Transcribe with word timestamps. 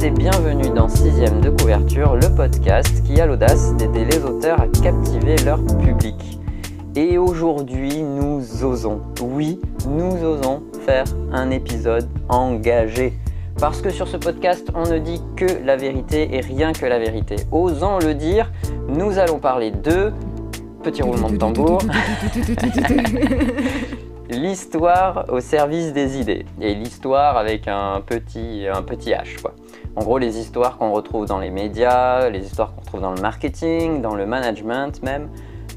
tous 0.00 0.06
et 0.06 0.10
bienvenue 0.10 0.70
dans 0.70 0.86
6ème 0.86 1.40
de 1.40 1.50
couverture, 1.50 2.14
le 2.14 2.34
podcast 2.34 3.02
qui 3.04 3.20
a 3.20 3.26
l'audace 3.26 3.74
d'aider 3.76 4.04
les 4.04 4.18
auteurs 4.24 4.60
à 4.60 4.66
captiver 4.66 5.36
leur 5.44 5.62
public. 5.78 6.38
Et 6.96 7.18
aujourd'hui, 7.18 8.02
nous 8.02 8.64
osons, 8.64 9.00
oui, 9.22 9.60
nous 9.86 10.24
osons 10.24 10.62
faire 10.86 11.04
un 11.32 11.50
épisode 11.50 12.08
engagé. 12.28 13.14
Parce 13.58 13.82
que 13.82 13.90
sur 13.90 14.08
ce 14.08 14.16
podcast, 14.16 14.70
on 14.74 14.84
ne 14.84 14.98
dit 14.98 15.20
que 15.36 15.64
la 15.64 15.76
vérité 15.76 16.34
et 16.34 16.40
rien 16.40 16.72
que 16.72 16.86
la 16.86 16.98
vérité. 16.98 17.36
Osons 17.52 17.98
le 17.98 18.14
dire, 18.14 18.50
nous 18.88 19.18
allons 19.18 19.38
parler 19.38 19.70
de... 19.70 20.12
Petit 20.82 21.02
roulement 21.02 21.30
de 21.30 21.36
tambour. 21.36 21.80
l'histoire 24.30 25.26
au 25.28 25.40
service 25.40 25.92
des 25.92 26.18
idées. 26.18 26.46
Et 26.60 26.74
l'histoire 26.74 27.36
avec 27.36 27.68
un 27.68 28.00
petit, 28.00 28.66
un 28.72 28.82
petit 28.82 29.10
H. 29.10 29.40
Quoi. 29.42 29.54
En 29.96 30.02
gros, 30.02 30.18
les 30.18 30.38
histoires 30.38 30.78
qu'on 30.78 30.92
retrouve 30.92 31.26
dans 31.26 31.38
les 31.38 31.50
médias, 31.50 32.28
les 32.28 32.46
histoires 32.46 32.74
qu'on 32.74 32.80
retrouve 32.80 33.00
dans 33.00 33.12
le 33.12 33.20
marketing, 33.20 34.00
dans 34.00 34.14
le 34.14 34.24
management 34.24 35.02
même, 35.02 35.28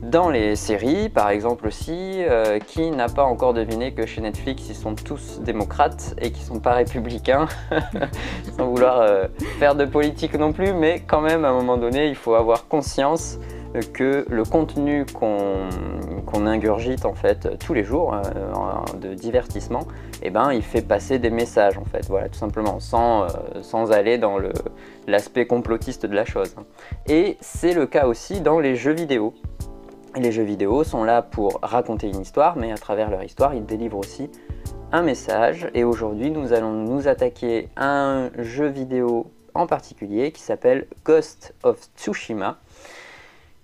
dans 0.03 0.30
les 0.30 0.55
séries 0.55 1.09
par 1.09 1.30
exemple 1.30 1.67
aussi, 1.67 2.23
euh, 2.23 2.59
qui 2.59 2.91
n'a 2.91 3.09
pas 3.09 3.23
encore 3.23 3.53
deviné 3.53 3.94
que 3.94 4.05
chez 4.05 4.22
Netflix 4.22 4.67
ils 4.70 4.76
sont 4.76 4.94
tous 4.94 5.39
démocrates 5.41 6.13
et 6.22 6.31
qui 6.31 6.41
sont 6.41 6.59
pas 6.59 6.73
républicains, 6.73 7.47
sans 8.58 8.67
vouloir 8.67 9.02
euh, 9.02 9.28
faire 9.59 9.75
de 9.75 9.86
politique 9.86 10.38
non 10.38 10.53
plus, 10.53 10.73
mais 10.73 11.02
quand 11.08 11.22
même 11.22 11.44
à 11.44 11.50
un 11.50 11.53
moment 11.53 11.77
donné 11.77 12.08
il 12.08 12.16
faut 12.16 12.36
avoir 12.36 12.67
conscience 12.67 13.39
que 13.81 14.25
le 14.29 14.43
contenu 14.43 15.05
qu'on 15.05 16.45
ingurgite 16.45 17.05
en 17.05 17.13
fait 17.13 17.57
tous 17.59 17.73
les 17.73 17.83
jours 17.83 18.13
euh, 18.13 18.97
de 18.97 19.13
divertissement, 19.13 19.88
eh 20.21 20.30
ben, 20.30 20.53
il 20.53 20.61
fait 20.61 20.81
passer 20.81 21.19
des 21.19 21.30
messages 21.30 21.77
en 21.77 21.85
fait, 21.85 22.05
voilà, 22.07 22.30
tout 22.30 22.38
simplement, 22.38 22.80
sans, 22.80 23.23
euh, 23.23 23.27
sans 23.61 23.91
aller 23.91 24.17
dans 24.17 24.38
l'aspect 25.07 25.47
complotiste 25.47 26.05
de 26.05 26.15
la 26.15 26.25
chose. 26.25 26.55
Et 27.07 27.38
c'est 27.41 27.73
le 27.73 27.85
cas 27.85 28.07
aussi 28.07 28.41
dans 28.41 28.59
les 28.59 28.75
jeux 28.75 28.93
vidéo. 28.93 29.33
Les 30.15 30.31
jeux 30.31 30.43
vidéo 30.43 30.83
sont 30.83 31.03
là 31.03 31.23
pour 31.23 31.59
raconter 31.63 32.08
une 32.08 32.21
histoire, 32.21 32.55
mais 32.55 32.71
à 32.71 32.77
travers 32.77 33.09
leur 33.09 33.23
histoire, 33.23 33.55
ils 33.55 33.65
délivrent 33.65 33.97
aussi 33.97 34.30
un 34.91 35.02
message. 35.02 35.67
Et 35.73 35.83
aujourd'hui, 35.83 36.30
nous 36.30 36.53
allons 36.53 36.71
nous 36.71 37.08
attaquer 37.08 37.69
à 37.75 37.87
un 37.87 38.31
jeu 38.37 38.67
vidéo 38.67 39.31
en 39.55 39.65
particulier 39.65 40.31
qui 40.31 40.41
s'appelle 40.41 40.87
Ghost 41.03 41.55
of 41.63 41.89
Tsushima. 41.97 42.59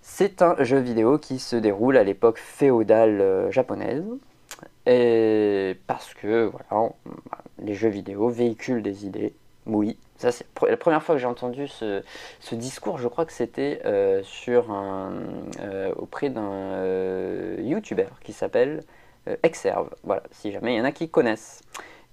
C'est 0.01 0.41
un 0.41 0.55
jeu 0.63 0.79
vidéo 0.79 1.17
qui 1.17 1.39
se 1.39 1.55
déroule 1.55 1.97
à 1.97 2.03
l'époque 2.03 2.37
féodale 2.37 3.21
euh, 3.21 3.51
japonaise. 3.51 4.03
Et 4.85 5.77
parce 5.87 6.13
que 6.13 6.45
voilà, 6.45 6.91
les 7.59 7.75
jeux 7.75 7.89
vidéo 7.89 8.29
véhiculent 8.29 8.81
des 8.81 9.05
idées. 9.05 9.33
Oui, 9.65 9.97
c'est 10.17 10.45
la 10.67 10.77
première 10.77 11.03
fois 11.03 11.15
que 11.15 11.21
j'ai 11.21 11.27
entendu 11.27 11.67
ce, 11.67 12.01
discours. 12.53 12.97
Je 12.97 13.07
crois 13.07 13.25
que 13.25 13.33
c'était 13.33 13.81
euh, 13.85 14.23
euh, 14.47 15.93
auprès 15.95 16.29
d'un 16.29 17.61
YouTuber 17.61 18.07
qui 18.23 18.33
s'appelle 18.33 18.83
Exerve. 19.43 19.89
Voilà, 20.03 20.23
si 20.31 20.51
jamais 20.51 20.73
il 20.73 20.77
y 20.77 20.81
en 20.81 20.85
a 20.85 20.91
qui 20.91 21.07
connaissent. 21.09 21.61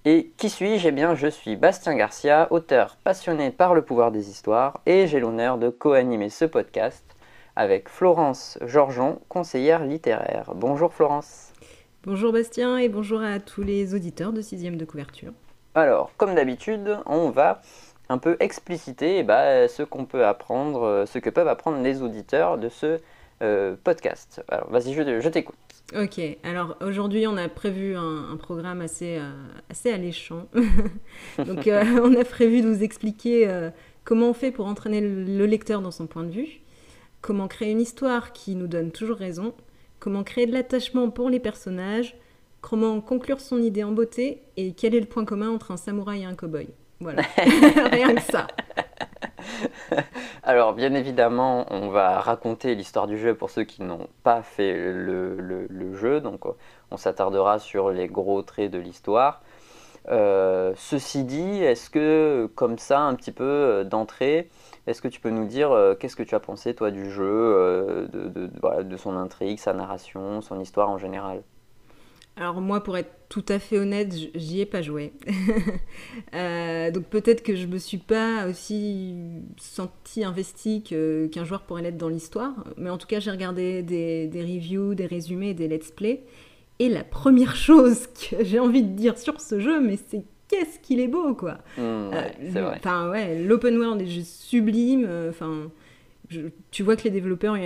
Et 0.04 0.30
qui 0.36 0.50
suis-je? 0.50 0.86
Eh 0.88 0.92
bien, 0.92 1.14
je 1.14 1.28
suis 1.28 1.56
Bastien 1.56 1.94
Garcia, 1.94 2.46
auteur 2.50 2.96
passionné 3.02 3.50
par 3.50 3.74
le 3.74 3.82
pouvoir 3.82 4.12
des 4.12 4.28
histoires, 4.28 4.80
et 4.86 5.06
j'ai 5.06 5.18
l'honneur 5.18 5.56
de 5.56 5.70
co-animer 5.70 6.28
ce 6.28 6.44
podcast 6.44 7.15
avec 7.56 7.88
Florence 7.88 8.58
Georgeon, 8.64 9.18
conseillère 9.28 9.84
littéraire. 9.84 10.52
Bonjour 10.54 10.92
Florence. 10.92 11.52
Bonjour 12.04 12.32
Bastien 12.32 12.76
et 12.76 12.88
bonjour 12.88 13.20
à 13.20 13.40
tous 13.40 13.62
les 13.62 13.94
auditeurs 13.94 14.32
de 14.32 14.40
6 14.40 14.76
de 14.76 14.84
couverture. 14.84 15.32
Alors, 15.74 16.12
comme 16.16 16.34
d'habitude, 16.34 16.98
on 17.06 17.30
va 17.30 17.60
un 18.08 18.18
peu 18.18 18.36
expliciter 18.38 19.18
eh 19.18 19.22
ben, 19.22 19.68
ce 19.68 19.82
qu'on 19.82 20.04
peut 20.04 20.24
apprendre, 20.24 21.04
ce 21.06 21.18
que 21.18 21.30
peuvent 21.30 21.48
apprendre 21.48 21.82
les 21.82 22.02
auditeurs 22.02 22.58
de 22.58 22.68
ce 22.68 23.00
euh, 23.42 23.76
podcast. 23.84 24.42
Alors, 24.48 24.70
vas-y, 24.70 24.94
je, 24.94 25.28
t'écoute. 25.28 25.56
Ok, 25.94 26.18
alors 26.42 26.76
aujourd'hui 26.80 27.26
on 27.26 27.36
a 27.36 27.48
prévu 27.48 27.94
un, 27.94 28.36
programme 28.38 28.80
assez, 28.80 29.18
euh, 29.18 29.30
assez 29.68 29.92
alléchant. 29.92 30.48
Donc 31.38 31.66
euh, 31.66 31.84
on 32.02 32.14
a 32.18 32.24
prévu 32.24 32.62
de 32.62 32.68
vous 32.68 32.82
expliquer 32.82 33.48
comment 34.04 34.30
on 34.30 34.32
fait 34.32 34.50
pour 34.50 34.66
entraîner 34.66 35.00
le 35.00 35.44
lecteur 35.44 35.82
dans 35.82 35.90
son 35.90 36.06
point 36.06 36.24
de 36.24 36.30
vue, 36.30 36.60
comment 37.20 37.48
créer 37.48 37.70
une 37.70 37.80
histoire 37.80 38.32
qui 38.32 38.54
nous 38.54 38.66
donne 38.66 38.92
toujours 38.92 39.16
raison, 39.16 39.54
comment 40.00 40.24
créer 40.24 40.46
de 40.46 40.52
l'attachement 40.52 41.10
pour 41.10 41.30
les 41.30 41.40
personnages, 41.40 42.16
comment 42.60 43.00
conclure 43.00 43.40
son 43.40 43.60
idée 43.62 43.84
en 43.84 43.92
beauté? 43.92 44.42
Et 44.56 44.72
quel 44.72 44.94
est 44.94 45.00
le 45.00 45.06
point 45.06 45.24
commun 45.24 45.50
entre 45.50 45.70
un 45.70 45.76
samouraï 45.76 46.22
et 46.22 46.24
un 46.24 46.34
cow-boy? 46.34 46.68
Voilà, 47.00 47.22
rien 47.90 48.14
que 48.14 48.22
ça. 48.22 48.46
Alors, 50.42 50.74
bien 50.74 50.94
évidemment, 50.94 51.66
on 51.70 51.88
va 51.88 52.20
raconter 52.20 52.74
l'histoire 52.74 53.06
du 53.06 53.18
jeu 53.18 53.34
pour 53.34 53.50
ceux 53.50 53.64
qui 53.64 53.82
n'ont 53.82 54.08
pas 54.22 54.42
fait 54.42 54.92
le, 54.92 55.66
jeu, 55.94 56.20
donc 56.20 56.42
on 56.90 56.96
s'attardera 56.96 57.58
sur 57.58 57.90
les 57.90 58.08
gros 58.08 58.42
traits 58.42 58.70
de 58.70 58.78
l'histoire. 58.78 59.42
Euh, 60.08 60.72
ceci 60.76 61.24
dit, 61.24 61.62
est-ce 61.62 61.90
que, 61.90 62.48
comme 62.54 62.78
ça, 62.78 63.00
un 63.00 63.14
petit 63.14 63.32
peu 63.32 63.44
euh, 63.44 63.84
d'entrée, 63.84 64.48
est-ce 64.86 65.02
que 65.02 65.08
tu 65.08 65.20
peux 65.20 65.30
nous 65.30 65.46
dire 65.46 65.72
euh, 65.72 65.94
qu'est-ce 65.94 66.16
que 66.16 66.22
tu 66.22 66.34
as 66.34 66.40
pensé, 66.40 66.74
toi, 66.74 66.90
du 66.90 67.10
jeu, 67.10 67.24
euh, 67.24 68.06
de, 68.12 68.96
son 68.96 69.16
intrigue, 69.16 69.58
sa 69.58 69.72
narration, 69.72 70.40
son 70.40 70.60
histoire 70.60 70.88
en 70.88 70.98
général? 70.98 71.42
Alors 72.36 72.60
moi, 72.60 72.82
pour 72.82 72.96
être 72.96 73.10
tout 73.28 73.44
à 73.48 73.58
fait 73.58 73.78
honnête, 73.78 74.14
j'y 74.34 74.60
ai 74.60 74.66
pas 74.66 74.82
joué. 74.82 75.12
Euh, 76.34 76.90
donc 76.90 77.04
peut-être 77.04 77.42
que 77.42 77.56
je 77.56 77.66
me 77.66 77.78
suis 77.78 77.98
pas 77.98 78.46
aussi 78.46 79.14
senti 79.56 80.22
investi 80.22 80.82
qu'un 80.82 81.44
joueur 81.44 81.62
pourrait 81.62 81.82
l'être 81.82 81.96
dans 81.96 82.08
l'histoire. 82.08 82.52
Mais 82.76 82.90
en 82.90 82.98
tout 82.98 83.06
cas, 83.06 83.20
j'ai 83.20 83.30
regardé 83.30 83.82
des, 83.82 84.26
des, 84.26 84.42
reviews, 84.42 84.94
des 84.94 85.06
résumés, 85.06 85.54
des 85.54 85.68
let's 85.68 85.90
play. 85.90 86.24
Et 86.78 86.88
la 86.88 87.04
première 87.04 87.56
chose 87.68 88.06
que 88.08 88.44
j'ai 88.44 88.58
envie 88.58 88.82
de 88.82 88.94
dire 88.94 89.18
sur 89.18 89.40
ce 89.40 89.60
jeu, 89.60 89.80
mais 89.80 89.98
c'est 90.08 90.24
qu'est-ce 90.48 90.78
qu'il 90.78 91.00
est 91.00 91.08
beau, 91.08 91.34
quoi. 91.34 91.58
Mmh, 91.76 91.80
euh, 91.80 92.74
enfin, 92.76 93.10
ouais, 93.10 93.42
l'open 93.42 93.78
world 93.78 94.00
est 94.00 94.06
juste 94.06 94.42
sublime. 94.42 95.04
Euh, 95.08 95.30
enfin, 95.30 95.70
tu 96.70 96.82
vois 96.82 96.96
que 96.96 97.04
les 97.04 97.10
développeurs 97.10 97.56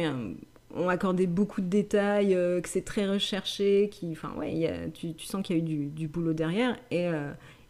ont 0.75 0.89
accordé 0.89 1.27
beaucoup 1.27 1.61
de 1.61 1.67
détails, 1.67 2.35
euh, 2.35 2.61
que 2.61 2.69
c'est 2.69 2.85
très 2.85 3.09
recherché, 3.09 3.89
qui, 3.91 4.11
enfin, 4.13 4.33
ouais, 4.39 4.91
tu, 4.95 5.15
sens 5.19 5.43
qu'il 5.43 5.57
y 5.57 5.61
a 5.61 5.63
eu 5.63 5.87
du, 5.87 6.09
boulot 6.09 6.33
derrière. 6.33 6.77
Et, 6.91 7.09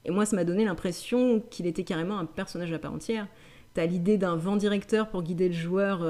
et 0.04 0.10
moi, 0.10 0.26
ça 0.26 0.37
m'a 0.37 0.44
donné 0.44 0.65
l'impression 0.65 1.41
qu'il 1.50 1.66
était 1.66 1.84
carrément 1.84 2.19
un 2.19 2.27
personnage 2.27 2.72
à 2.72 2.78
part 2.78 2.92
entière. 2.92 3.27
T'as 3.75 3.87
l'idée 3.87 4.19
d'un 4.19 4.37
vent 4.37 4.56
directeur 4.56 5.09
pour 5.09 5.22
guider 5.22 5.48
le 5.48 5.54
joueur 5.54 6.04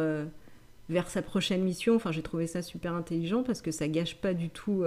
vers 0.88 1.08
sa 1.08 1.22
prochaine 1.22 1.62
mission. 1.62 1.94
Enfin, 1.94 2.10
j'ai 2.10 2.22
trouvé 2.22 2.46
ça 2.46 2.62
super 2.62 2.94
intelligent 2.94 3.42
parce 3.42 3.60
que 3.60 3.70
ça 3.70 3.86
gâche 3.86 4.16
pas 4.16 4.34
du 4.34 4.48
tout 4.48 4.82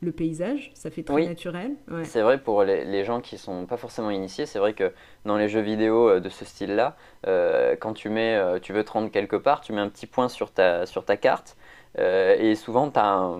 le 0.00 0.12
paysage, 0.12 0.70
ça 0.74 0.90
fait 0.90 1.02
très 1.02 1.26
naturel. 1.26 1.72
C'est 2.04 2.22
vrai 2.22 2.38
pour 2.38 2.62
les, 2.62 3.04
gens 3.04 3.20
qui 3.20 3.36
sont 3.36 3.66
pas 3.66 3.76
forcément 3.76 4.10
initiés, 4.10 4.46
c'est 4.46 4.60
vrai 4.60 4.72
que 4.72 4.92
dans 5.24 5.36
les 5.36 5.48
jeux 5.48 5.60
vidéo 5.60 6.08
euh, 6.08 6.20
de 6.20 6.28
ce 6.28 6.44
style-là, 6.44 6.96
euh, 7.26 7.74
quand 7.78 7.94
tu 7.94 8.08
mets, 8.08 8.36
euh, 8.36 8.60
tu 8.60 8.72
veux 8.72 8.84
te 8.84 8.92
rendre 8.92 9.10
quelque 9.10 9.36
part, 9.36 9.60
tu 9.60 9.72
mets 9.72 9.80
un 9.80 9.88
petit 9.88 10.06
point 10.06 10.28
sur 10.28 10.52
ta, 10.52 10.86
sur 10.86 11.04
ta 11.04 11.16
carte 11.16 11.56
euh, 11.98 12.36
et 12.38 12.54
souvent, 12.54 12.90
tu 12.90 12.98
as 12.98 13.06
un, 13.06 13.38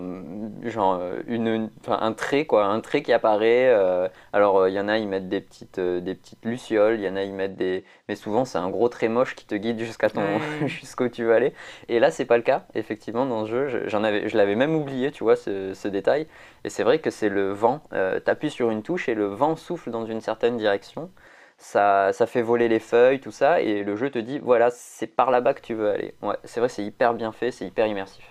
genre, 0.63 1.01
une, 1.27 1.69
un 1.87 2.13
trait, 2.13 2.45
quoi, 2.45 2.65
un 2.65 2.79
trait 2.81 3.01
qui 3.01 3.13
apparaît. 3.13 3.69
Euh, 3.69 4.07
alors, 4.33 4.67
il 4.67 4.73
y 4.73 4.79
en 4.79 4.87
a, 4.87 4.97
ils 4.97 5.07
mettent 5.07 5.29
des 5.29 5.41
petites, 5.41 5.79
euh, 5.79 5.99
des 6.01 6.15
petites 6.15 6.43
lucioles, 6.43 6.95
il 6.95 7.03
y 7.03 7.09
en 7.09 7.15
a, 7.15 7.23
ils 7.23 7.33
mettent 7.33 7.55
des. 7.55 7.83
Mais 8.07 8.15
souvent, 8.15 8.45
c'est 8.45 8.57
un 8.57 8.69
gros 8.69 8.89
trait 8.89 9.07
moche 9.07 9.35
qui 9.35 9.45
te 9.45 9.55
guide 9.55 9.79
jusqu'à 9.79 10.09
ton, 10.09 10.23
jusqu'où 10.65 11.07
tu 11.09 11.23
veux 11.23 11.33
aller. 11.33 11.53
Et 11.87 11.99
là, 11.99 12.11
c'est 12.11 12.25
pas 12.25 12.37
le 12.37 12.43
cas, 12.43 12.65
effectivement, 12.75 13.25
dans 13.25 13.45
ce 13.45 13.51
jeu. 13.51 13.83
J'en 13.87 14.03
avais, 14.03 14.27
je 14.29 14.37
l'avais 14.37 14.55
même 14.55 14.75
oublié, 14.75 15.11
tu 15.11 15.23
vois, 15.23 15.35
ce, 15.35 15.73
ce 15.73 15.87
détail. 15.87 16.27
Et 16.65 16.69
c'est 16.69 16.83
vrai 16.83 16.99
que 16.99 17.09
c'est 17.09 17.29
le 17.29 17.51
vent. 17.51 17.81
tu 17.91 18.31
appuies 18.31 18.49
sur 18.49 18.71
une 18.71 18.83
touche 18.83 19.09
et 19.09 19.15
le 19.15 19.25
vent 19.25 19.55
souffle 19.55 19.91
dans 19.91 20.05
une 20.05 20.21
certaine 20.21 20.57
direction. 20.57 21.09
Ça, 21.57 22.13
ça, 22.13 22.25
fait 22.25 22.41
voler 22.41 22.69
les 22.69 22.79
feuilles, 22.79 23.19
tout 23.19 23.31
ça, 23.31 23.61
et 23.61 23.83
le 23.83 23.97
jeu 23.97 24.09
te 24.09 24.19
dit 24.19 24.39
voilà, 24.39 24.69
c'est 24.71 25.07
par 25.07 25.29
là-bas 25.29 25.53
que 25.53 25.61
tu 25.61 25.73
veux 25.73 25.89
aller. 25.89 26.13
Ouais, 26.21 26.37
c'est 26.45 26.61
vrai, 26.61 26.69
c'est 26.69 26.83
hyper 26.85 27.13
bien 27.13 27.33
fait, 27.33 27.51
c'est 27.51 27.65
hyper 27.65 27.85
immersif. 27.85 28.28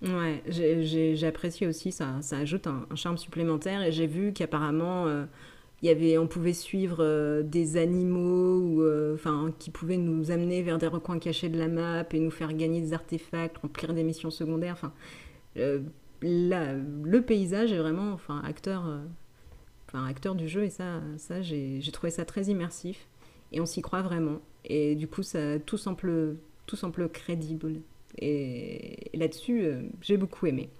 Ouais, 0.00 0.42
j'ai 0.46 1.26
apprécié 1.26 1.66
aussi, 1.66 1.90
ça, 1.90 2.20
ajoute 2.32 2.68
un, 2.68 2.86
charme 2.94 3.18
supplémentaire 3.18 3.82
et 3.82 3.90
j'ai 3.90 4.06
vu 4.06 4.32
qu'apparemment 4.32 5.06
euh, 5.08 5.26
on 6.18 6.26
pouvait 6.28 6.52
suivre 6.52 6.98
euh, 7.00 7.42
des 7.42 7.76
animaux 7.76 8.60
ou, 8.60 8.82
euh, 8.82 9.16
qui 9.58 9.70
pouvaient 9.70 9.96
nous 9.96 10.30
amener 10.30 10.62
vers 10.62 10.78
des 10.78 10.86
recoins 10.86 11.18
cachés 11.18 11.48
de 11.48 11.58
la 11.58 11.66
map 11.66 12.04
et 12.12 12.20
nous 12.20 12.30
faire 12.30 12.52
gagner 12.52 12.80
des 12.80 12.92
artefacts, 12.92 13.58
remplir 13.58 13.92
des 13.92 14.04
missions 14.04 14.30
secondaires. 14.30 14.74
Enfin, 14.74 14.92
le 16.22 17.18
paysage 17.20 17.72
est 17.72 17.78
vraiment 17.78 18.18
acteur, 18.44 18.84
enfin, 19.88 20.06
acteur 20.06 20.36
du 20.36 20.46
jeu 20.46 20.62
et 20.64 20.70
ça, 20.70 21.00
ça 21.16 21.42
j'ai 21.42 21.80
trouvé 21.92 22.10
ça 22.10 22.24
très 22.24 22.44
immersif 22.44 23.08
et 23.50 23.60
on 23.60 23.66
s'y 23.66 23.82
croit 23.82 24.02
vraiment. 24.02 24.40
Et 24.64 24.94
du 24.94 25.08
coup, 25.08 25.24
ça, 25.24 25.58
tout, 25.58 25.76
semble, 25.76 26.36
tout 26.66 26.76
semble 26.76 27.08
crédible. 27.08 27.80
Et, 28.16 29.10
là-dessus, 29.14 29.62
euh, 29.62 29.82
j'ai 30.00 30.16
beaucoup 30.16 30.46
aimé. 30.46 30.70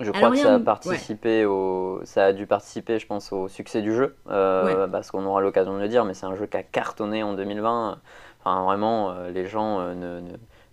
Je 0.00 0.10
crois 0.10 0.30
que 0.30 0.36
ça 0.36 0.54
a 0.54 0.58
participé 0.58 1.44
au, 1.44 2.00
ça 2.04 2.26
a 2.26 2.32
dû 2.32 2.46
participer, 2.46 2.98
je 2.98 3.06
pense, 3.06 3.32
au 3.32 3.48
succès 3.48 3.82
du 3.82 3.94
jeu, 3.94 4.16
euh, 4.30 4.86
parce 4.88 5.10
qu'on 5.10 5.24
aura 5.26 5.40
l'occasion 5.40 5.74
de 5.74 5.80
le 5.80 5.88
dire, 5.88 6.04
mais 6.04 6.14
c'est 6.14 6.26
un 6.26 6.34
jeu 6.36 6.46
qui 6.46 6.56
a 6.56 6.62
cartonné 6.62 7.22
en 7.22 7.34
2020. 7.34 8.00
Enfin, 8.40 8.64
vraiment, 8.64 9.10
euh, 9.10 9.30
les 9.30 9.46
gens 9.46 9.80
euh, 9.80 10.22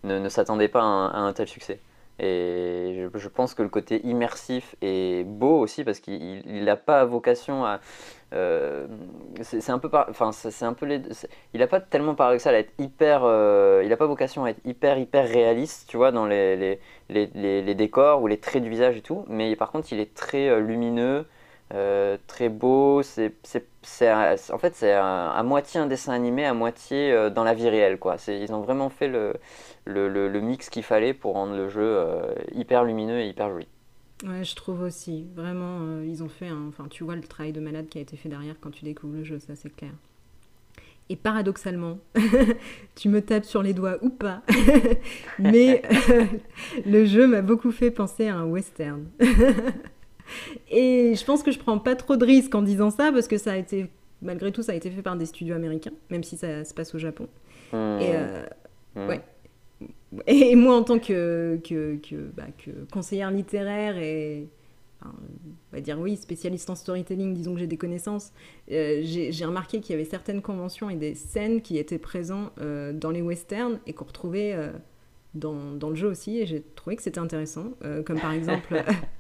ne, 0.04 0.20
ne, 0.20 0.30
s'attendaient 0.30 0.70
pas 0.70 0.82
à 0.82 1.18
un, 1.18 1.34
tel 1.34 1.48
succès. 1.48 1.80
Et 2.20 3.08
je, 3.14 3.28
pense 3.28 3.54
que 3.54 3.62
le 3.62 3.70
côté 3.70 4.02
immersif 4.08 4.76
est 4.82 5.24
beau 5.26 5.60
aussi 5.60 5.84
parce 5.84 6.00
qu'il 6.00 6.64
n'a 6.64 6.76
pas 6.76 7.06
vocation 7.06 7.66
à. 7.66 7.80
Euh, 8.34 8.88
c'est 9.42 9.70
un 9.70 9.80
peu, 9.80 9.90
enfin 9.94 10.32
c'est 10.34 10.66
un 10.66 10.74
peu 10.74 10.86
il 11.54 11.60
n'a 11.60 11.68
pas 11.68 11.80
tellement 11.80 12.16
paradoxal 12.16 12.56
à 12.56 12.60
être 12.60 12.74
hyper. 12.78 13.22
Euh, 13.24 13.82
il 13.84 13.90
n'a 13.90 13.98
pas 13.98 14.06
vocation 14.06 14.44
à 14.46 14.50
être 14.50 14.60
hyper 14.66 14.98
hyper 14.98 15.28
réaliste, 15.28 15.88
tu 15.88 15.98
vois, 15.98 16.12
dans 16.12 16.26
les 16.26 16.56
les, 16.58 16.80
les, 17.10 17.62
les, 17.62 17.76
décors 17.76 18.22
ou 18.22 18.28
les 18.28 18.38
traits 18.40 18.64
du 18.64 18.70
visage 18.70 18.98
et 18.98 19.02
tout. 19.02 19.24
Mais 19.30 19.56
par 19.56 19.72
contre, 19.72 19.94
il 19.94 20.00
est 20.00 20.14
très 20.14 20.50
euh, 20.50 20.60
lumineux. 20.60 21.26
Très 22.28 22.50
beau. 22.50 23.02
En 23.02 23.04
fait, 23.04 24.76
c'est 24.76 24.92
à, 24.94 25.44
moitié 25.44 25.80
un 25.80 25.86
dessin 25.88 26.14
animé, 26.14 26.46
à 26.46 26.54
moitié 26.54 27.30
dans 27.32 27.44
la 27.44 27.54
vie 27.54 27.70
réelle. 27.70 28.00
Quoi. 28.00 28.16
ils 28.28 28.54
ont 28.54 28.62
vraiment 28.62 28.90
fait 28.90 29.08
le, 29.08 29.34
le, 29.86 30.40
mix 30.42 30.70
qu'il 30.70 30.84
fallait 30.84 31.14
pour 31.14 31.34
rendre 31.34 31.56
le 31.56 31.68
jeu 31.70 32.02
hyper 32.54 32.84
lumineux 32.86 33.20
et 33.20 33.28
hyper 33.28 33.50
joli. 33.50 33.68
Ouais, 34.26 34.44
je 34.44 34.56
trouve 34.56 34.82
aussi. 34.82 35.26
Vraiment, 35.36 36.02
ils 36.02 36.24
ont 36.24 36.30
fait. 36.30 36.50
Enfin, 36.52 36.88
tu 36.90 37.04
vois 37.04 37.16
le 37.16 37.22
travail 37.22 37.54
de 37.54 37.60
malade 37.60 37.88
qui 37.88 37.98
a 37.98 38.02
été 38.02 38.18
fait 38.18 38.30
derrière 38.30 38.56
quand 38.60 38.72
tu 38.72 38.84
découvres 38.84 39.16
le 39.16 39.24
jeu, 39.24 39.40
ça 39.40 39.56
c'est 39.56 39.76
clair. 39.76 39.92
Et 41.10 41.16
paradoxalement, 41.16 42.00
tu 42.96 43.08
me 43.08 43.22
tapes 43.22 43.46
sur 43.46 43.64
les 43.64 43.74
doigts 43.74 43.98
ou 44.02 44.10
pas, 44.10 44.42
mais 45.40 45.82
le 46.86 47.06
jeu 47.06 47.28
m'a 47.28 47.42
beaucoup 47.42 47.72
fait 47.72 47.92
penser 47.92 48.28
à 48.28 48.36
un 48.36 48.46
western. 48.46 49.06
Et 50.70 51.14
je 51.16 51.26
pense 51.26 51.44
que 51.44 51.52
je 51.52 51.60
prends 51.60 51.80
pas 51.80 51.96
trop 51.96 52.18
de 52.18 52.26
risques 52.26 52.54
en 52.56 52.62
disant 52.62 52.90
ça 52.90 53.12
parce 53.12 53.28
que 53.28 53.38
ça 53.38 53.54
a 53.54 53.58
été, 53.58 53.90
malgré 54.22 54.52
tout, 54.52 54.64
ça 54.64 54.74
a 54.74 54.76
été 54.76 54.90
fait 54.92 55.02
par 55.02 55.16
des 55.16 55.26
studios 55.26 55.56
américains, 55.56 55.94
même 56.10 56.24
si 56.24 56.38
ça 56.38 56.66
se 56.66 56.74
passe 56.74 56.94
au 56.94 57.00
Japon. 57.00 57.28
Hmm. 57.72 57.98
Et 58.02 58.12
euh, 58.16 58.46
hmm. 58.96 59.08
ouais. 59.08 59.22
Et 60.28 60.56
moi, 60.56 60.76
en 60.78 60.84
tant 60.84 61.00
que, 61.00 61.60
que, 61.64 61.98
que, 61.98 62.16
bah, 62.36 62.48
que 62.58 62.72
conseillère 62.92 63.32
littéraire 63.32 63.98
et 63.98 64.48
on 65.06 65.10
va 65.74 65.80
dire 65.80 66.00
oui, 66.00 66.18
spécialiste 66.18 66.70
en 66.70 66.76
storytelling, 66.76 67.34
disons 67.34 67.54
que 67.54 67.60
j'ai 67.60 67.68
des 67.68 67.78
connaissances, 67.78 68.32
euh, 68.72 69.02
j'ai 69.04 69.46
remarqué 69.46 69.80
qu'il 69.80 69.96
y 69.96 70.00
avait 70.00 70.10
certaines 70.10 70.42
conventions 70.42 70.90
et 70.90 70.96
des 70.96 71.14
scènes 71.14 71.62
qui 71.62 71.78
étaient 71.78 72.00
présentes 72.00 72.52
euh, 72.60 72.94
dans 72.94 73.12
les 73.12 73.22
westerns 73.22 73.80
et 73.86 73.94
qu'on 73.94 74.06
retrouvait 74.06 74.58
dans, 75.36 75.74
dans, 75.74 75.90
le 75.90 75.96
jeu 75.96 76.08
aussi, 76.08 76.40
et 76.40 76.46
j'ai 76.46 76.64
trouvé 76.76 76.96
que 76.96 77.04
c'était 77.04 77.20
intéressant, 77.20 77.74
comme 78.06 78.20
par 78.20 78.32
exemple 78.32 78.84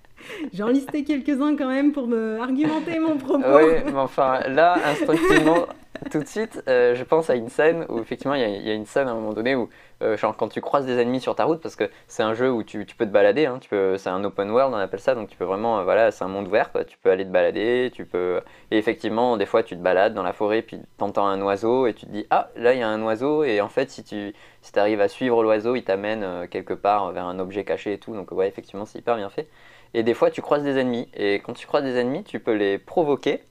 J'en 0.53 0.67
listais 0.67 1.03
quelques-uns 1.03 1.55
quand 1.55 1.67
même 1.67 1.91
pour 1.91 2.07
me 2.07 2.39
argumenter 2.39 2.99
mon 2.99 3.17
propos. 3.17 3.45
Oui, 3.45 3.83
mais 3.85 3.91
enfin 3.93 4.39
là, 4.47 4.77
instinctivement, 4.85 5.67
tout 6.11 6.19
de 6.19 6.27
suite, 6.27 6.61
euh, 6.67 6.95
je 6.95 7.03
pense 7.03 7.29
à 7.29 7.35
une 7.35 7.49
scène 7.49 7.85
où 7.89 7.99
effectivement 7.99 8.35
il 8.35 8.41
y, 8.41 8.69
a 8.69 8.73
une 8.73 8.85
scène 8.85 9.07
à 9.07 9.11
un 9.11 9.15
moment 9.15 9.33
donné 9.33 9.55
où, 9.55 9.69
euh, 10.01 10.17
genre, 10.17 10.35
quand 10.35 10.47
tu 10.49 10.61
croises 10.61 10.85
des 10.85 10.97
ennemis 10.99 11.21
sur 11.21 11.35
ta 11.35 11.45
route, 11.45 11.61
parce 11.61 11.75
que 11.75 11.89
c'est 12.07 12.23
un 12.23 12.33
jeu 12.33 12.51
où 12.51 12.63
tu, 12.63 12.85
peux 12.85 13.05
te 13.05 13.11
balader, 13.11 13.45
hein, 13.45 13.59
c'est 13.97 14.09
un 14.09 14.23
open 14.23 14.49
world, 14.51 14.73
on 14.73 14.77
appelle 14.77 14.99
ça, 14.99 15.15
donc 15.15 15.29
tu 15.29 15.37
peux 15.37 15.45
vraiment, 15.45 15.79
euh, 15.79 15.83
voilà, 15.83 16.11
c'est 16.11 16.23
un 16.23 16.27
monde 16.27 16.47
ouvert, 16.47 16.71
tu 16.87 16.97
peux 16.97 17.09
aller 17.09 17.25
te 17.25 17.29
balader, 17.31 17.91
tu 17.93 18.05
peux. 18.05 18.41
Et 18.71 18.77
effectivement, 18.77 19.37
des 19.37 19.45
fois 19.45 19.63
tu 19.63 19.75
te 19.75 19.81
balades 19.81 20.13
dans 20.13 20.23
la 20.23 20.33
forêt, 20.33 20.61
puis 20.61 20.79
t'entends 20.97 21.27
un 21.27 21.41
oiseau 21.41 21.87
et 21.87 21.93
tu 21.93 22.05
te 22.05 22.11
dis, 22.11 22.25
ah, 22.29 22.49
là 22.55 22.73
il 22.73 22.79
y 22.79 22.83
a 22.83 22.87
un 22.87 23.01
oiseau, 23.03 23.43
et 23.43 23.61
en 23.61 23.69
fait, 23.69 23.89
si 23.89 24.03
tu 24.03 24.33
si 24.61 24.79
arrives 24.79 25.01
à 25.01 25.07
suivre 25.07 25.43
l'oiseau, 25.43 25.75
il 25.75 25.83
t'amène 25.83 26.47
quelque 26.49 26.73
part 26.73 27.11
vers 27.11 27.25
un 27.25 27.39
objet 27.39 27.63
caché 27.63 27.93
et 27.93 27.97
tout, 27.99 28.13
donc 28.13 28.31
ouais, 28.31 28.47
effectivement, 28.47 28.85
c'est 28.85 28.99
hyper 28.99 29.15
bien 29.15 29.29
fait. 29.29 29.47
Et 29.93 30.03
des 30.03 30.13
fois, 30.13 30.29
tu 30.29 30.41
croises 30.41 30.63
des 30.63 30.77
ennemis. 30.77 31.07
Et 31.15 31.35
quand 31.35 31.53
tu 31.53 31.65
croises 31.65 31.83
des 31.83 31.95
ennemis, 31.95 32.23
tu 32.23 32.39
peux 32.39 32.53
les 32.53 32.77
provoquer. 32.77 33.41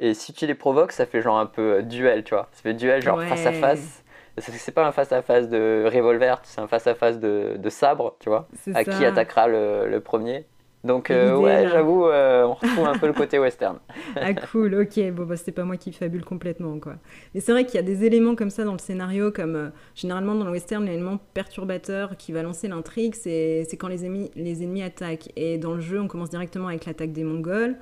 Et 0.00 0.14
si 0.14 0.32
tu 0.32 0.46
les 0.46 0.54
provoques, 0.54 0.92
ça 0.92 1.06
fait 1.06 1.20
genre 1.20 1.38
un 1.38 1.46
peu 1.46 1.74
euh, 1.74 1.82
duel, 1.82 2.24
tu 2.24 2.34
vois. 2.34 2.48
Ça 2.52 2.62
fait 2.62 2.74
duel 2.74 3.02
genre 3.02 3.22
face 3.22 3.46
à 3.46 3.52
face. 3.52 4.02
C'est 4.38 4.72
pas 4.72 4.86
un 4.86 4.92
face 4.92 5.12
à 5.12 5.20
face 5.20 5.50
de 5.50 5.84
revolver, 5.92 6.40
c'est 6.44 6.60
un 6.60 6.66
face 6.66 6.86
à 6.86 6.94
face 6.94 7.20
de, 7.20 7.56
de 7.58 7.68
sabre, 7.68 8.16
tu 8.20 8.30
vois. 8.30 8.48
À 8.74 8.84
qui 8.84 9.04
attaquera 9.04 9.46
le, 9.48 9.86
le 9.88 10.00
premier. 10.00 10.46
Donc 10.82 11.10
euh, 11.10 11.36
ouais, 11.36 11.68
j'avoue, 11.68 12.06
euh, 12.06 12.44
on 12.44 12.54
retrouve 12.54 12.86
un 12.86 12.96
peu 12.96 13.06
le 13.06 13.12
côté 13.22 13.38
western. 13.38 13.78
ah 14.16 14.32
cool, 14.32 14.74
ok, 14.74 15.10
bon 15.12 15.24
bah 15.26 15.36
c'était 15.36 15.52
pas 15.52 15.64
moi 15.64 15.76
qui 15.76 15.92
fabule 15.92 16.24
complètement 16.24 16.78
quoi. 16.78 16.94
Mais 17.34 17.40
c'est 17.40 17.52
vrai 17.52 17.66
qu'il 17.66 17.74
y 17.74 17.78
a 17.78 17.82
des 17.82 18.04
éléments 18.04 18.34
comme 18.34 18.48
ça 18.48 18.64
dans 18.64 18.72
le 18.72 18.78
scénario, 18.78 19.30
comme 19.30 19.56
euh, 19.56 19.68
généralement 19.94 20.34
dans 20.34 20.46
le 20.46 20.52
western, 20.52 20.86
l'élément 20.86 21.18
perturbateur 21.34 22.16
qui 22.16 22.32
va 22.32 22.42
lancer 22.42 22.66
l'intrigue, 22.66 23.14
c'est 23.14 23.66
quand 23.78 23.88
les 23.88 24.06
ennemis, 24.06 24.30
les 24.36 24.62
ennemis 24.62 24.82
attaquent. 24.82 25.30
Et 25.36 25.58
dans 25.58 25.74
le 25.74 25.80
jeu, 25.80 26.00
on 26.00 26.08
commence 26.08 26.30
directement 26.30 26.68
avec 26.68 26.86
l'attaque 26.86 27.12
des 27.12 27.24
Mongols. 27.24 27.76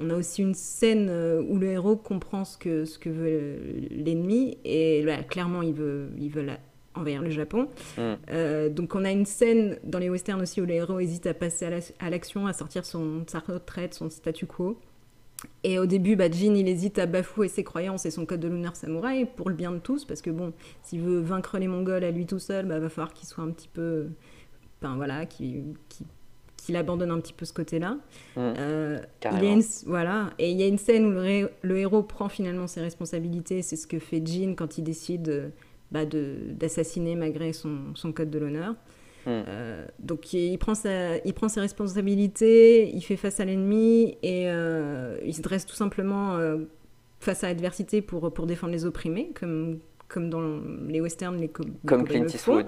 On 0.00 0.10
a 0.10 0.16
aussi 0.16 0.42
une 0.42 0.54
scène 0.54 1.10
où 1.48 1.58
le 1.58 1.66
héros 1.66 1.96
comprend 1.96 2.44
ce 2.44 2.56
que, 2.56 2.84
ce 2.84 2.98
que 2.98 3.10
veut 3.10 3.58
l'ennemi 3.90 4.56
et 4.64 5.02
là, 5.02 5.22
clairement 5.22 5.62
il 5.62 5.74
veut, 5.74 6.08
il 6.18 6.30
veut 6.30 6.42
la, 6.42 6.58
envers 6.94 7.22
le 7.22 7.30
Japon. 7.30 7.68
Mm. 7.96 8.00
Euh, 8.30 8.68
donc 8.68 8.94
on 8.94 9.04
a 9.04 9.10
une 9.10 9.26
scène 9.26 9.78
dans 9.84 9.98
les 9.98 10.10
westerns 10.10 10.42
aussi 10.42 10.60
où 10.60 10.66
le 10.66 10.74
héros 10.74 11.00
hésite 11.00 11.26
à 11.26 11.34
passer 11.34 11.66
à 11.98 12.10
l'action, 12.10 12.46
à 12.46 12.52
sortir 12.52 12.84
son, 12.84 13.24
sa 13.26 13.40
retraite, 13.40 13.94
son 13.94 14.10
statu 14.10 14.46
quo. 14.46 14.78
Et 15.64 15.78
au 15.80 15.86
début, 15.86 16.14
bah, 16.14 16.30
Jin, 16.30 16.54
il 16.54 16.68
hésite 16.68 17.00
à 17.00 17.06
bafouer 17.06 17.48
ses 17.48 17.64
croyances 17.64 18.06
et 18.06 18.12
son 18.12 18.26
code 18.26 18.40
de 18.40 18.48
l'honneur 18.48 18.76
samouraï 18.76 19.24
pour 19.24 19.48
le 19.48 19.56
bien 19.56 19.72
de 19.72 19.78
tous, 19.78 20.04
parce 20.04 20.22
que 20.22 20.30
bon, 20.30 20.52
s'il 20.84 21.00
veut 21.00 21.18
vaincre 21.18 21.58
les 21.58 21.66
Mongols 21.66 22.04
à 22.04 22.12
lui 22.12 22.26
tout 22.26 22.38
seul, 22.38 22.66
bah, 22.66 22.78
va 22.78 22.88
falloir 22.88 23.12
qu'il 23.12 23.26
soit 23.28 23.42
un 23.42 23.50
petit 23.50 23.68
peu... 23.68 24.06
Enfin 24.80 24.94
voilà, 24.96 25.26
qu'il 25.26 25.74
abandonne 26.76 27.10
un 27.10 27.20
petit 27.20 27.32
peu 27.32 27.44
ce 27.44 27.52
côté-là. 27.52 27.98
Mm. 28.36 28.38
Euh, 28.38 28.98
voilà, 29.86 30.30
et 30.38 30.50
il 30.50 30.58
y 30.58 30.62
a 30.62 30.66
une 30.66 30.78
scène 30.78 31.06
où 31.06 31.10
le, 31.10 31.50
le, 31.62 31.78
héros 31.78 32.02
prend 32.02 32.28
finalement 32.28 32.66
ses 32.66 32.80
responsabilités, 32.80 33.62
c'est 33.62 33.76
ce 33.76 33.86
que 33.86 33.98
fait 33.98 34.22
Jin 34.24 34.54
quand 34.56 34.78
il 34.78 34.84
décide 34.84 35.52
bah, 35.90 36.04
d'assassiner 36.06 37.16
malgré 37.16 37.52
son, 37.52 37.94
son, 37.94 38.12
code 38.12 38.30
de 38.30 38.38
l'honneur. 38.38 38.72
Hmm. 39.26 39.42
Euh, 39.48 39.86
donc 39.98 40.32
il 40.32 40.58
prend, 40.58 40.74
sa, 40.74 41.18
il 41.18 41.34
prend 41.34 41.48
ses 41.48 41.60
responsabilités, 41.60 42.90
il 42.94 43.02
fait 43.02 43.16
face 43.16 43.40
à 43.40 43.44
l'ennemi 43.44 44.16
et 44.22 44.48
euh, 44.48 45.16
il 45.24 45.34
se 45.34 45.42
dresse 45.42 45.66
tout 45.66 45.76
simplement 45.76 46.38
face 47.20 47.44
à 47.44 47.48
l'adversité 47.48 48.02
pour, 48.02 48.32
pour 48.32 48.46
défendre 48.46 48.72
les 48.72 48.84
opprimés, 48.84 49.30
comme, 49.34 49.78
comme 50.12 50.30
dans 50.30 50.42
les 50.88 51.00
westerns, 51.00 51.38
les 51.38 51.48
comme 51.86 52.04
Clint 52.04 52.26
Eastwood. 52.26 52.66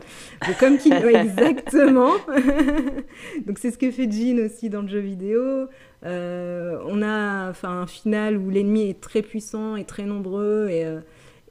Comme 0.58 0.78
Clint, 0.78 1.06
exactement. 1.06 2.12
Donc 3.46 3.58
c'est 3.58 3.70
ce 3.70 3.78
que 3.78 3.90
fait 3.90 4.10
Jean 4.10 4.44
aussi 4.44 4.70
dans 4.70 4.82
le 4.82 4.88
jeu 4.88 5.00
vidéo. 5.00 5.68
on 6.02 7.02
a 7.02 7.50
enfin 7.50 7.82
un 7.82 7.86
final 7.86 8.36
où 8.36 8.50
l'ennemi 8.50 8.88
est 8.88 9.00
très 9.00 9.22
puissant 9.22 9.76
et 9.76 9.84
très 9.84 10.04
nombreux 10.04 10.68
et 10.70 10.84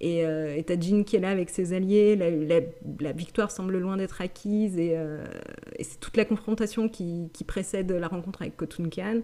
et 0.03 0.25
euh, 0.25 0.62
t'as 0.67 0.77
Jean 0.77 1.05
qui 1.05 1.15
est 1.15 1.19
là 1.21 1.29
avec 1.29 1.50
ses 1.50 1.71
alliés, 1.71 2.17
la, 2.17 3.12
victoire 3.13 3.51
semble 3.51 3.77
loin 3.77 3.95
d'être 3.95 4.19
acquise, 4.21 4.77
et, 4.77 4.97
euh, 4.97 5.23
c'est 5.79 5.97
toute 6.01 6.17
la 6.17 6.25
confrontation 6.25 6.89
qui, 6.89 7.29
précède 7.47 7.89
la 7.89 8.09
rencontre 8.09 8.41
avec 8.41 8.57
Khotun 8.57 8.89
Khan. 8.89 9.21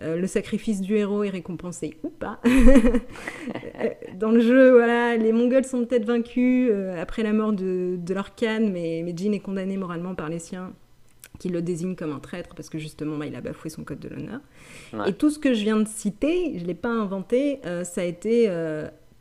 Euh, 0.00 0.16
le 0.16 0.26
sacrifice 0.26 0.80
du 0.80 0.96
héros 0.96 1.22
est 1.22 1.30
récompensé 1.30 1.98
ou 2.02 2.08
pas. 2.08 2.40
Dans 4.18 4.30
le 4.30 4.40
jeu, 4.40 4.70
voilà, 4.70 5.16
les 5.16 5.32
Mongols 5.32 5.64
sont 5.64 5.84
peut-être 5.84 6.06
vaincus 6.06 6.72
après 6.98 7.22
la 7.22 7.32
mort 7.32 7.52
de, 7.52 7.98
leur 8.08 8.34
Khan, 8.34 8.68
mais, 8.72 9.02
mais 9.04 9.12
Jin 9.14 9.32
est 9.32 9.40
condamné 9.40 9.76
moralement 9.76 10.14
par 10.14 10.28
les 10.28 10.38
siens 10.38 10.72
qui 11.38 11.48
le 11.48 11.60
désignent 11.60 11.96
comme 11.96 12.12
un 12.12 12.20
traître 12.20 12.54
parce 12.54 12.68
que 12.68 12.78
justement 12.78 13.16
bah, 13.16 13.26
il 13.26 13.34
a 13.34 13.40
bafoué 13.40 13.68
son 13.68 13.82
code 13.82 13.98
de 13.98 14.08
l'honneur. 14.08 14.40
Et 15.06 15.12
tout 15.12 15.28
ce 15.28 15.38
que 15.38 15.54
je 15.54 15.62
viens 15.62 15.76
de 15.76 15.88
citer, 15.88 16.52
je 16.56 16.62
ne 16.62 16.68
l'ai 16.68 16.74
pas 16.74 16.90
inventé, 16.90 17.60
ça 17.84 18.00
a 18.00 18.04
été 18.04 18.48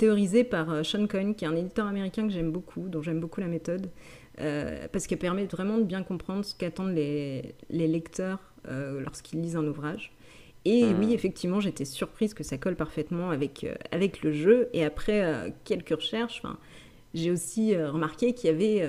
théorisé 0.01 0.43
par 0.43 0.71
euh, 0.71 0.81
Sean 0.81 1.05
Coyne, 1.05 1.35
qui 1.35 1.45
est 1.45 1.47
un 1.47 1.55
éditeur 1.55 1.85
américain 1.85 2.25
que 2.25 2.33
j'aime 2.33 2.51
beaucoup, 2.51 2.89
dont 2.89 3.03
j'aime 3.03 3.19
beaucoup 3.19 3.39
la 3.39 3.47
méthode, 3.47 3.91
euh, 4.39 4.87
parce 4.91 5.05
qu'elle 5.05 5.19
permet 5.19 5.45
vraiment 5.45 5.77
de 5.77 5.83
bien 5.83 6.01
comprendre 6.01 6.43
ce 6.43 6.55
qu'attendent 6.55 6.95
les, 6.95 7.53
les 7.69 7.87
lecteurs 7.87 8.39
euh, 8.67 8.99
lorsqu'ils 9.01 9.39
lisent 9.41 9.57
un 9.57 9.67
ouvrage. 9.67 10.11
Et 10.65 10.85
hmm. 10.85 10.99
oui, 10.99 11.13
effectivement, 11.13 11.59
j'étais 11.59 11.85
surprise 11.85 12.33
que 12.33 12.43
ça 12.43 12.57
colle 12.57 12.75
parfaitement 12.75 13.31
avec, 13.31 13.65
avec 13.91 14.21
le 14.21 14.31
jeu. 14.31 14.69
Et 14.73 14.85
après 14.85 15.53
quelques 15.63 15.89
recherches, 15.89 16.43
j'ai 17.13 17.31
aussi 17.31 17.75
remarqué 17.75 18.33
qu'il 18.33 18.51
y 18.51 18.53
avait, 18.53 18.87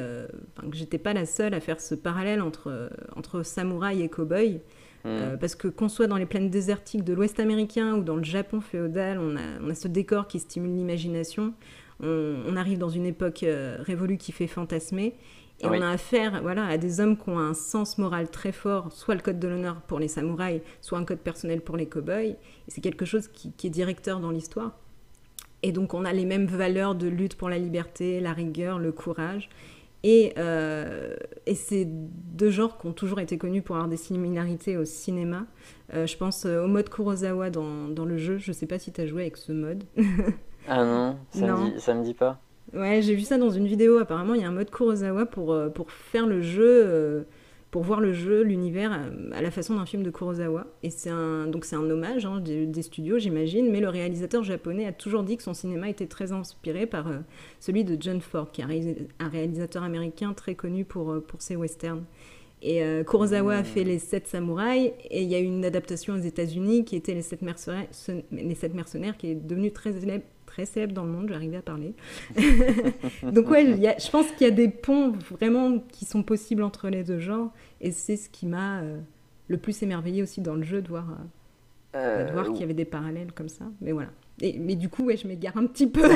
que 0.61 0.77
j'étais 0.77 0.99
pas 0.99 1.15
la 1.15 1.25
seule 1.25 1.55
à 1.55 1.61
faire 1.61 1.81
ce 1.81 1.95
parallèle 1.95 2.43
entre, 2.43 2.91
entre 3.17 3.43
samouraï 3.43 4.03
et 4.03 4.09
cow-boy. 4.09 4.61
Euh, 5.05 5.35
mm. 5.35 5.39
parce 5.39 5.55
que 5.55 5.69
qu'on 5.69 5.89
soit 5.89 6.07
dans 6.07 6.17
les 6.17 6.27
plaines 6.27 6.51
désertiques 6.51 7.05
de 7.05 7.13
l'Ouest 7.13 7.41
américain 7.41 7.95
ou 7.95 8.03
dans 8.03 8.17
le 8.17 8.25
Japon 8.25 8.61
féodal, 8.61 9.19
on 9.19 9.37
a, 9.37 9.41
on 9.61 9.71
a 9.71 9.75
ce 9.75 9.89
décor 9.89 10.29
qui 10.29 10.39
stimule 10.39 10.75
l'imagination. 10.75 11.55
On, 12.05 12.57
arrive 12.57 12.79
dans 12.79 12.89
une 12.89 13.07
époque 13.07 13.45
euh, 13.45 13.77
révolue 13.81 14.17
qui 14.17 14.33
fait 14.33 14.49
fantasmer. 14.49 15.15
Et 15.63 15.67
on 15.67 15.81
a 15.81 15.91
affaire 15.91 16.43
voilà, 16.43 16.67
à 16.67 16.77
des 16.77 17.01
hommes 17.01 17.17
qui 17.17 17.31
ont 17.31 17.39
un 17.39 17.55
sens 17.55 17.97
moral 17.97 18.29
très 18.31 18.51
fort, 18.51 18.91
soit 18.91 19.15
le 19.15 19.21
code 19.21 19.39
de 19.39 19.47
l'honneur 19.47 19.81
pour 19.83 20.01
les 20.01 20.09
samouraïs, 20.09 20.61
soit 20.81 20.99
un 20.99 21.05
code 21.05 21.21
personnel 21.21 21.61
pour 21.61 21.77
les 21.77 21.87
cow-boys. 21.87 22.23
Et 22.23 22.37
c'est 22.67 22.81
quelque 22.81 23.05
chose 23.05 23.29
qui, 23.29 23.53
qui 23.53 23.69
est 23.69 23.71
directeur 23.71 24.19
dans 24.19 24.31
l'histoire. 24.31 24.73
Et 25.63 25.71
donc 25.71 25.95
on 25.95 26.05
a 26.05 26.13
les 26.13 26.25
mêmes 26.25 26.47
valeurs 26.47 26.97
de 26.97 27.07
lutte 27.07 27.37
pour 27.37 27.49
la 27.49 27.59
liberté, 27.59 28.21
la 28.21 28.33
rigueur, 28.33 28.79
le 28.79 28.91
courage. 28.91 29.49
Et, 30.05 30.33
euh, 30.37 31.15
et 31.47 31.55
c'est 31.55 31.87
deux 31.87 32.51
genres 32.51 32.77
qui 32.77 32.89
ont 32.89 32.93
toujours 32.93 33.21
été 33.21 33.39
connus 33.39 33.63
pour 33.63 33.77
avoir 33.77 33.89
des 33.89 33.97
similarités 33.97 34.77
au 34.77 34.85
cinéma. 34.85 35.47
Euh, 35.95 36.07
je 36.07 36.17
pense 36.17 36.45
au 36.45 36.67
mode 36.67 36.89
Kurosawa 36.89 37.51
dans, 37.51 37.87
dans, 37.89 38.05
le 38.05 38.17
jeu. 38.17 38.39
Je 38.39 38.51
sais 38.51 38.67
pas 38.67 38.81
si 38.81 38.91
tu 38.91 39.01
as 39.01 39.07
joué 39.07 39.23
avec 39.23 39.37
ce 39.37 39.53
mode. 39.53 39.85
ah 40.69 40.85
non, 40.85 41.19
ça. 41.31 41.47
Me 41.47 41.79
ça 41.79 41.95
me 41.95 42.03
dit 42.03 42.15
pas. 42.15 42.41
Ouais, 42.75 43.03
j'ai 43.03 43.15
vu 43.15 43.23
ça 43.23 43.39
dans 43.39 43.51
une 43.51 43.67
vidéo. 43.67 43.99
Apparemment, 43.99 44.35
il 44.35 44.41
y 44.41 44.45
a 44.45 44.49
un 44.49 44.53
mode 44.53 44.71
Kurosawa 44.71 45.27
pour, 45.27 45.57
pour 45.75 45.91
faire 45.91 46.27
le 46.27 46.41
jeu 46.41 47.25
pour 47.73 47.83
voir 47.83 48.01
le 48.01 48.13
jeu, 48.13 48.43
l'univers 48.43 48.93
à 49.33 49.41
la 49.41 49.51
façon 49.51 49.77
d'un 49.77 49.87
film 49.87 50.03
de 50.03 50.11
Kurosawa. 50.11 50.67
Et 50.83 50.91
c'est 50.91 51.09
un, 51.09 51.47
donc 51.47 51.65
c'est 51.65 51.75
un 51.75 51.91
hommage 51.91 52.27
hein, 52.27 52.39
des, 52.39 52.83
studios, 52.83 53.19
j'imagine, 53.19 53.71
mais 53.73 53.81
le 53.81 53.89
réalisateur 53.89 54.45
japonais 54.45 54.87
a 54.87 54.93
toujours 54.93 55.23
dit 55.23 55.39
que 55.39 55.43
son 55.43 55.55
cinéma 55.55 55.89
était 55.89 56.07
très 56.07 56.33
inspiré 56.33 56.85
par 56.85 57.09
euh, 57.09 57.21
celui 57.61 57.85
de 57.85 57.97
John 57.99 58.21
Ford, 58.21 58.51
qui 58.53 58.61
est 58.61 59.09
un 59.19 59.29
réalisateur 59.29 59.83
américain 59.83 60.35
très 60.35 60.55
connu 60.55 60.85
pour, 60.85 61.13
euh, 61.13 61.21
pour 61.21 61.41
ses 61.41 61.57
westerns. 61.57 62.05
Et 62.61 62.85
euh, 62.85 63.05
Kurosawa 63.05 63.55
a 63.55 63.65
fait 63.65 63.85
Les 63.85 63.99
Sept 63.99 64.27
Samouraïs, 64.27 64.93
et 65.11 65.23
il 65.23 65.29
y 65.31 65.35
a 65.35 65.41
eu 65.41 65.45
une 65.45 65.65
adaptation 65.65 66.13
aux 66.13 66.21
États-Unis 66.21 66.85
qui 66.85 66.95
était 66.95 67.15
Les 67.15 67.23
Sept 67.23 67.41
Mercenaires, 67.41 67.89
les 68.33 68.55
Sept 68.55 68.75
Mercenaires 68.75 69.17
qui 69.17 69.29
est 69.29 69.35
devenue 69.35 69.73
très 69.73 69.95
célèbre, 69.95 70.27
très 70.53 70.67
célèbre 70.67 70.93
dans 70.93 71.05
le 71.05 71.11
monde, 71.11 71.31
j'arrivais 71.31 71.57
à 71.57 71.63
parler. 71.63 71.95
Donc 73.23 73.49
ouais, 73.49 73.65
je 73.65 74.11
pense 74.11 74.31
qu'il 74.33 74.47
y 74.47 74.51
a 74.51 74.53
des 74.53 74.69
ponts 74.69 75.13
vraiment 75.31 75.79
qui 75.79 76.05
sont 76.05 76.23
possibles 76.23 76.63
entre 76.63 76.91
les 76.91 77.05
deux 77.05 77.21
genres, 77.21 77.51
et 77.81 77.91
c'est 77.91 78.19
ce 78.19 78.29
qui 78.29 78.47
m'a 78.47 78.81
euh, 78.81 78.99
le 79.49 79.57
plus 79.57 79.83
émerveillé 79.83 80.23
aussi 80.23 80.43
dans 80.43 80.55
le 80.55 80.63
jeu, 80.63 80.83
de 80.83 80.89
voir, 80.89 81.07
euh, 81.97 82.27
de 82.27 82.33
voir 82.33 82.49
qu'il 82.49 82.61
y 82.61 82.65
avait 82.65 82.75
des 82.75 82.85
parallèles 82.85 83.33
comme 83.33 83.49
ça. 83.49 83.65
Mais 83.81 83.93
voilà 83.93 84.11
mais 84.59 84.75
du 84.75 84.89
coup, 84.89 85.05
ouais, 85.05 85.17
je 85.17 85.27
m'égare 85.27 85.57
un 85.57 85.67
petit 85.67 85.87
peu. 85.87 86.09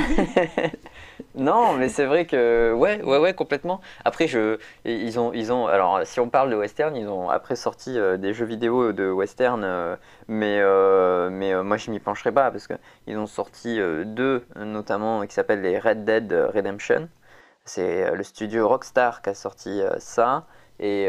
non, 1.37 1.75
mais 1.75 1.89
c'est 1.89 2.07
vrai 2.07 2.27
que 2.27 2.73
ouais, 2.73 3.03
ouais, 3.03 3.19
ouais, 3.19 3.35
complètement. 3.35 3.81
Après, 4.05 4.27
je, 4.27 4.59
ils 4.85 5.19
ont, 5.19 5.33
ils 5.33 5.53
ont. 5.53 5.67
Alors, 5.67 6.01
si 6.05 6.19
on 6.19 6.29
parle 6.29 6.51
de 6.51 6.57
western, 6.57 6.97
ils 6.97 7.09
ont 7.09 7.31
après 7.31 7.57
sorti 7.57 7.99
euh, 7.99 8.17
des 8.17 8.35
jeux 8.35 8.45
vidéo 8.47 8.93
de 8.93 9.09
western, 9.11 9.63
euh, 9.65 9.97
mais 10.29 10.59
euh, 10.61 11.31
mais 11.31 11.63
moi, 11.63 11.77
je 11.77 11.91
m'y 11.91 12.01
pencherai 12.01 12.33
pas 12.33 12.51
parce 12.51 12.67
que 12.67 12.75
ils 13.07 13.17
ont 13.17 13.27
sorti 13.27 13.79
deux, 14.05 14.45
notamment 14.57 15.27
qui 15.27 15.35
s'appellent 15.35 15.63
les 15.63 15.79
Red 15.79 16.05
Dead 16.05 16.33
Redemption. 16.33 17.09
C'est 17.65 18.15
le 18.15 18.23
studio 18.23 18.69
Rockstar 18.69 19.23
qui 19.23 19.31
a 19.31 19.35
sorti 19.35 19.81
ça, 19.99 20.47
et 20.81 21.09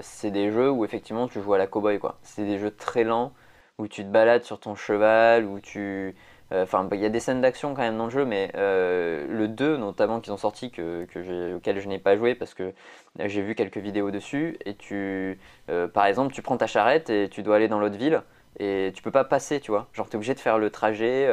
c'est 0.00 0.30
des 0.30 0.50
jeux 0.50 0.70
où 0.70 0.84
effectivement 0.84 1.28
tu 1.28 1.40
joues 1.40 1.54
à 1.54 1.58
la 1.58 1.66
cowboy 1.66 1.98
quoi. 1.98 2.18
C'est 2.22 2.44
des 2.44 2.58
jeux 2.58 2.70
très 2.70 3.04
lents 3.04 3.32
où 3.78 3.88
tu 3.88 4.04
te 4.04 4.08
balades 4.08 4.44
sur 4.44 4.60
ton 4.60 4.74
cheval, 4.74 5.44
où 5.46 5.60
tu 5.60 6.14
enfin, 6.52 6.88
il 6.92 7.00
y 7.00 7.04
a 7.04 7.08
des 7.08 7.20
scènes 7.20 7.40
d'action 7.40 7.74
quand 7.74 7.82
même 7.82 7.96
dans 7.96 8.04
le 8.04 8.10
jeu, 8.10 8.24
mais 8.24 8.50
euh, 8.54 9.26
le 9.28 9.48
2 9.48 9.76
notamment 9.76 10.20
qu'ils 10.20 10.32
ont 10.32 10.38
sorti, 10.38 10.70
que, 10.70 11.04
que 11.06 11.54
auquel 11.56 11.80
je 11.80 11.88
n'ai 11.88 11.98
pas 11.98 12.16
joué 12.16 12.34
parce 12.34 12.54
que 12.54 12.72
j'ai 13.18 13.42
vu 13.42 13.54
quelques 13.54 13.78
vidéos 13.78 14.10
dessus, 14.10 14.56
et 14.64 14.74
tu, 14.74 15.38
euh, 15.70 15.88
par 15.88 16.06
exemple, 16.06 16.34
tu 16.34 16.42
prends 16.42 16.56
ta 16.56 16.66
charrette 16.66 17.10
et 17.10 17.28
tu 17.28 17.42
dois 17.42 17.56
aller 17.56 17.68
dans 17.68 17.80
l'autre 17.80 17.96
ville, 17.96 18.22
et 18.58 18.92
tu 18.94 19.02
peux 19.02 19.10
pas 19.10 19.24
passer, 19.24 19.58
tu 19.60 19.70
vois. 19.70 19.88
Genre, 19.92 20.08
tu 20.08 20.12
es 20.12 20.16
obligé 20.16 20.34
de 20.34 20.40
faire 20.40 20.58
le 20.58 20.70
trajet, 20.70 21.24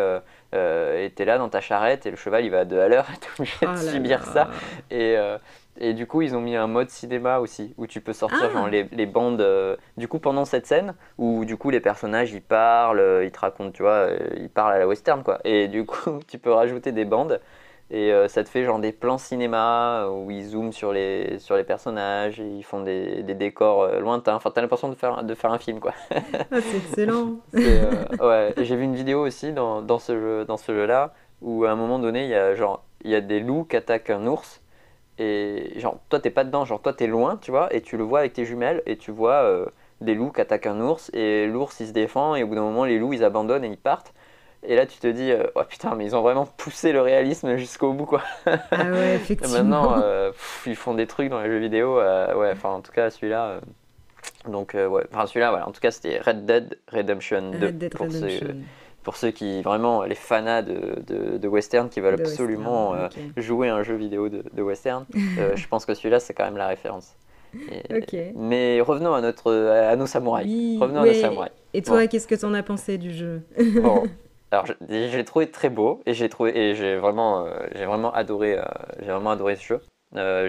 et 0.53 1.13
tu 1.15 1.21
es 1.21 1.25
là 1.25 1.37
dans 1.37 1.49
ta 1.49 1.61
charrette, 1.61 2.05
et 2.05 2.11
le 2.11 2.17
cheval 2.17 2.45
il 2.45 2.49
va 2.51 2.59
à 2.59 2.65
2 2.65 2.79
à 2.79 2.87
l'heure, 2.87 3.07
et 3.13 3.17
tu 3.19 3.27
es 3.27 3.31
obligé 3.39 3.65
de 3.65 3.71
oh 3.71 3.91
subir 3.91 4.23
ça. 4.25 4.49
Et, 4.89 5.17
et 5.77 5.93
du 5.93 6.05
coup, 6.05 6.21
ils 6.21 6.35
ont 6.35 6.41
mis 6.41 6.55
un 6.55 6.67
mode 6.67 6.89
cinéma 6.89 7.39
aussi, 7.39 7.73
où 7.77 7.87
tu 7.87 8.01
peux 8.01 8.13
sortir 8.13 8.49
ah. 8.49 8.49
genre, 8.49 8.67
les, 8.67 8.83
les, 8.91 9.05
bandes. 9.05 9.41
Euh, 9.41 9.75
du 9.97 10.07
coup, 10.07 10.19
pendant 10.19 10.45
cette 10.45 10.65
scène, 10.65 10.95
où 11.17 11.45
du 11.45 11.57
coup, 11.57 11.69
les 11.69 11.79
personnages, 11.79 12.31
ils 12.33 12.41
parlent, 12.41 12.99
euh, 12.99 13.25
ils 13.25 13.31
te 13.31 13.39
racontent, 13.39 13.71
tu 13.71 13.83
vois, 13.83 13.91
euh, 13.91 14.19
ils 14.37 14.49
parlent 14.49 14.73
à 14.73 14.79
la 14.79 14.87
western, 14.87 15.23
quoi. 15.23 15.39
Et 15.45 15.67
du 15.67 15.85
coup, 15.85 16.19
tu 16.27 16.37
peux 16.37 16.51
rajouter 16.51 16.91
des 16.91 17.05
bandes, 17.05 17.39
et 17.93 18.13
ça 18.29 18.41
te 18.41 18.47
fait 18.47 18.63
genre 18.63 18.79
des 18.79 18.93
plans 18.93 19.17
cinéma, 19.17 20.07
où 20.07 20.31
ils 20.31 20.45
zooment 20.45 20.71
sur 20.71 20.93
les, 20.93 21.39
sur 21.39 21.57
les 21.57 21.65
personnages, 21.65 22.39
et 22.39 22.47
ils 22.47 22.63
font 22.63 22.79
des, 22.79 23.21
des 23.21 23.33
décors 23.33 23.99
lointains. 23.99 24.35
Enfin, 24.35 24.49
t'as 24.49 24.61
l'impression 24.61 24.87
de 24.87 24.95
faire, 24.95 25.25
de 25.25 25.35
faire 25.35 25.51
un 25.51 25.57
film, 25.57 25.81
quoi. 25.81 25.93
Ah, 26.11 26.61
c'est 26.61 26.77
excellent 26.77 27.41
Ouais, 27.53 28.53
j'ai 28.55 28.77
vu 28.77 28.83
une 28.83 28.95
vidéo 28.95 29.25
aussi 29.25 29.51
dans, 29.51 29.81
dans 29.81 29.99
ce 29.99 30.13
jeu-là, 30.13 30.45
dans 30.45 30.55
ce 30.55 30.71
jeu 30.73 30.87
où 31.41 31.65
à 31.65 31.71
un 31.71 31.75
moment 31.75 31.99
donné, 31.99 32.23
il 32.23 32.29
y 32.29 32.35
a 32.35 32.55
genre, 32.55 32.85
il 33.03 33.11
y 33.11 33.15
a 33.15 33.19
des 33.19 33.41
loups 33.41 33.65
qui 33.65 33.75
attaquent 33.75 34.11
un 34.11 34.25
ours, 34.25 34.60
et 35.21 35.79
genre, 35.79 35.99
toi, 36.09 36.19
t'es 36.19 36.31
pas 36.31 36.43
dedans, 36.43 36.65
genre, 36.65 36.81
toi, 36.81 36.93
t'es 36.93 37.05
loin, 37.05 37.37
tu 37.39 37.51
vois, 37.51 37.71
et 37.73 37.81
tu 37.81 37.95
le 37.95 38.03
vois 38.03 38.19
avec 38.19 38.33
tes 38.33 38.43
jumelles, 38.43 38.81
et 38.87 38.97
tu 38.97 39.11
vois 39.11 39.43
euh, 39.43 39.65
des 40.01 40.15
loups 40.15 40.31
qui 40.31 40.41
attaquent 40.41 40.65
un 40.65 40.81
ours, 40.81 41.11
et 41.13 41.45
l'ours, 41.45 41.79
il 41.79 41.87
se 41.87 41.91
défend, 41.91 42.33
et 42.35 42.41
au 42.41 42.47
bout 42.47 42.55
d'un 42.55 42.61
moment, 42.61 42.85
les 42.85 42.97
loups, 42.97 43.13
ils 43.13 43.23
abandonnent 43.23 43.63
et 43.63 43.67
ils 43.67 43.77
partent. 43.77 44.13
Et 44.63 44.75
là, 44.75 44.87
tu 44.87 44.97
te 44.97 45.05
dis, 45.05 45.31
euh, 45.31 45.43
oh 45.55 45.61
putain, 45.67 45.93
mais 45.93 46.05
ils 46.05 46.15
ont 46.15 46.21
vraiment 46.21 46.45
poussé 46.57 46.91
le 46.91 47.01
réalisme 47.01 47.55
jusqu'au 47.57 47.93
bout, 47.93 48.05
quoi. 48.05 48.23
Ah 48.45 48.57
ouais, 48.91 49.15
effectivement. 49.15 49.57
maintenant, 49.57 50.01
euh, 50.01 50.31
ils 50.65 50.75
font 50.75 50.95
des 50.95 51.05
trucs 51.05 51.29
dans 51.29 51.41
les 51.41 51.49
jeux 51.49 51.59
vidéo, 51.59 51.97
ouais, 51.97 52.49
enfin, 52.51 52.69
en 52.69 52.81
tout 52.81 52.91
cas, 52.91 53.11
celui-là. 53.11 53.59
donc, 54.47 54.73
ouais, 54.73 55.03
enfin, 55.13 55.27
celui-là, 55.27 55.51
voilà, 55.51 55.67
en 55.67 55.71
tout 55.71 55.81
cas, 55.81 55.91
c'était 55.91 56.19
Red 56.19 56.45
Dead 56.45 56.79
Redemption 56.91 57.51
2. 57.51 57.65
Red 57.67 57.77
Dead 57.77 57.93
Redemption 57.93 58.47
pour 58.47 58.55
ceux 59.15 59.31
qui 59.31 59.61
vraiment 59.61 60.03
les 60.03 60.15
fanas 60.15 60.61
de, 60.61 61.37
de, 61.37 61.47
western 61.47 61.89
qui 61.89 61.99
veulent 61.99 62.19
absolument 62.19 62.93
euh, 62.93 63.07
jouer 63.37 63.69
un 63.69 63.83
jeu 63.83 63.95
vidéo 63.95 64.29
de, 64.29 64.61
western, 64.61 65.05
euh, 65.39 65.55
je 65.55 65.67
pense 65.67 65.85
que 65.85 65.93
celui-là 65.93 66.19
c'est 66.19 66.33
quand 66.33 66.45
même 66.45 66.57
la 66.57 66.67
référence. 66.67 67.15
Mais 68.35 68.79
revenons 68.79 69.13
à 69.13 69.21
notre 69.21 69.51
à 69.51 69.95
nos 69.95 70.05
samouraïs. 70.05 70.79
revenons 70.79 71.01
à 71.01 71.05
nos 71.05 71.13
samouraïs. 71.13 71.51
Et 71.73 71.81
toi, 71.81 72.07
qu'est-ce 72.07 72.27
que 72.27 72.35
tu 72.35 72.45
en 72.45 72.53
as 72.53 72.63
pensé 72.63 72.97
du 72.97 73.11
jeu 73.11 73.41
Bon, 73.81 74.03
alors 74.51 74.65
j'ai 74.87 75.23
trouvé 75.25 75.49
très 75.49 75.69
beau 75.69 76.01
et 76.05 76.13
j'ai 76.13 76.29
trouvé 76.29 76.57
et 76.57 76.75
j'ai 76.75 76.95
vraiment 76.95 77.45
euh, 77.45 77.51
j'ai 77.75 77.85
vraiment 77.85 78.13
adoré 78.13 78.57
j'ai 78.99 79.11
vraiment 79.11 79.31
adoré 79.31 79.55
ce 79.55 79.63
jeu. 79.63 79.81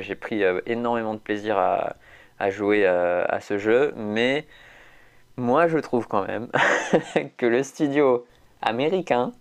j'ai 0.00 0.14
pris 0.14 0.42
énormément 0.66 1.14
de 1.14 1.18
plaisir 1.18 1.58
à, 1.58 1.96
à 2.38 2.50
jouer 2.50 2.86
à 2.86 3.40
ce 3.40 3.58
jeu, 3.58 3.92
mais 3.96 4.46
moi 5.36 5.66
je 5.66 5.78
trouve 5.78 6.06
quand 6.06 6.26
même 6.26 6.48
que 7.38 7.46
le 7.46 7.62
studio 7.62 8.26
américain, 8.62 9.32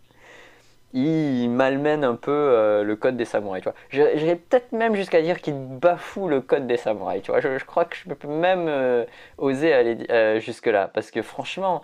il 0.94 1.50
malmène 1.50 2.04
un 2.04 2.16
peu 2.16 2.32
euh, 2.32 2.84
le 2.84 2.96
code 2.96 3.16
des 3.16 3.26
samouraïs. 3.26 3.64
J'irais 3.90 4.36
peut-être 4.36 4.72
même 4.72 4.96
jusqu'à 4.96 5.22
dire 5.22 5.40
qu'il 5.40 5.56
bafoue 5.56 6.28
le 6.28 6.42
code 6.42 6.68
des 6.68 6.78
samouraïs. 6.78 7.24
Tu 7.24 7.32
vois. 7.32 7.40
Je, 7.40 7.64
crois 7.64 7.86
que 7.86 7.96
je 7.96 8.14
peux 8.14 8.28
même 8.28 8.68
euh, 8.68 9.06
oser 9.38 9.74
aller 9.74 9.98
euh, 10.10 10.40
jusque-là. 10.40 10.90
Parce 10.94 11.12
que 11.12 11.22
franchement, 11.22 11.82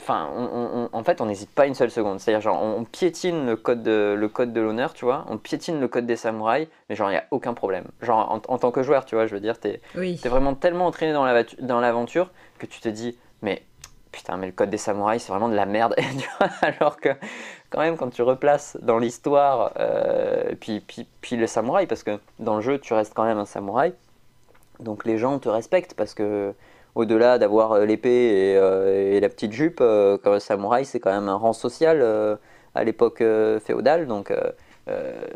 enfin, 0.00 0.28
en 0.92 1.04
fait, 1.04 1.20
on 1.20 1.26
n'hésite 1.26 1.50
pas 1.50 1.66
une 1.66 1.74
seule 1.74 1.92
seconde. 1.92 2.18
C'est-à-dire, 2.18 2.40
genre, 2.40 2.60
on, 2.60 2.84
piétine 2.84 3.46
le 3.46 3.54
code 3.54 3.84
de, 3.84 4.16
le 4.18 4.28
code 4.28 4.52
de 4.52 4.60
l'honneur, 4.60 4.94
tu 4.94 5.04
vois. 5.04 5.24
On 5.28 5.38
piétine 5.38 5.80
le 5.80 5.86
code 5.86 6.06
des 6.06 6.16
samouraïs, 6.16 6.66
mais 6.88 6.96
genre, 6.96 7.08
il 7.10 7.12
n'y 7.12 7.18
a 7.18 7.26
aucun 7.30 7.54
problème. 7.54 7.84
Genre, 8.02 8.42
en, 8.48 8.58
tant 8.58 8.72
que 8.72 8.82
joueur, 8.82 9.04
tu 9.04 9.14
vois, 9.14 9.26
je 9.26 9.34
veux 9.34 9.40
dire, 9.40 9.60
tu 9.60 9.68
es, 9.68 9.80
es, 9.96 10.28
vraiment 10.28 10.54
tellement 10.54 10.86
entraîné 10.86 11.12
dans 11.12 11.80
l'aventure 11.80 12.32
que 12.58 12.66
tu 12.66 12.80
te 12.80 12.88
dis, 12.88 13.16
mais 13.42 13.62
putain, 14.16 14.38
mais 14.38 14.46
le 14.46 14.52
code 14.52 14.70
des 14.70 14.78
samouraïs, 14.78 15.22
c'est 15.22 15.30
vraiment 15.30 15.50
de 15.50 15.54
la 15.54 15.66
merde. 15.66 15.94
Alors 16.62 16.96
que, 16.96 17.10
quand 17.68 17.80
même, 17.80 17.98
quand 17.98 18.08
tu 18.08 18.22
replaces 18.22 18.78
dans 18.80 18.98
l'histoire, 18.98 19.72
euh, 19.78 20.52
puis, 20.58 20.80
puis, 20.80 21.06
puis 21.20 21.36
le 21.36 21.46
samouraï, 21.46 21.86
parce 21.86 22.02
que 22.02 22.18
dans 22.38 22.56
le 22.56 22.62
jeu, 22.62 22.78
tu 22.78 22.94
restes 22.94 23.12
quand 23.14 23.24
même 23.24 23.38
un 23.38 23.44
samouraï, 23.44 23.92
donc 24.80 25.04
les 25.04 25.18
gens 25.18 25.38
te 25.38 25.50
respectent 25.50 25.94
parce 25.94 26.14
que, 26.14 26.54
au-delà 26.94 27.38
d'avoir 27.38 27.72
euh, 27.72 27.84
l'épée 27.84 28.08
et, 28.08 28.56
euh, 28.56 29.12
et, 29.12 29.20
la 29.20 29.28
petite 29.28 29.52
jupe, 29.52 29.78
comme 29.78 30.32
le 30.32 30.40
samouraï, 30.40 30.86
c'est 30.86 30.98
quand 30.98 31.12
même 31.12 31.28
un 31.28 31.36
rang 31.36 31.52
social 31.52 32.02
à 32.74 32.84
l'époque 32.84 33.22
féodale, 33.60 34.06
donc 34.06 34.32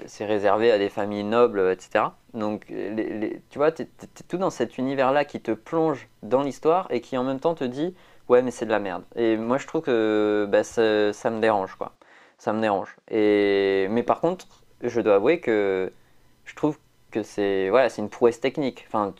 c'est 0.07 0.25
réservé 0.25 0.73
à 0.73 0.79
des 0.79 0.89
familles 0.89 1.25
nobles, 1.25 1.71
etc. 1.73 2.05
Donc, 2.33 2.67
tu 2.67 3.59
vois, 3.59 3.73
tu 3.73 3.83
es, 3.83 3.89
tout 4.29 4.39
dans 4.39 4.51
cet 4.51 4.79
univers-là 4.79 5.27
qui 5.27 5.41
te 5.41 5.51
plonge 5.51 6.09
dans 6.23 6.43
l'histoire 6.43 6.87
et 6.91 7.01
qui 7.01 7.19
en 7.19 7.25
même 7.25 7.41
temps 7.41 7.55
te 7.55 7.65
dit 7.65 7.95
ouais 8.31 8.43
mais 8.43 8.51
c'est 8.51 8.65
de 8.67 8.71
la 8.71 8.79
merde. 8.79 9.05
Et 9.17 9.37
moi 9.37 9.59
je 9.59 9.67
trouve 9.67 9.83
que 9.83 10.47
bah, 10.49 10.65
ça, 10.65 11.31
me 11.31 11.41
dérange 11.41 11.75
quoi. 11.75 11.93
Ça 12.39 12.53
me 12.53 12.61
dérange. 12.61 12.97
Et 13.11 13.89
mais 13.91 14.03
par 14.03 14.21
contre, 14.21 14.47
je 14.83 15.01
dois 15.01 15.17
avouer 15.17 15.41
que 15.41 15.93
je 16.45 16.55
trouve 16.55 16.79
que 17.11 17.23
c'est 17.23 17.69
voilà, 17.71 17.89
c'est 17.89 18.03
une 18.03 18.09
prouesse 18.09 18.41
technique. 18.41 18.85
Enfin, 18.89 19.15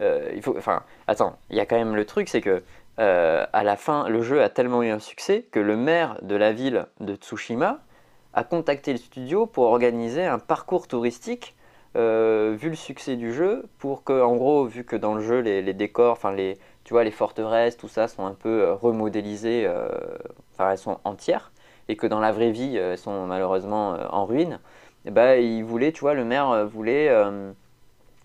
euh, 0.00 0.32
il 0.34 0.42
faut, 0.42 0.56
enfin, 0.56 0.82
attends, 1.06 1.38
il 1.50 1.56
y 1.56 1.60
a 1.60 1.66
quand 1.66 1.76
même 1.76 1.94
le 1.94 2.06
truc, 2.06 2.28
c'est 2.28 2.40
que 2.40 2.62
euh, 2.98 3.46
à 3.52 3.62
la 3.62 3.76
fin, 3.76 4.08
le 4.08 4.22
jeu 4.22 4.42
a 4.42 4.48
tellement 4.48 4.82
eu 4.82 4.88
un 4.90 4.98
succès 5.00 5.46
que 5.50 5.60
le 5.60 5.76
maire 5.76 6.18
de 6.22 6.34
la 6.34 6.52
ville 6.52 6.86
de 7.00 7.14
Tsushima 7.14 7.80
a 8.32 8.44
contacté 8.44 8.92
le 8.92 8.98
studio 8.98 9.46
pour 9.46 9.64
organiser 9.64 10.24
un 10.24 10.38
parcours 10.38 10.88
touristique. 10.88 11.54
Euh, 11.96 12.54
vu 12.58 12.68
le 12.68 12.76
succès 12.76 13.16
du 13.16 13.32
jeu, 13.32 13.64
pour 13.78 14.04
que, 14.04 14.22
en 14.22 14.36
gros, 14.36 14.66
vu 14.66 14.84
que 14.84 14.96
dans 14.96 15.14
le 15.14 15.22
jeu, 15.22 15.40
les, 15.40 15.62
les 15.62 15.72
décors, 15.72 16.12
enfin 16.12 16.30
les, 16.30 16.58
tu 16.86 16.92
vois, 16.94 17.02
les 17.02 17.10
forteresses, 17.10 17.76
tout 17.76 17.88
ça 17.88 18.06
sont 18.06 18.26
un 18.26 18.34
peu 18.34 18.62
euh, 18.62 18.74
remodélisées, 18.74 19.64
euh, 19.66 19.88
enfin 20.52 20.70
elles 20.70 20.78
sont 20.78 21.00
entières, 21.02 21.50
et 21.88 21.96
que 21.96 22.06
dans 22.06 22.20
la 22.20 22.30
vraie 22.30 22.52
vie, 22.52 22.78
euh, 22.78 22.92
elles 22.92 22.98
sont 22.98 23.26
malheureusement 23.26 23.98
en 24.10 24.24
ruine, 24.24 24.60
et 25.04 25.10
bah, 25.10 25.36
il 25.36 25.64
voulait, 25.64 25.90
tu 25.90 26.02
vois, 26.02 26.14
le 26.14 26.24
maire 26.24 26.64
voulait 26.68 27.08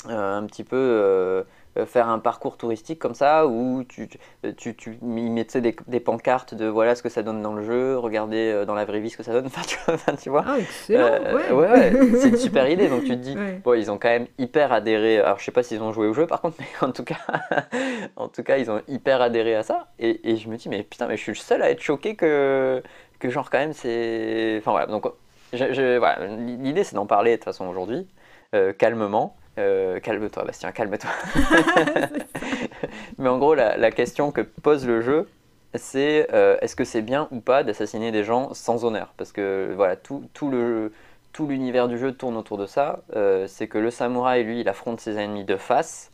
un 0.07 0.45
petit 0.45 0.63
peu 0.63 1.43
faire 1.85 2.09
un 2.09 2.19
parcours 2.19 2.57
touristique 2.57 2.99
comme 2.99 3.13
ça 3.13 3.47
où 3.47 3.83
tu, 3.85 4.09
tu, 4.57 4.75
tu 4.75 4.97
ils 5.01 5.31
mettaient 5.31 5.61
des, 5.61 5.75
des, 5.87 5.99
pancartes 5.99 6.53
de 6.53 6.65
voilà 6.65 6.95
ce 6.95 7.03
que 7.03 7.09
ça 7.09 7.23
donne 7.23 7.41
dans 7.41 7.53
le 7.53 7.63
jeu, 7.63 7.97
regarder 7.97 8.51
euh, 8.51 8.65
dans 8.65 8.73
la 8.73 8.85
vraie 8.85 8.99
vie 8.99 9.09
ce 9.09 9.17
que 9.17 9.23
ça 9.23 9.31
donne. 9.31 9.45
Enfin, 9.51 9.61
tu 9.65 9.77
vois, 9.85 10.15
tu 10.15 10.29
vois. 10.29 10.43
Ah, 10.45 10.59
excellent, 10.59 11.33
ouais. 11.33 11.51
ouais, 11.51 11.91
c'est 12.19 12.29
une 12.29 12.37
super 12.37 12.69
idée. 12.69 12.87
Donc 12.87 13.03
tu 13.03 13.09
te 13.09 13.13
dis, 13.13 13.35
bon, 13.63 13.73
ils 13.73 13.89
ont 13.91 13.97
quand 13.97 14.09
même 14.09 14.27
hyper 14.37 14.71
adhéré. 14.71 15.19
Alors 15.19 15.39
je 15.39 15.45
sais 15.45 15.51
pas 15.51 15.63
s'ils 15.63 15.81
ont 15.81 15.91
joué 15.91 16.07
au 16.07 16.13
jeu 16.13 16.27
par 16.27 16.41
contre, 16.41 16.57
mais 16.59 16.87
en 16.87 16.91
tout 16.91 17.03
cas, 17.03 17.19
en 18.15 18.27
tout 18.27 18.43
cas, 18.43 18.57
ils 18.57 18.69
ont 18.69 18.81
hyper 18.87 19.21
adhéré 19.21 19.55
à 19.55 19.63
ça. 19.63 19.87
Et, 19.99 20.31
et 20.31 20.37
je 20.37 20.49
me 20.49 20.57
dis, 20.57 20.69
mais 20.69 20.83
putain, 20.83 21.07
mais 21.07 21.17
je 21.17 21.21
suis 21.21 21.31
le 21.31 21.37
seul 21.37 21.61
à 21.61 21.69
être 21.69 21.81
choqué 21.81 22.15
que, 22.15 22.83
que 23.19 23.29
genre 23.29 23.49
quand 23.49 23.59
même 23.59 23.73
c'est. 23.73 24.57
Enfin 24.59 24.71
voilà, 24.71 24.87
donc 24.87 25.05
je, 25.53 25.73
je, 25.73 25.97
voilà, 25.97 26.27
l'idée 26.35 26.83
c'est 26.83 26.95
d'en 26.95 27.05
parler 27.05 27.31
de 27.31 27.35
toute 27.37 27.45
façon 27.45 27.67
aujourd'hui, 27.67 28.07
euh, 28.55 28.73
calmement. 28.73 29.35
Euh, 29.61 29.99
calme-toi, 29.99 30.43
Bastien, 30.43 30.71
calme-toi. 30.71 31.09
Mais 33.17 33.29
en 33.29 33.37
gros, 33.37 33.53
la, 33.53 33.77
la, 33.77 33.91
question 33.91 34.31
que 34.31 34.41
pose 34.41 34.85
le 34.87 35.01
jeu, 35.01 35.29
c'est 35.75 36.27
euh, 36.33 36.57
est-ce 36.61 36.75
que 36.75 36.83
c'est 36.83 37.01
bien 37.01 37.27
ou 37.31 37.39
pas 37.39 37.63
d'assassiner 37.63 38.11
des 38.11 38.23
gens 38.23 38.53
sans 38.53 38.85
honneur? 38.85 39.13
Parce 39.17 39.31
que 39.31 39.73
voilà, 39.75 39.95
tout, 39.95 40.27
tout 40.33 40.49
le 40.49 40.91
tout 41.33 41.47
l'univers 41.47 41.87
du 41.87 41.97
jeu 41.97 42.11
tourne 42.11 42.35
autour 42.35 42.57
de 42.57 42.65
ça. 42.65 43.03
Euh, 43.15 43.47
c'est 43.47 43.67
que 43.67 43.77
le 43.77 43.89
samouraï, 43.89 44.43
lui, 44.43 44.61
il 44.61 44.69
affronte 44.69 44.99
ses 44.99 45.17
ennemis 45.17 45.45
de 45.45 45.55
face, 45.55 46.11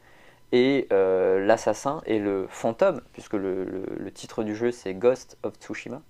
et 0.51 0.87
l'assassin 0.89 2.01
est 2.05 2.19
le 2.19 2.47
fantôme, 2.49 3.01
puisque 3.13 3.33
le, 3.33 3.65
le, 3.65 3.83
le 3.97 4.11
titre 4.11 4.43
du 4.43 4.55
jeu 4.55 4.71
c'est 4.71 4.93
Ghost 4.93 5.37
of 5.43 5.55
Tsushima. 5.55 6.01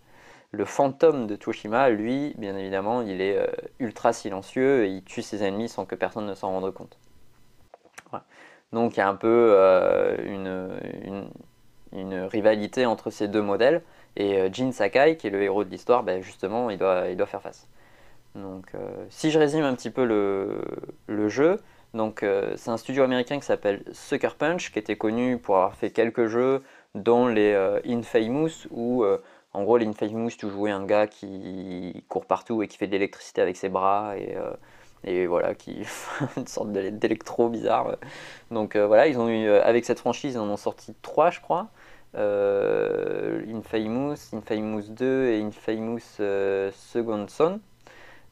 Le 0.52 0.66
fantôme 0.66 1.28
de 1.28 1.36
Tsushima, 1.36 1.90
lui, 1.90 2.36
bien 2.38 2.56
évidemment, 2.56 3.02
il 3.02 3.22
est 3.22 3.40
ultra 3.80 4.14
silencieux 4.14 4.86
et 4.86 4.90
il 4.90 5.04
tue 5.04 5.22
ses 5.22 5.44
ennemis 5.44 5.70
sans 5.70 5.86
que 5.86 5.96
personne 5.96 6.28
ne 6.28 6.36
s'en 6.36 6.52
rende 6.52 6.72
compte. 6.74 6.98
Donc 8.74 8.96
il 8.96 9.00
y 9.00 9.04
a 9.04 9.10
un 9.10 9.16
peu 9.16 9.54
euh, 9.54 10.18
une, 11.94 12.24
rivalité 12.26 12.86
entre 12.86 13.10
ces 13.10 13.28
deux 13.28 13.42
modèles. 13.42 13.82
Et 14.16 14.38
euh, 14.38 14.50
Jin 14.52 14.72
Sakai, 14.72 15.18
qui 15.18 15.28
est 15.28 15.30
le 15.30 15.42
héros 15.42 15.64
de 15.64 15.70
l'histoire, 15.70 16.04
ben, 16.04 16.22
justement, 16.22 16.70
il 16.70 16.78
doit, 16.78 17.10
il 17.10 17.18
doit 17.18 17.28
faire 17.28 17.42
face. 17.42 17.68
Donc, 18.36 18.68
euh, 18.76 19.06
si 19.10 19.32
je 19.32 19.40
résume 19.40 19.64
un 19.64 19.74
petit 19.74 19.90
peu 19.90 20.04
le, 20.06 21.30
jeu, 21.30 21.60
donc 21.94 22.24
c'est 22.56 22.70
un 22.70 22.78
studio 22.78 23.04
américain 23.04 23.40
qui 23.40 23.46
s'appelle 23.46 23.84
Sucker 23.92 24.36
Punch, 24.38 24.72
qui 24.72 24.80
était 24.80 24.98
connu 24.98 25.38
pour 25.38 25.56
avoir 25.58 25.76
fait 25.76 25.90
quelques 25.92 26.28
jeux, 26.28 26.64
dont 26.94 27.28
les 27.28 27.56
Infamous, 27.86 28.68
où 28.72 29.04
en 29.54 29.64
gros, 29.64 29.78
les 29.78 29.88
Infamous, 29.88 30.32
tu 30.38 30.50
jouais 30.50 30.72
un 30.72 30.86
gars 30.86 31.08
qui 31.08 32.04
court 32.10 32.26
partout 32.26 32.62
et 32.62 32.68
qui 32.68 32.78
fait 32.78 32.88
de 32.88 32.92
l'électricité 32.92 33.42
avec 33.42 33.58
ses 33.58 33.70
bras 33.70 34.16
et, 34.18 34.36
et 35.08 35.28
voilà, 35.28 35.56
qui 35.56 35.86
une 36.38 36.48
sorte 36.48 36.72
d'électro 36.72 37.50
bizarre. 37.50 37.98
Donc 38.52 38.76
voilà, 38.76 39.08
ils 39.08 39.18
ont 39.20 39.30
eu, 39.30 39.50
avec 39.50 39.86
cette 39.86 40.00
franchise, 40.00 40.36
ils 40.36 40.40
en 40.40 40.50
ont 40.50 40.58
sorti 40.58 40.94
trois, 41.02 41.30
je 41.32 41.42
crois. 41.42 41.70
Euh, 42.16 43.42
Infamous, 43.54 44.16
Infamous 44.34 44.84
2 44.90 45.28
et 45.28 45.42
Infamous 45.42 46.00
euh, 46.20 46.72
Second 46.74 47.28
Son, 47.28 47.60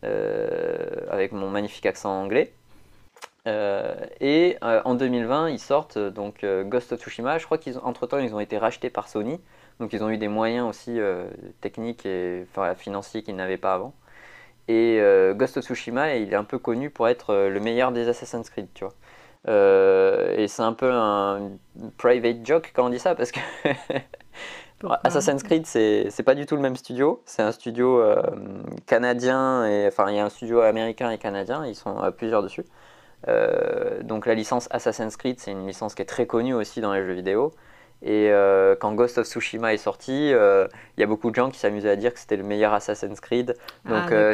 euh, 0.04 0.88
avec 1.10 1.32
mon 1.32 1.50
magnifique 1.50 1.86
accent 1.86 2.10
anglais. 2.10 2.54
et 3.46 4.58
en 4.62 4.96
2020, 4.96 5.50
ils 5.50 5.60
sortent 5.60 5.98
donc 5.98 6.46
Ghost 6.66 6.94
of 6.94 7.00
Tsushima. 7.00 7.38
Je 7.38 7.46
crois 7.46 7.58
qu'entre 7.58 8.08
temps, 8.08 8.18
ils 8.20 8.34
ont 8.34 8.40
été 8.40 8.58
rachetés 8.58 8.90
par 8.90 9.08
Sony. 9.08 9.40
Donc 9.80 9.94
ils 9.94 10.04
ont 10.04 10.10
eu 10.10 10.18
des 10.18 10.30
moyens 10.30 10.68
aussi 10.68 11.00
techniques 11.62 12.06
et 12.06 12.46
financiers 12.78 13.24
qu'ils 13.24 13.36
n'avaient 13.36 13.58
pas 13.58 13.76
avant. 13.76 13.94
Et 14.68 15.00
Ghost 15.36 15.58
of 15.58 15.66
Tsushima, 15.66 16.16
il 16.16 16.34
est 16.34 16.36
un 16.36 16.44
peu 16.44 16.58
connu 16.58 16.90
pour 16.90 17.08
être 17.08 17.36
le 17.36 17.60
meilleur 17.60 17.92
des 17.92 18.08
Assassin's 18.08 18.50
Creed, 18.50 18.68
tu 18.74 18.84
vois. 18.84 18.94
Euh, 19.48 20.36
et 20.38 20.48
c'est 20.48 20.64
un 20.64 20.74
peu 20.74 20.92
un 20.92 21.52
private 21.98 22.44
joke 22.44 22.72
quand 22.76 22.88
on 22.88 22.90
dit 22.90 23.00
ça 23.00 23.14
parce 23.14 23.32
que 23.32 23.40
Assassin's 25.04 25.44
Creed 25.44 25.66
c'est 25.68 26.24
pas 26.26 26.36
du 26.36 26.46
tout 26.46 26.56
le 26.56 26.62
même 26.62 26.76
studio, 26.76 27.22
c'est 27.26 27.44
un 27.44 27.52
studio 27.52 28.00
euh, 28.00 28.24
canadien 28.88 29.66
et 29.66 29.88
enfin 29.88 30.10
il 30.10 30.16
y 30.16 30.20
a 30.20 30.26
un 30.26 30.30
studio 30.30 30.62
américain 30.62 31.12
et 31.12 31.18
canadien, 31.18 31.66
ils 31.66 31.76
sont 31.76 31.98
à 31.98 32.12
plusieurs 32.12 32.42
dessus. 32.42 32.66
Euh, 33.28 34.02
donc 34.04 34.26
la 34.26 34.34
licence 34.34 34.68
Assassin's 34.72 35.16
Creed 35.16 35.40
c'est 35.40 35.52
une 35.52 35.68
licence 35.68 35.96
qui 35.96 36.02
est 36.02 36.06
très 36.06 36.26
connue 36.26 36.54
aussi 36.54 36.82
dans 36.82 36.94
les 36.94 37.04
jeux 37.06 37.14
vidéo 37.14 37.54
et 38.02 38.30
euh, 38.30 38.76
quand 38.76 38.94
Ghost 38.94 39.18
of 39.18 39.26
Tsushima 39.26 39.74
est 39.74 39.78
sorti, 39.78 40.28
il 40.28 40.34
euh, 40.34 40.68
y 40.98 41.04
a 41.04 41.08
beaucoup 41.08 41.32
de 41.32 41.36
gens 41.36 41.50
qui 41.50 41.58
s'amusaient 41.58 41.90
à 41.90 41.96
dire 41.96 42.14
que 42.14 42.20
c'était 42.20 42.38
le 42.38 42.44
meilleur 42.44 42.74
Assassin's 42.74 43.20
Creed. 43.20 43.56
Donc, 43.86 44.04
ah, 44.10 44.14
euh, 44.14 44.34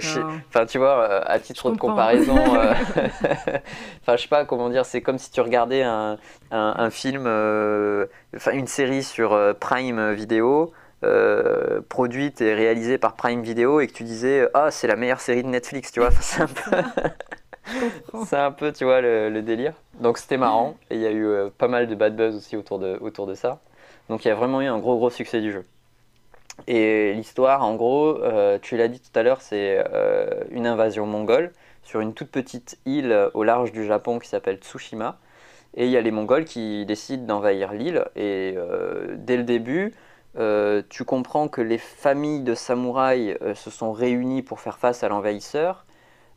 enfin, 0.50 0.66
tu 0.66 0.78
vois, 0.78 1.24
à 1.26 1.40
titre 1.40 1.72
de 1.72 1.78
comparaison, 1.78 2.38
enfin, 2.46 4.18
je 4.18 4.22
sais 4.22 4.28
pas 4.28 4.46
comment 4.46 4.70
dire, 4.70 4.86
c'est 4.86 5.02
comme 5.02 5.18
si 5.18 5.32
tu 5.32 5.40
regardais 5.42 5.84
un, 5.84 6.18
un, 6.52 6.74
un 6.78 6.90
film, 6.90 7.22
enfin, 8.36 8.52
une 8.52 8.68
série 8.68 9.04
sur 9.04 9.38
Prime 9.60 10.14
Video. 10.14 10.74
produite 11.90 12.42
et 12.42 12.54
réalisée 12.54 12.98
par 12.98 13.16
Prime 13.16 13.42
Video 13.42 13.80
et 13.80 13.88
que 13.88 13.94
tu 13.94 14.04
disais 14.04 14.48
ah 14.54 14.70
c'est 14.70 14.86
la 14.86 14.96
meilleure 14.96 15.20
série 15.20 15.42
de 15.42 15.48
Netflix 15.48 15.92
tu 15.92 16.00
vois 16.00 16.12
c'est 16.12 16.44
un 16.44 16.48
peu 16.48 16.78
c'est 18.26 18.38
un 18.38 18.52
peu, 18.52 18.72
tu 18.72 18.86
vois, 18.86 19.02
le, 19.02 19.42
délire. 19.42 19.74
Donc 20.00 20.18
c'était 20.18 20.38
marrant. 20.38 20.78
Et 20.90 20.96
il 20.96 21.02
y 21.02 21.06
a 21.06 21.12
eu 21.12 21.26
euh, 21.26 21.50
pas 21.56 21.68
mal 21.68 21.88
de 21.88 21.96
bad 21.96 22.16
buzz 22.16 22.36
aussi 22.36 22.58
autour 22.58 22.80
de, 22.80 22.98
autour 23.02 23.28
de 23.28 23.36
ça. 23.36 23.60
Donc 24.10 24.26
il 24.26 24.28
y 24.28 24.32
a 24.32 24.36
vraiment 24.36 24.62
eu 24.62 24.66
un 24.66 24.80
gros, 24.80 24.98
gros 24.98 25.10
succès 25.10 25.42
du 25.42 25.52
jeu. 25.52 25.66
Et 26.68 27.14
l'histoire, 27.14 27.64
en 27.64 27.76
gros, 27.76 28.18
euh, 28.22 28.60
tu 28.62 28.78
l'as 28.78 28.88
dit 28.88 29.00
tout 29.00 29.18
à 29.18 29.24
l'heure, 29.24 29.42
c'est 29.42 29.84
euh, 29.94 30.44
une 30.52 30.68
invasion 30.68 31.06
mongole 31.06 31.54
sur 31.84 32.02
une 32.02 32.14
toute 32.14 32.30
petite 32.30 32.78
île 32.86 33.30
au 33.34 33.44
large 33.44 33.72
du 33.72 33.86
Japon 33.86 34.20
qui 34.20 34.28
s'appelle 34.28 34.58
Tsushima. 34.58 35.18
Et 35.74 35.86
il 35.86 35.92
y 35.92 35.98
a 35.98 36.02
les 36.02 36.12
Mongols 36.12 36.44
qui 36.44 36.86
décident 36.86 37.26
d'envahir 37.26 37.72
l'île. 37.72 38.04
Et 38.18 38.56
dès 39.16 39.38
le 39.38 39.44
début, 39.44 39.94
tu 40.90 41.06
comprends 41.06 41.48
que 41.48 41.62
les 41.62 41.78
familles 41.78 42.42
de 42.42 42.54
samouraïs 42.54 43.38
se 43.56 43.72
sont 43.72 43.94
réunies 43.94 44.42
pour 44.42 44.60
faire 44.60 44.78
face 44.78 45.04
à 45.04 45.08
l'envahisseur 45.08 45.86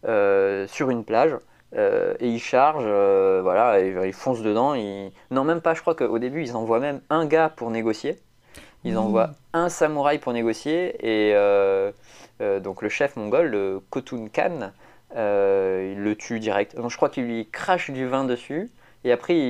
sur 0.04 0.90
une 0.90 1.04
plage. 1.04 1.36
Euh, 1.76 2.14
et 2.20 2.28
ils 2.28 2.40
chargent, 2.40 2.84
euh, 2.86 3.40
voilà, 3.42 3.80
et, 3.80 3.94
ils 4.06 4.12
foncent 4.12 4.42
dedans. 4.42 4.74
Ils... 4.74 5.10
Non, 5.30 5.44
même 5.44 5.60
pas, 5.60 5.74
je 5.74 5.80
crois 5.80 5.94
qu'au 5.94 6.18
début, 6.18 6.42
ils 6.42 6.56
envoient 6.56 6.80
même 6.80 7.00
un 7.10 7.26
gars 7.26 7.48
pour 7.48 7.70
négocier. 7.70 8.18
Ils 8.84 8.98
envoient 8.98 9.30
un 9.54 9.70
samouraï 9.70 10.18
pour 10.18 10.32
négocier. 10.34 10.94
Et 11.00 11.32
donc 12.60 12.82
le 12.82 12.88
chef 12.88 13.16
mongol, 13.16 13.46
le 13.46 13.80
Khotun 13.90 14.28
Khan, 14.28 14.72
il 15.14 16.02
le 16.02 16.14
tue 16.16 16.38
direct. 16.38 16.76
Donc, 16.76 16.90
je 16.90 16.96
crois 16.96 17.08
qu'il 17.08 17.24
lui 17.24 17.48
crache 17.50 17.90
du 17.90 18.06
vin 18.06 18.24
dessus. 18.24 18.70
Et 19.06 19.12
après, 19.12 19.34
il, 19.36 19.40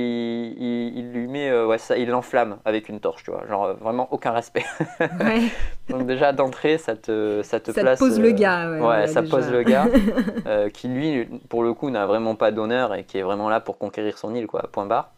il, 0.61 0.97
il 0.97 1.11
lui 1.13 1.27
met, 1.27 1.49
euh, 1.49 1.65
ouais, 1.65 1.77
ça, 1.77 1.97
il 1.97 2.09
l'enflamme 2.09 2.57
avec 2.65 2.89
une 2.89 2.99
torche, 2.99 3.23
tu 3.23 3.31
vois. 3.31 3.45
Genre, 3.47 3.63
euh, 3.65 3.73
vraiment 3.75 4.07
aucun 4.11 4.31
respect. 4.31 4.65
Ouais. 4.99 5.43
Donc, 5.89 6.05
déjà, 6.07 6.33
d'entrée, 6.33 6.77
ça 6.77 6.95
te, 6.95 7.41
ça 7.43 7.59
te 7.61 7.71
Ça 7.71 7.81
place. 7.81 7.99
te 7.99 8.03
pose 8.03 8.19
euh, 8.19 8.23
le 8.23 8.31
gars. 8.31 8.67
Ouais, 8.69 8.73
Ouais, 8.73 8.79
voilà, 8.81 9.07
ça 9.07 9.21
déjà. 9.21 9.35
pose 9.37 9.49
le 9.51 9.63
gars, 9.63 9.87
euh, 10.47 10.69
qui 10.69 10.89
lui, 10.89 11.25
pour 11.49 11.63
le 11.63 11.73
coup, 11.73 11.89
n'a 11.89 12.05
vraiment 12.05 12.35
pas 12.35 12.51
d'honneur 12.51 12.93
et 12.95 13.03
qui 13.05 13.17
est 13.17 13.21
vraiment 13.23 13.47
là 13.49 13.59
pour 13.61 13.77
conquérir 13.77 14.17
son 14.17 14.35
île, 14.35 14.47
quoi, 14.47 14.63
point 14.71 14.85
barre. 14.85 15.11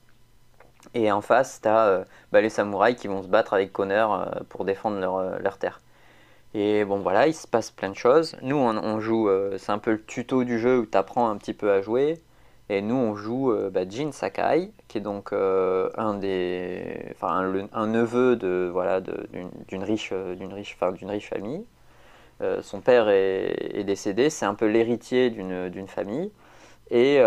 Et 0.93 1.11
en 1.11 1.21
face, 1.21 1.59
tu 1.61 1.67
as 1.67 2.05
bah, 2.31 2.41
les 2.41 2.49
samouraïs 2.49 2.95
qui 2.97 3.07
vont 3.07 3.23
se 3.23 3.27
battre 3.27 3.53
avec 3.53 3.73
Connor 3.73 4.13
euh, 4.13 4.25
pour 4.49 4.65
défendre 4.65 4.99
leur, 4.99 5.17
euh, 5.17 5.37
leur 5.39 5.57
terre. 5.57 5.81
Et 6.53 6.85
bon, 6.85 6.99
voilà, 6.99 7.27
il 7.27 7.33
se 7.33 7.47
passe 7.47 7.71
plein 7.71 7.89
de 7.89 7.95
choses. 7.95 8.35
Nous, 8.41 8.55
on, 8.55 8.77
on 8.77 8.99
joue, 8.99 9.29
euh, 9.29 9.57
c'est 9.57 9.71
un 9.71 9.79
peu 9.79 9.91
le 9.91 10.03
tuto 10.03 10.43
du 10.43 10.59
jeu 10.59 10.79
où 10.79 10.85
tu 10.85 10.97
apprends 10.97 11.29
un 11.29 11.37
petit 11.37 11.53
peu 11.53 11.71
à 11.71 11.81
jouer. 11.81 12.19
Et 12.69 12.81
nous, 12.81 12.95
on 12.95 13.15
joue 13.15 13.51
euh, 13.51 13.69
bah, 13.69 13.87
Jin 13.87 14.11
Sakai, 14.11 14.71
qui 14.87 14.97
est 14.97 15.01
donc 15.01 15.31
euh, 15.31 15.89
un 15.97 16.15
des, 16.15 17.13
un, 17.21 17.87
neveu 17.87 18.35
de, 18.35 18.69
voilà, 18.71 18.99
d'une 19.01 19.83
riche, 19.83 20.09
euh, 20.11 20.35
d'une 20.35 20.53
riche, 20.53 20.77
d'une 20.97 21.09
riche 21.09 21.29
famille. 21.29 21.65
Son 22.61 22.81
père 22.81 23.09
est, 23.09 23.83
décédé, 23.83 24.29
c'est 24.29 24.45
un 24.45 24.53
peu 24.53 24.67
l'héritier 24.67 25.31
d'une 25.31 25.87
famille. 25.87 26.31
Et 26.91 27.17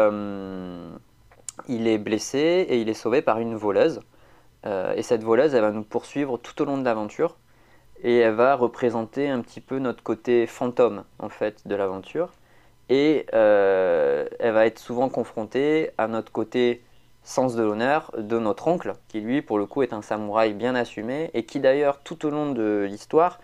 il 1.68 1.88
est 1.88 1.98
blessé 1.98 2.38
et 2.68 2.80
il 2.80 2.88
est 2.88 2.94
sauvé 2.94 3.20
par 3.20 3.40
une 3.40 3.56
voleuse. 3.56 4.02
Et 4.64 5.02
cette 5.02 5.24
voleuse, 5.24 5.52
elle 5.52 5.62
va 5.62 5.72
nous 5.72 5.82
poursuivre 5.82 6.38
tout 6.38 6.62
au 6.62 6.64
long 6.64 6.78
de 6.78 6.84
l'aventure. 6.84 7.36
Et 8.04 8.18
elle 8.18 8.34
va 8.34 8.54
représenter 8.54 9.28
un 9.28 9.40
petit 9.40 9.60
peu 9.60 9.80
notre 9.80 10.04
côté 10.04 10.46
fantôme, 10.46 11.02
en 11.18 11.28
fait, 11.28 11.66
de 11.66 11.74
l'aventure. 11.74 12.30
Et 12.90 13.24
euh, 13.34 14.26
elle 14.40 14.52
va 14.52 14.66
être 14.66 14.80
souvent 14.80 15.08
confrontée 15.08 15.90
à 15.96 16.08
notre 16.08 16.32
côté 16.32 16.82
sens 17.22 17.54
de 17.54 17.62
l'honneur 17.62 18.10
de 18.18 18.38
notre 18.40 18.66
oncle, 18.66 18.94
qui 19.06 19.20
lui, 19.20 19.42
pour 19.42 19.58
le 19.58 19.66
coup, 19.66 19.82
est 19.82 19.92
un 19.92 20.02
samouraï 20.02 20.52
bien 20.54 20.74
assumé, 20.74 21.30
et 21.32 21.44
qui 21.44 21.60
d'ailleurs, 21.60 22.00
tout 22.02 22.26
au 22.26 22.30
long 22.30 22.50
de 22.50 22.86
l'histoire, 22.90 23.38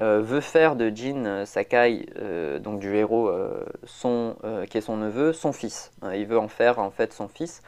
euh, 0.00 0.20
veut 0.20 0.40
faire 0.40 0.76
de 0.76 0.92
Jin 0.94 1.44
Sakai, 1.46 2.06
euh, 2.20 2.60
donc 2.60 2.78
du 2.78 2.94
héros, 2.94 3.32
son, 3.84 4.36
qui 4.70 4.78
est 4.78 4.82
son 4.82 4.96
neveu, 4.96 5.32
son 5.32 5.52
fils. 5.52 5.90
Il 6.14 6.26
veut 6.26 6.38
en 6.38 6.48
faire 6.48 6.78
en 6.78 6.90
fait 6.90 7.12
son 7.12 7.28
fils. 7.28 7.62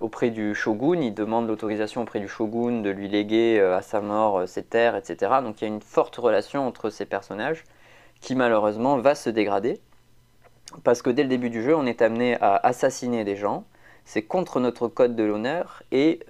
Auprès 0.00 0.30
du 0.30 0.56
shogun, 0.56 1.00
il 1.00 1.14
demande 1.14 1.46
l'autorisation 1.46 2.02
auprès 2.02 2.18
du 2.18 2.26
shogun 2.26 2.82
de 2.82 2.90
lui 2.90 3.08
léguer 3.08 3.60
à 3.60 3.80
sa 3.80 4.00
mort 4.00 4.48
ses 4.48 4.64
terres, 4.64 4.96
etc. 4.96 5.34
Donc 5.40 5.60
il 5.60 5.68
y 5.68 5.70
a 5.70 5.72
une 5.72 5.80
forte 5.80 6.16
relation 6.16 6.66
entre 6.66 6.90
ces 6.90 7.06
personnages 7.06 7.62
qui 8.20 8.34
malheureusement 8.34 8.98
va 8.98 9.14
se 9.14 9.30
dégrader 9.30 9.80
parce 10.84 11.02
que 11.02 11.10
dès 11.10 11.22
le 11.22 11.28
début 11.28 11.50
du 11.50 11.62
jeu, 11.62 11.74
on 11.74 11.86
est 11.86 12.02
amené 12.02 12.36
à 12.40 12.56
assassiner 12.56 13.24
des 13.24 13.36
gens. 13.36 13.64
c'est 14.04 14.22
contre 14.22 14.60
notre 14.60 14.88
code 14.88 15.16
de 15.16 15.24
l'honneur 15.24 15.82
et 15.92 16.20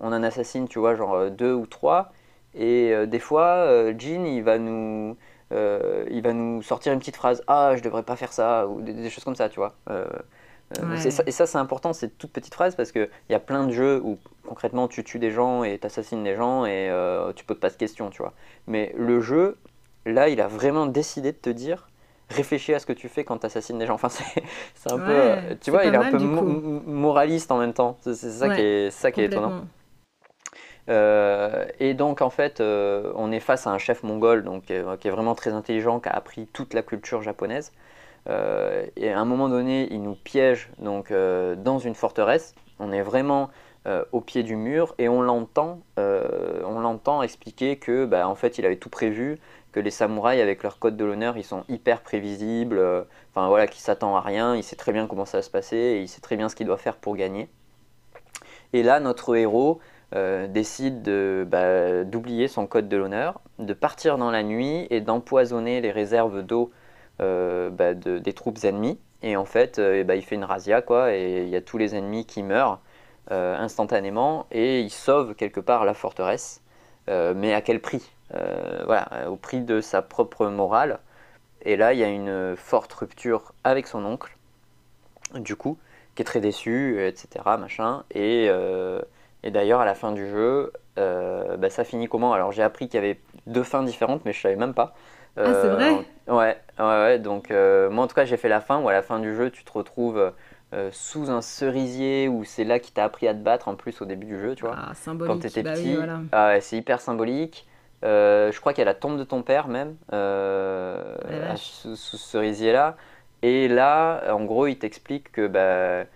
on 0.00 0.12
en 0.12 0.22
assassine, 0.22 0.68
tu 0.68 0.78
vois, 0.78 0.94
genre 0.94 1.30
deux 1.30 1.52
ou 1.52 1.66
trois. 1.66 2.12
Et 2.54 2.94
des 3.06 3.18
fois, 3.18 3.92
Jean, 3.98 4.24
il 4.24 4.42
va 4.42 4.58
nous 4.58 5.16
il 5.50 6.22
va 6.22 6.32
nous 6.32 6.62
sortir 6.62 6.92
une 6.92 6.98
petite 6.98 7.16
phrase 7.16 7.42
ah 7.46 7.74
je 7.76 7.82
devrais 7.82 8.02
pas 8.02 8.16
faire 8.16 8.32
ça 8.32 8.66
ou 8.66 8.80
des, 8.80 9.08
choses 9.08 9.22
comme 9.22 9.36
ça 9.36 9.48
tu 9.48 9.60
vois 9.60 9.74
euh, 9.88 10.04
et 11.04 11.30
ça, 11.30 11.46
c'est 11.46 11.58
important, 11.58 11.92
c'est 11.92 12.16
toute 12.18 12.32
petite 12.32 12.54
phrase 12.54 12.74
parce 12.74 12.92
qu'il 12.92 13.08
y 13.28 13.34
a 13.34 13.40
plein 13.40 13.66
de 13.66 13.72
jeux 13.72 14.00
où 14.02 14.18
concrètement 14.46 14.88
tu 14.88 15.04
tues 15.04 15.18
des 15.18 15.30
gens 15.30 15.62
et 15.62 15.78
tu 15.78 15.86
assassines 15.86 16.24
des 16.24 16.34
gens 16.34 16.64
et 16.64 16.88
euh, 16.90 17.32
tu 17.34 17.44
poses 17.44 17.60
pas 17.60 17.70
de 17.70 17.76
questions, 17.76 18.10
tu 18.10 18.22
vois. 18.22 18.32
Mais 18.66 18.94
le 18.96 19.20
jeu, 19.20 19.56
là, 20.06 20.28
il 20.28 20.40
a 20.40 20.48
vraiment 20.48 20.86
décidé 20.86 21.32
de 21.32 21.36
te 21.36 21.50
dire 21.50 21.88
réfléchis 22.30 22.74
à 22.74 22.78
ce 22.78 22.86
que 22.86 22.92
tu 22.92 23.08
fais 23.08 23.24
quand 23.24 23.38
tu 23.38 23.46
assassines 23.46 23.78
des 23.78 23.86
gens. 23.86 23.94
Enfin, 23.94 24.08
c'est 24.08 24.92
un 24.92 24.98
peu. 24.98 25.56
Tu 25.60 25.70
vois, 25.70 25.84
il 25.84 25.94
est 25.94 25.98
un 25.98 26.10
peu 26.10 26.18
moraliste 26.18 27.50
en 27.50 27.58
même 27.58 27.74
temps. 27.74 27.96
C'est 28.00 28.14
ça, 28.14 28.54
qui 28.54 28.60
est, 28.60 28.90
ça 28.90 29.12
qui 29.12 29.20
est 29.20 29.26
étonnant. 29.26 29.62
Euh, 30.90 31.64
et 31.80 31.94
donc 31.94 32.20
en 32.20 32.28
fait, 32.30 32.60
on 32.60 33.32
est 33.32 33.40
face 33.40 33.66
à 33.66 33.70
un 33.70 33.78
chef 33.78 34.02
mongol 34.02 34.44
donc, 34.44 34.64
qui 34.64 34.72
est 34.72 35.10
vraiment 35.10 35.34
très 35.34 35.52
intelligent, 35.52 36.00
qui 36.00 36.08
a 36.08 36.12
appris 36.12 36.46
toute 36.46 36.74
la 36.74 36.82
culture 36.82 37.22
japonaise. 37.22 37.72
Euh, 38.28 38.86
et 38.96 39.12
à 39.12 39.20
un 39.20 39.24
moment 39.24 39.48
donné, 39.48 39.88
il 39.90 40.02
nous 40.02 40.14
piège 40.14 40.70
donc, 40.78 41.10
euh, 41.10 41.56
dans 41.56 41.78
une 41.78 41.94
forteresse. 41.94 42.54
On 42.78 42.92
est 42.92 43.02
vraiment 43.02 43.50
euh, 43.86 44.04
au 44.12 44.20
pied 44.20 44.42
du 44.42 44.56
mur 44.56 44.94
et 44.98 45.08
on 45.08 45.20
l'entend, 45.20 45.80
on 45.96 46.80
l'entend 46.80 47.22
expliquer 47.22 47.76
que 47.76 48.06
bah, 48.06 48.28
en 48.28 48.34
fait, 48.34 48.58
il 48.58 48.66
avait 48.66 48.76
tout 48.76 48.88
prévu, 48.88 49.38
que 49.74 49.80
les 49.80 49.90
samouraïs 49.90 50.40
avec 50.40 50.62
leur 50.62 50.78
code 50.78 50.96
de 50.96 51.04
l'honneur, 51.04 51.36
ils 51.36 51.44
sont 51.44 51.64
hyper 51.68 52.00
prévisibles, 52.00 52.80
enfin 53.30 53.48
voilà, 53.48 53.66
qu'il 53.66 53.80
s'attend 53.80 54.16
à 54.16 54.20
rien, 54.20 54.54
il 54.54 54.62
sait 54.62 54.76
très 54.76 54.92
bien 54.92 55.08
comment 55.08 55.24
ça 55.24 55.38
va 55.38 55.42
se 55.42 55.50
passer 55.50 55.76
et 55.76 56.00
il 56.00 56.08
sait 56.08 56.20
très 56.20 56.36
bien 56.36 56.48
ce 56.48 56.54
qu'il 56.54 56.66
doit 56.66 56.78
faire 56.78 56.96
pour 56.96 57.16
gagner. 57.16 57.48
Et 58.72 58.84
là, 58.84 59.00
notre 59.00 59.34
héros 59.36 59.80
décide 60.12 61.02
bah, 61.48 62.04
d'oublier 62.04 62.46
son 62.46 62.68
code 62.68 62.88
de 62.88 62.96
l'honneur, 62.96 63.40
de 63.58 63.74
partir 63.74 64.16
dans 64.16 64.30
la 64.30 64.44
nuit 64.44 64.86
et 64.90 65.00
d'empoisonner 65.00 65.80
les 65.80 65.90
réserves 65.90 66.42
d'eau 66.42 66.70
euh, 67.20 67.70
bah, 67.70 67.94
des 67.94 68.32
troupes 68.32 68.58
ennemies. 68.64 68.98
Et 69.22 69.36
en 69.36 69.44
fait, 69.44 69.78
euh, 69.78 70.02
bah, 70.04 70.16
il 70.16 70.22
fait 70.22 70.34
une 70.34 70.44
razzia, 70.44 70.82
quoi, 70.82 71.14
et 71.14 71.42
il 71.44 71.48
y 71.48 71.56
a 71.56 71.60
tous 71.60 71.78
les 71.78 71.94
ennemis 71.94 72.26
qui 72.26 72.42
meurent 72.42 72.80
euh, 73.30 73.56
instantanément, 73.56 74.46
et 74.50 74.80
il 74.80 74.90
sauve 74.90 75.34
quelque 75.34 75.60
part 75.60 75.84
la 75.84 75.94
forteresse. 75.94 76.60
mais 77.08 77.54
à 77.54 77.60
quel 77.60 77.80
prix? 77.80 78.13
Voilà, 78.30 79.30
au 79.30 79.36
prix 79.36 79.60
de 79.60 79.80
sa 79.80 80.02
propre 80.02 80.46
morale. 80.46 80.98
Et 81.62 81.76
là, 81.76 81.92
il 81.92 81.98
y 81.98 82.04
a 82.04 82.08
une 82.08 82.56
forte 82.56 82.92
rupture 82.92 83.52
avec 83.64 83.86
son 83.86 84.04
oncle, 84.04 84.36
du 85.34 85.56
coup, 85.56 85.78
qui 86.14 86.22
est 86.22 86.24
très 86.24 86.40
déçu, 86.40 87.00
etc. 87.06 87.56
Machin. 87.56 88.04
Et, 88.14 88.50
et 89.42 89.50
d'ailleurs, 89.50 89.80
à 89.80 89.84
la 89.84 89.94
fin 89.94 90.12
du 90.12 90.28
jeu, 90.28 90.72
bah, 90.96 91.70
ça 91.70 91.84
finit 91.84 92.08
comment? 92.08 92.32
Alors, 92.32 92.52
j'ai 92.52 92.62
appris 92.62 92.88
qu'il 92.88 93.00
y 93.00 93.04
avait 93.04 93.20
deux 93.46 93.62
fins 93.62 93.82
différentes, 93.82 94.24
mais 94.24 94.32
je 94.32 94.40
savais 94.40 94.56
même 94.56 94.74
pas. 94.74 94.94
ah, 95.36 95.54
c'est 95.60 95.68
vrai? 95.68 95.90
Ouais, 96.26 96.56
ouais, 96.78 96.84
ouais. 96.84 97.18
Donc, 97.18 97.50
euh, 97.50 97.90
moi, 97.90 98.04
en 98.04 98.06
tout 98.06 98.14
cas, 98.14 98.24
j'ai 98.24 98.36
fait 98.36 98.48
la 98.48 98.60
fin 98.60 98.80
où 98.80 98.88
à 98.88 98.92
la 98.92 99.02
fin 99.02 99.18
du 99.18 99.34
jeu, 99.34 99.50
tu 99.50 99.64
te 99.64 99.72
retrouves 99.72 100.32
euh, 100.72 100.90
sous 100.92 101.30
un 101.30 101.40
cerisier 101.42 102.28
où 102.28 102.44
c'est 102.44 102.64
là 102.64 102.78
qui 102.78 102.92
t'a 102.92 103.04
appris 103.04 103.28
à 103.28 103.34
te 103.34 103.40
battre 103.40 103.68
en 103.68 103.74
plus 103.74 104.00
au 104.00 104.06
début 104.06 104.26
du 104.26 104.38
jeu, 104.38 104.54
tu 104.54 104.64
vois. 104.64 104.76
Ah, 104.78 104.94
symbolique. 104.94 105.34
Quand 105.34 105.40
t'étais 105.40 105.62
bah 105.62 105.74
petit. 105.74 105.94
voilà. 105.94 106.20
Ah 106.32 106.48
ouais, 106.48 106.60
c'est 106.60 106.76
hyper 106.76 107.00
symbolique. 107.00 107.66
Euh, 108.04 108.52
je 108.52 108.60
crois 108.60 108.72
qu'il 108.72 108.80
y 108.80 108.82
a 108.82 108.86
la 108.86 108.94
tombe 108.94 109.18
de 109.18 109.24
ton 109.24 109.42
père 109.42 109.68
même 109.68 109.96
sous, 111.56 111.96
ce 111.96 112.16
cerisier-là. 112.16 112.96
Et 113.42 113.68
là, 113.68 114.32
en 114.32 114.44
gros, 114.44 114.66
il 114.66 114.78
t'explique 114.78 115.32
que 115.32 115.46
bah, 115.46 116.06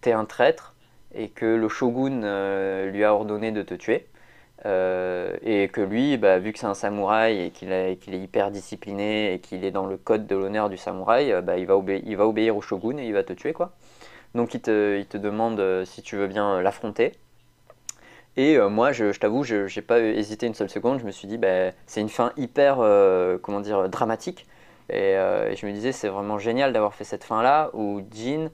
t'es 0.00 0.12
un 0.12 0.24
traître 0.24 0.74
et 1.14 1.28
que 1.28 1.46
le 1.46 1.68
shogun 1.68 2.20
lui 2.86 3.04
a 3.04 3.14
ordonné 3.14 3.52
de 3.52 3.62
te 3.62 3.74
tuer. 3.74 4.08
Euh, 4.66 5.36
et 5.42 5.68
que 5.68 5.80
lui, 5.80 6.16
bah, 6.16 6.38
vu 6.38 6.52
que 6.52 6.58
c'est 6.58 6.66
un 6.66 6.74
samouraï 6.74 7.40
et 7.46 7.50
qu'il 7.50 7.70
est, 7.72 7.96
hyper 8.06 8.50
discipliné 8.50 9.32
et 9.34 9.38
qu'il 9.38 9.64
est 9.64 9.70
dans 9.70 9.86
le 9.86 9.96
code 9.96 10.26
de 10.26 10.34
l'honneur 10.34 10.68
du 10.68 10.76
samouraï, 10.76 11.32
euh, 11.32 11.40
bah, 11.42 11.58
il, 11.58 11.66
va 11.66 11.80
il, 11.86 12.16
va 12.16 12.26
obéir 12.26 12.56
au 12.56 12.60
shogun 12.60 12.98
et 12.98 13.06
il 13.06 13.12
va 13.12 13.22
te 13.22 13.32
tuer. 13.32 13.52
quoi. 13.52 13.72
Donc 14.34 14.54
il 14.54 14.60
te, 14.60 14.98
il 14.98 15.06
te 15.06 15.16
demande 15.16 15.60
euh, 15.60 15.84
si 15.84 16.02
tu 16.02 16.16
veux 16.16 16.26
bien 16.26 16.60
l'affronter. 16.60 17.12
Et 18.38 18.58
moi, 18.58 18.92
je, 18.92 19.12
je 19.12 19.20
t'avoue, 19.20 19.42
je 19.42 19.74
n'ai 19.74 19.82
pas 19.82 19.98
hésité 19.98 20.46
une 20.46 20.54
seule 20.54 20.70
seconde. 20.70 21.00
Je 21.00 21.04
me 21.04 21.10
suis 21.10 21.28
dit, 21.28 21.36
bah, 21.36 21.72
c'est 21.86 22.00
une 22.00 22.08
fin 22.08 22.32
hyper 22.36 22.76
comment 23.42 23.60
dire, 23.60 23.88
dramatique. 23.88 24.46
Et, 24.88 25.16
je 25.56 25.66
me 25.66 25.72
disais, 25.72 25.92
c'est 25.92 26.08
vraiment 26.08 26.38
génial 26.38 26.72
d'avoir 26.72 26.94
fait 26.94 27.04
cette 27.04 27.24
fin-là 27.24 27.70
où 27.74 28.00
Jin, 28.10 28.50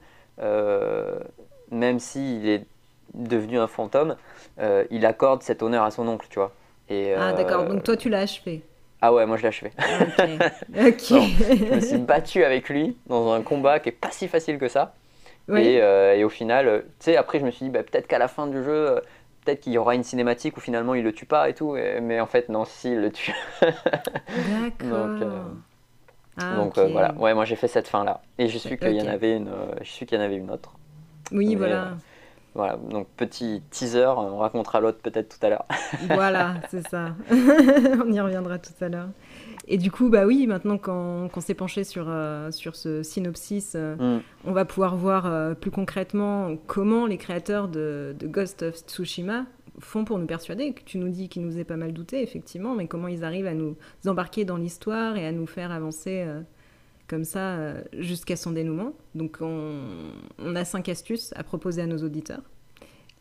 même 1.71 1.99
s'il 1.99 2.49
est 2.49 2.65
devenu 3.15 3.59
un 3.59 3.67
fantôme, 3.67 4.15
euh, 4.59 4.85
il 4.91 5.05
accorde 5.05 5.43
cet 5.43 5.63
honneur 5.63 5.83
à 5.83 5.91
son 5.91 6.07
oncle, 6.07 6.27
tu 6.29 6.39
vois. 6.39 6.51
Et, 6.89 7.13
ah 7.13 7.33
d'accord, 7.33 7.61
euh, 7.61 7.69
donc 7.69 7.83
toi 7.83 7.97
tu 7.97 8.09
l'as 8.09 8.21
achevé. 8.21 8.61
Ah 9.01 9.13
ouais, 9.13 9.25
moi 9.25 9.37
je 9.37 9.43
l'ai 9.43 9.47
achevé. 9.47 9.71
Ok. 9.79 11.09
je 11.09 11.75
me 11.75 11.79
suis 11.79 11.97
battu 11.97 12.43
avec 12.43 12.69
lui 12.69 12.97
dans 13.07 13.31
un 13.31 13.41
combat 13.41 13.79
qui 13.79 13.89
est 13.89 13.93
pas 13.93 14.11
si 14.11 14.27
facile 14.27 14.57
que 14.57 14.67
ça. 14.67 14.93
Et, 15.49 15.79
euh, 15.79 16.15
et, 16.15 16.23
au 16.23 16.29
final, 16.29 16.85
tu 16.99 17.05
sais, 17.05 17.17
après 17.17 17.39
je 17.39 17.45
me 17.45 17.51
suis 17.51 17.65
dit, 17.65 17.69
bah, 17.69 17.83
peut-être 17.83 18.07
qu'à 18.07 18.17
la 18.17 18.27
fin 18.27 18.47
du 18.47 18.63
jeu, 18.63 18.99
peut-être 19.45 19.61
qu'il 19.61 19.73
y 19.73 19.77
aura 19.77 19.95
une 19.95 20.03
cinématique 20.03 20.57
où 20.57 20.59
finalement 20.59 20.95
il 20.95 21.03
le 21.03 21.13
tue 21.13 21.25
pas 21.25 21.49
et 21.49 21.53
tout. 21.53 21.77
mais 22.01 22.19
en 22.19 22.25
fait, 22.25 22.49
non, 22.49 22.65
si, 22.65 22.91
il 22.91 22.99
le 22.99 23.11
tue. 23.11 23.33
D'accord. 23.61 25.07
donc, 25.07 25.23
ah, 26.37 26.55
donc 26.55 26.77
voilà, 26.77 27.13
ouais, 27.13 27.33
moi 27.33 27.45
j'ai 27.45 27.55
fait 27.55 27.67
cette 27.67 27.87
fin 27.87 28.03
là. 28.03 28.21
Et 28.37 28.49
je 28.49 28.57
suis 28.57 28.77
qu'il 28.77 28.95
y 28.95 29.01
en 29.01 29.07
avait 29.07 29.37
une, 29.37 29.51
je 29.81 29.89
suis 29.89 30.05
qu'il 30.05 30.17
y 30.17 30.21
en 30.21 30.23
avait 30.23 30.37
une 30.37 30.51
autre. 30.51 30.73
Oui, 31.31 31.55
voilà. 31.55 31.93
Voilà, 32.55 32.77
donc 32.77 33.07
petit 33.17 33.61
teaser, 33.69 34.05
on 34.17 34.37
racontera 34.37 34.79
l'autre 34.79 34.99
peut-être 34.99 35.37
tout 35.37 35.45
à 35.45 35.49
l'heure. 35.49 35.65
voilà, 36.07 36.55
c'est 36.69 36.87
ça. 36.87 37.09
on 37.29 38.09
y 38.09 38.19
reviendra 38.21 38.57
tout 38.57 38.71
à 38.79 38.87
l'heure. 38.87 39.09
Et 39.67 39.77
du 39.77 39.91
coup, 39.91 40.09
bah 40.09 40.25
oui, 40.25 40.45
maintenant 40.45 40.77
qu'on 40.77 41.29
s'est 41.39 41.55
penché 41.55 41.83
sur, 41.83 42.05
euh, 42.07 42.51
sur 42.51 42.75
ce 42.75 43.01
synopsis, 43.01 43.73
euh, 43.75 43.95
mm. 43.95 44.21
on 44.45 44.51
va 44.51 44.65
pouvoir 44.65 44.95
voir 44.95 45.25
euh, 45.25 45.55
plus 45.55 45.71
concrètement 45.71 46.55
comment 46.67 47.07
les 47.07 47.17
créateurs 47.17 47.67
de, 47.67 48.15
de, 48.17 48.27
Ghost 48.27 48.61
of 48.61 48.75
Tsushima 48.75 49.45
font 49.79 50.05
pour 50.05 50.19
nous 50.19 50.27
persuader, 50.27 50.73
que 50.73 50.83
tu 50.83 50.99
nous 50.99 51.09
dis 51.09 51.29
qu'ils 51.29 51.41
nous 51.41 51.57
aient 51.57 51.65
pas 51.65 51.77
mal 51.77 51.93
douté, 51.93 52.21
effectivement, 52.21 52.75
mais 52.75 52.87
comment 52.87 53.07
ils 53.07 53.23
arrivent 53.23 53.47
à 53.47 53.53
nous 53.53 53.75
embarquer 54.05 54.45
dans 54.45 54.57
l'histoire 54.57 55.17
et 55.17 55.25
à 55.25 55.31
nous 55.31 55.47
faire 55.47 55.71
avancer 55.71 56.25
comme 57.09 57.25
ça 57.25 57.73
jusqu'à 57.91 58.37
son 58.37 58.51
dénouement. 58.51 58.93
Donc 59.15 59.39
on, 59.41 60.55
a 60.55 60.63
cinq 60.63 60.87
astuces 60.87 61.33
à 61.35 61.43
proposer 61.43 61.81
à 61.81 61.87
nos 61.87 61.97
auditeurs. 61.97 62.41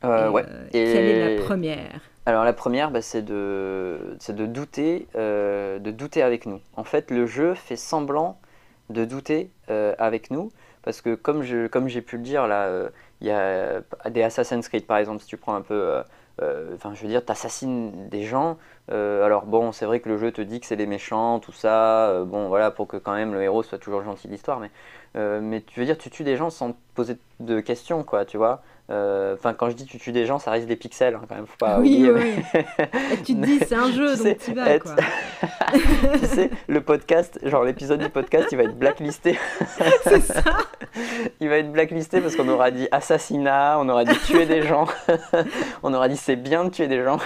Euh, 0.02 0.28
ouais. 0.30 0.44
Euh, 0.46 0.66
quelle 0.70 1.04
est 1.04 1.36
la 1.36 1.42
première? 1.42 2.00
Alors 2.26 2.44
la 2.44 2.52
première, 2.52 2.90
bah, 2.90 3.02
c'est 3.02 3.22
de, 3.22 4.16
de 4.28 4.46
douter, 4.46 5.06
de 5.14 5.90
douter 5.90 6.22
avec 6.22 6.46
nous. 6.46 6.60
En 6.76 6.84
fait, 6.84 7.10
le 7.10 7.26
jeu 7.26 7.54
fait 7.54 7.76
semblant 7.76 8.38
de 8.90 9.04
douter 9.04 9.50
avec 9.68 10.30
nous 10.30 10.50
parce 10.82 11.00
que 11.00 11.14
comme 11.14 11.42
je, 11.42 11.66
comme 11.66 11.88
j'ai 11.88 12.02
pu 12.02 12.16
le 12.16 12.22
dire 12.22 12.46
là, 12.46 12.88
il 13.20 13.26
y 13.26 13.30
a 13.30 13.82
des 14.10 14.22
Assassin's 14.22 14.68
Creed 14.68 14.86
par 14.86 14.96
exemple, 14.98 15.20
si 15.20 15.26
tu 15.26 15.36
prends 15.36 15.54
un 15.54 15.60
peu 15.60 16.02
enfin 16.74 16.94
je 16.94 17.02
veux 17.02 17.08
dire, 17.08 17.24
t'assassines 17.24 18.08
des 18.08 18.24
gens, 18.24 18.58
euh, 18.92 19.24
alors 19.24 19.46
bon, 19.46 19.72
c'est 19.72 19.86
vrai 19.86 20.00
que 20.00 20.08
le 20.08 20.18
jeu 20.18 20.30
te 20.30 20.42
dit 20.42 20.60
que 20.60 20.66
c'est 20.66 20.76
des 20.76 20.86
méchants, 20.86 21.40
tout 21.40 21.52
ça, 21.52 22.08
euh, 22.08 22.24
bon 22.24 22.48
voilà, 22.48 22.70
pour 22.70 22.86
que 22.86 22.96
quand 22.96 23.14
même 23.14 23.32
le 23.32 23.42
héros 23.42 23.62
soit 23.62 23.78
toujours 23.78 24.02
gentil 24.02 24.28
d'histoire, 24.28 24.60
mais, 24.60 24.70
euh, 25.16 25.40
mais 25.42 25.62
tu 25.62 25.80
veux 25.80 25.86
dire, 25.86 25.96
tu 25.96 26.10
tues 26.10 26.24
des 26.24 26.36
gens 26.36 26.50
sans 26.50 26.72
te 26.72 26.76
poser 26.94 27.16
de 27.40 27.60
questions, 27.60 28.02
quoi, 28.04 28.24
tu 28.24 28.36
vois. 28.36 28.62
Enfin, 28.90 29.54
quand 29.54 29.70
je 29.70 29.74
dis 29.74 29.86
tu 29.86 29.98
tues 29.98 30.12
des 30.12 30.26
gens, 30.26 30.38
ça 30.38 30.50
reste 30.50 30.66
des 30.66 30.76
pixels, 30.76 31.14
hein, 31.14 31.22
quand 31.26 31.34
même, 31.34 31.46
faut 31.46 31.56
pas 31.56 31.78
oui, 31.80 32.10
Oui, 32.12 32.34
tu 33.24 33.34
te 33.34 33.40
dis, 33.40 33.58
c'est 33.60 33.74
un 33.74 33.90
jeu, 33.92 34.14
donc 34.14 34.36
tu 34.36 34.52
vas, 34.52 34.78
quoi. 34.78 34.96
tu 36.20 36.26
sais, 36.26 36.50
le 36.68 36.82
podcast, 36.82 37.40
genre 37.42 37.64
l'épisode 37.64 38.00
du 38.00 38.10
podcast, 38.10 38.48
il 38.52 38.58
va 38.58 38.64
être 38.64 38.78
blacklisté. 38.78 39.38
c'est 40.02 40.20
ça 40.20 40.42
Il 41.40 41.48
va 41.48 41.56
être 41.56 41.72
blacklisté 41.72 42.20
parce 42.20 42.36
qu'on 42.36 42.48
aura 42.48 42.70
dit 42.70 42.86
assassinat, 42.92 43.78
on 43.80 43.88
aura 43.88 44.04
dit 44.04 44.18
tuer 44.26 44.44
des 44.44 44.60
gens, 44.60 44.86
on 45.82 45.94
aura 45.94 46.08
dit 46.08 46.18
c'est 46.18 46.36
bien 46.36 46.66
de 46.66 46.70
tuer 46.70 46.86
des 46.86 47.02
gens. 47.02 47.16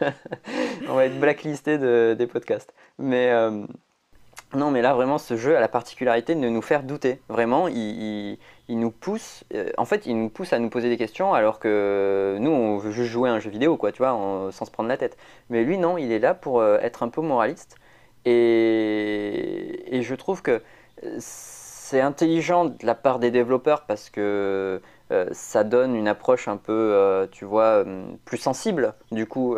on 0.88 0.94
va 0.94 1.06
être 1.06 1.18
blacklisté 1.18 1.78
de, 1.78 2.14
des 2.18 2.26
podcasts. 2.26 2.72
Mais 2.98 3.30
euh, 3.30 3.64
non, 4.54 4.72
mais 4.72 4.82
là 4.82 4.94
vraiment, 4.94 5.18
ce 5.18 5.36
jeu 5.36 5.56
a 5.56 5.60
la 5.60 5.68
particularité 5.68 6.34
de 6.34 6.40
nous 6.40 6.62
faire 6.62 6.82
douter. 6.82 7.20
Vraiment, 7.28 7.68
il, 7.68 8.38
nous 8.68 8.90
pousse. 8.90 9.44
Euh, 9.54 9.70
en 9.78 9.84
fait, 9.84 10.06
il 10.06 10.18
nous 10.18 10.28
pousse 10.28 10.52
à 10.52 10.58
nous 10.58 10.70
poser 10.70 10.88
des 10.88 10.96
questions, 10.96 11.34
alors 11.34 11.60
que 11.60 12.36
nous, 12.40 12.50
on 12.50 12.76
veut 12.78 12.90
juste 12.90 13.10
jouer 13.10 13.30
à 13.30 13.32
un 13.32 13.38
jeu 13.38 13.50
vidéo, 13.50 13.76
quoi, 13.76 13.92
tu 13.92 13.98
vois, 13.98 14.50
sans 14.50 14.64
se 14.64 14.70
prendre 14.70 14.88
la 14.88 14.96
tête. 14.96 15.16
Mais 15.50 15.62
lui, 15.62 15.78
non, 15.78 15.98
il 15.98 16.10
est 16.10 16.18
là 16.18 16.34
pour 16.34 16.60
euh, 16.60 16.78
être 16.80 17.04
un 17.04 17.08
peu 17.08 17.20
moraliste. 17.20 17.76
Et, 18.24 20.00
je 20.02 20.14
trouve 20.14 20.42
que 20.42 20.62
c'est 21.18 22.00
intelligent 22.00 22.64
de 22.66 22.84
la 22.84 22.94
part 22.94 23.18
des 23.18 23.30
développeurs 23.30 23.84
parce 23.86 24.10
que 24.10 24.80
ça 25.32 25.64
donne 25.64 25.96
une 25.96 26.08
approche 26.08 26.46
un 26.48 26.56
peu, 26.56 26.72
euh, 26.72 27.26
tu 27.30 27.44
vois, 27.44 27.84
euh, 27.84 28.04
plus 28.24 28.38
sensible, 28.38 28.94
du 29.10 29.26
coup, 29.26 29.56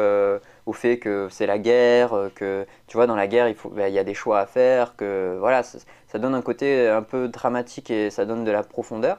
au 0.66 0.72
fait 0.72 0.98
que 0.98 1.28
c'est 1.30 1.46
la 1.46 1.58
guerre, 1.58 2.30
que, 2.34 2.66
tu 2.86 2.96
vois, 2.96 3.06
dans 3.06 3.16
la 3.16 3.26
guerre, 3.26 3.48
il, 3.48 3.54
faut, 3.54 3.68
bah, 3.68 3.88
il 3.88 3.94
y 3.94 3.98
a 3.98 4.04
des 4.04 4.14
choix 4.14 4.40
à 4.40 4.46
faire, 4.46 4.96
que, 4.96 5.36
voilà, 5.38 5.62
ça, 5.62 6.18
donne 6.18 6.34
un 6.34 6.42
côté 6.42 6.88
un 6.88 7.02
peu 7.02 7.28
dramatique 7.28 7.90
et 7.90 8.10
ça 8.10 8.24
donne 8.24 8.44
de 8.44 8.50
la 8.50 8.62
profondeur. 8.62 9.18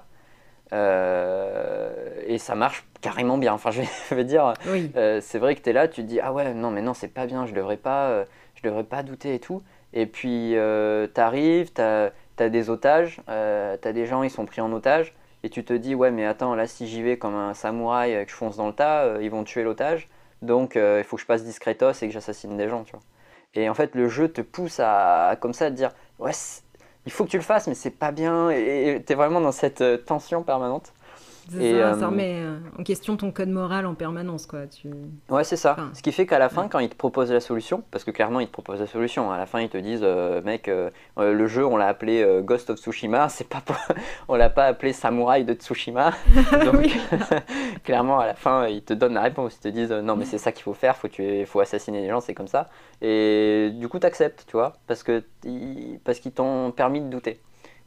et 0.72 2.38
ça 2.40 2.56
marche 2.56 2.86
carrément 3.02 3.38
bien. 3.38 3.54
Enfin, 3.54 3.72
je 4.10 4.16
veux 4.16 4.24
dire, 4.24 4.54
c'est 5.22 5.40
vrai 5.40 5.56
que 5.56 5.62
tu 5.62 5.70
es 5.70 5.74
là, 5.74 5.88
tu 5.88 6.02
te 6.02 6.08
dis, 6.08 6.20
ah 6.20 6.34
ouais, 6.34 6.54
non, 6.54 6.72
mais 6.72 6.82
non, 6.82 6.94
c'est 6.94 7.08
pas 7.10 7.26
bien, 7.28 7.46
je 7.46 7.54
devrais 7.54 7.78
pas, 7.78 8.26
je 8.56 8.64
devrais 8.64 8.84
pas 8.84 9.04
douter 9.04 9.36
et 9.36 9.40
tout. 9.40 9.62
Et 9.94 10.08
puis, 10.08 10.56
tu 10.56 11.22
arrives, 11.22 11.74
tu 11.74 11.82
as, 11.82 12.50
des 12.50 12.70
otages, 12.70 13.22
tu 13.28 13.32
as 13.88 13.94
des 13.94 14.06
gens, 14.08 14.24
ils 14.24 14.32
sont 14.32 14.46
pris 14.46 14.62
en 14.62 14.72
otage 14.74 15.14
et 15.44 15.50
tu 15.50 15.64
te 15.64 15.74
dis 15.74 15.94
ouais 15.94 16.12
mais 16.12 16.26
attends 16.26 16.56
là 16.56 16.68
si 16.68 16.88
j'y 16.88 17.02
vais 17.04 17.18
comme 17.18 17.36
un 17.36 17.54
samouraï 17.54 18.14
et 18.14 18.26
que 18.26 18.32
je 18.32 18.36
fonce 18.36 18.58
dans 18.58 18.68
le 18.68 18.74
tas 18.74 19.04
euh, 19.04 19.20
ils 19.22 19.30
vont 19.30 19.44
tuer 19.44 19.64
l'otage. 19.64 20.10
Donc 20.42 20.76
euh, 20.76 21.00
il 21.00 21.04
faut 21.04 21.16
que 21.18 21.22
je 21.22 21.28
passe 21.28 21.44
discretos 21.44 21.92
et 22.02 22.08
que 22.08 22.14
j'assassine 22.14 22.58
des 22.58 22.70
gens 22.70 22.84
tu 22.84 22.94
vois. 22.94 23.02
Et 23.54 23.70
en 23.70 23.74
fait 23.74 23.96
le 23.96 24.08
jeu 24.10 24.30
te 24.30 24.42
pousse 24.42 24.80
à, 24.80 25.38
comme 25.40 25.54
ça 25.54 25.66
à 25.66 25.70
te 25.70 25.76
dire 25.76 25.92
ouais 26.20 26.32
il 27.06 27.12
faut 27.12 27.26
que 27.26 27.30
tu 27.30 27.38
le 27.38 27.44
fasses 27.44 27.68
mais 27.68 27.76
c'est 27.76 27.92
pas 27.92 28.12
bien. 28.12 28.50
Et 28.50 29.04
tu 29.06 29.14
es 29.14 29.16
vraiment 29.16 29.42
dans 29.42 29.52
cette 29.52 29.82
euh, 29.82 29.98
tension 29.98 30.44
permanente 30.44 30.94
et, 31.60 31.80
ça, 31.80 32.00
ça, 32.00 32.08
remet 32.08 32.42
en 32.78 32.84
question 32.84 33.18
ton 33.18 33.32
code 33.32 33.50
moral 33.50 33.86
en 33.86 33.96
permanence. 33.96 34.46
Quoi. 34.46 34.68
Tu... 34.68 34.90
Ouais, 35.30 35.44
c'est 35.44 35.58
ça. 35.58 35.76
Ce 35.94 36.02
qui 36.02 36.12
fait 36.12 36.26
qu'à 36.26 36.40
la 36.40 36.50
fin, 36.50 36.68
quand 36.68 36.80
ils 36.80 36.90
te 36.90 36.96
proposent 36.96 37.32
la 37.32 37.40
solution, 37.40 37.84
parce 37.92 38.04
que 38.04 38.12
clairement, 38.12 38.40
ils 38.40 38.48
te 38.48 38.52
proposent 38.52 38.80
la 38.80 38.88
solution, 38.88 39.32
à 39.32 39.38
la 39.38 39.46
fin, 39.46 39.62
ils 39.62 39.70
te 39.70 39.78
disent 39.78 40.02
euh, 40.04 40.42
Mec, 40.42 40.68
euh, 40.68 40.90
euh, 41.18 41.34
le 41.34 41.48
jeu, 41.48 41.66
on 41.66 41.78
l'a 41.78 41.88
appelé 41.88 42.26
Ghost 42.44 42.70
of 42.70 42.80
Tsushima, 42.80 43.30
c'est 43.30 43.48
pas 43.48 43.62
on 44.28 44.36
l'a 44.36 44.50
pas 44.50 44.66
appelé 44.66 44.94
Samurai 44.94 45.44
de 45.44 45.54
Tsushima. 45.54 46.14
Donc, 46.66 46.90
clairement, 47.84 48.20
à 48.20 48.26
la 48.26 48.36
fin, 48.36 48.68
ils 48.68 48.84
te 48.84 48.94
donnent 48.94 49.16
la 49.16 49.24
réponse. 49.24 49.56
Ils 49.58 49.62
te 49.62 49.68
disent 49.70 49.92
Non, 49.92 50.16
mais 50.16 50.26
c'est 50.26 50.38
ça 50.38 50.52
qu'il 50.52 50.64
faut 50.64 50.74
faire, 50.74 50.96
faut, 50.96 51.08
tu... 51.08 51.46
faut 51.46 51.60
assassiner 51.60 52.02
les 52.02 52.10
gens, 52.10 52.22
c'est 52.22 52.34
comme 52.34 52.48
ça. 52.48 52.70
Et 53.02 53.72
du 53.74 53.88
coup, 53.88 54.00
tu 54.00 54.08
acceptes, 54.08 54.46
tu 54.48 54.54
vois, 54.54 54.74
parce 54.88 55.04
qu'ils 55.04 55.24
parce 56.04 56.20
qu'ils 56.20 56.32
t'ont 56.32 56.72
permis 56.72 57.02
de 57.02 57.08
douter. 57.08 57.40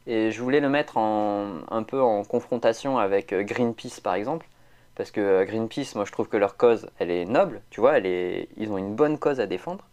Et 0.07 0.31
je 0.31 0.41
voulais 0.41 0.61
le 0.61 0.69
mettre 0.69 0.97
en, 0.97 1.57
un 1.69 1.83
peu 1.83 2.01
en 2.01 2.23
confrontation 2.23 2.97
avec 2.97 3.33
euh, 3.33 3.43
Greenpeace 3.43 3.99
par 4.01 4.15
exemple, 4.15 4.47
parce 4.95 5.11
que 5.11 5.19
euh, 5.19 5.45
Greenpeace, 5.45 5.95
moi 5.95 6.05
je 6.05 6.11
trouve 6.13 6.29
que 6.29 6.37
leur 6.37 6.55
cause, 6.55 6.89
elle 6.97 7.11
est 7.11 7.25
noble, 7.25 7.61
tu 7.69 7.81
vois, 7.81 7.97
elle 7.97 8.05
est, 8.05 8.47
ils 8.55 8.71
ont 8.71 8.77
une 8.77 8.95
bonne 8.95 9.19
cause 9.19 9.41
à 9.41 9.47
défendre, 9.47 9.85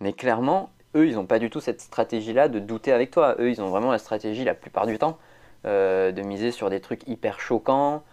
mais 0.00 0.12
clairement, 0.12 0.70
eux, 0.94 1.08
ils 1.08 1.14
n'ont 1.14 1.26
pas 1.26 1.38
du 1.38 1.48
tout 1.48 1.60
cette 1.60 1.80
stratégie-là 1.80 2.48
de 2.48 2.58
douter 2.58 2.92
avec 2.92 3.10
toi. 3.10 3.36
Eux, 3.40 3.50
ils 3.50 3.62
ont 3.62 3.68
vraiment 3.68 3.90
la 3.90 3.98
stratégie 3.98 4.44
la 4.44 4.54
plupart 4.54 4.86
du 4.86 4.98
temps 4.98 5.18
euh, 5.66 6.12
de 6.12 6.22
miser 6.22 6.50
sur 6.52 6.70
des 6.70 6.80
trucs 6.80 7.08
hyper 7.08 7.40
choquants, 7.40 8.04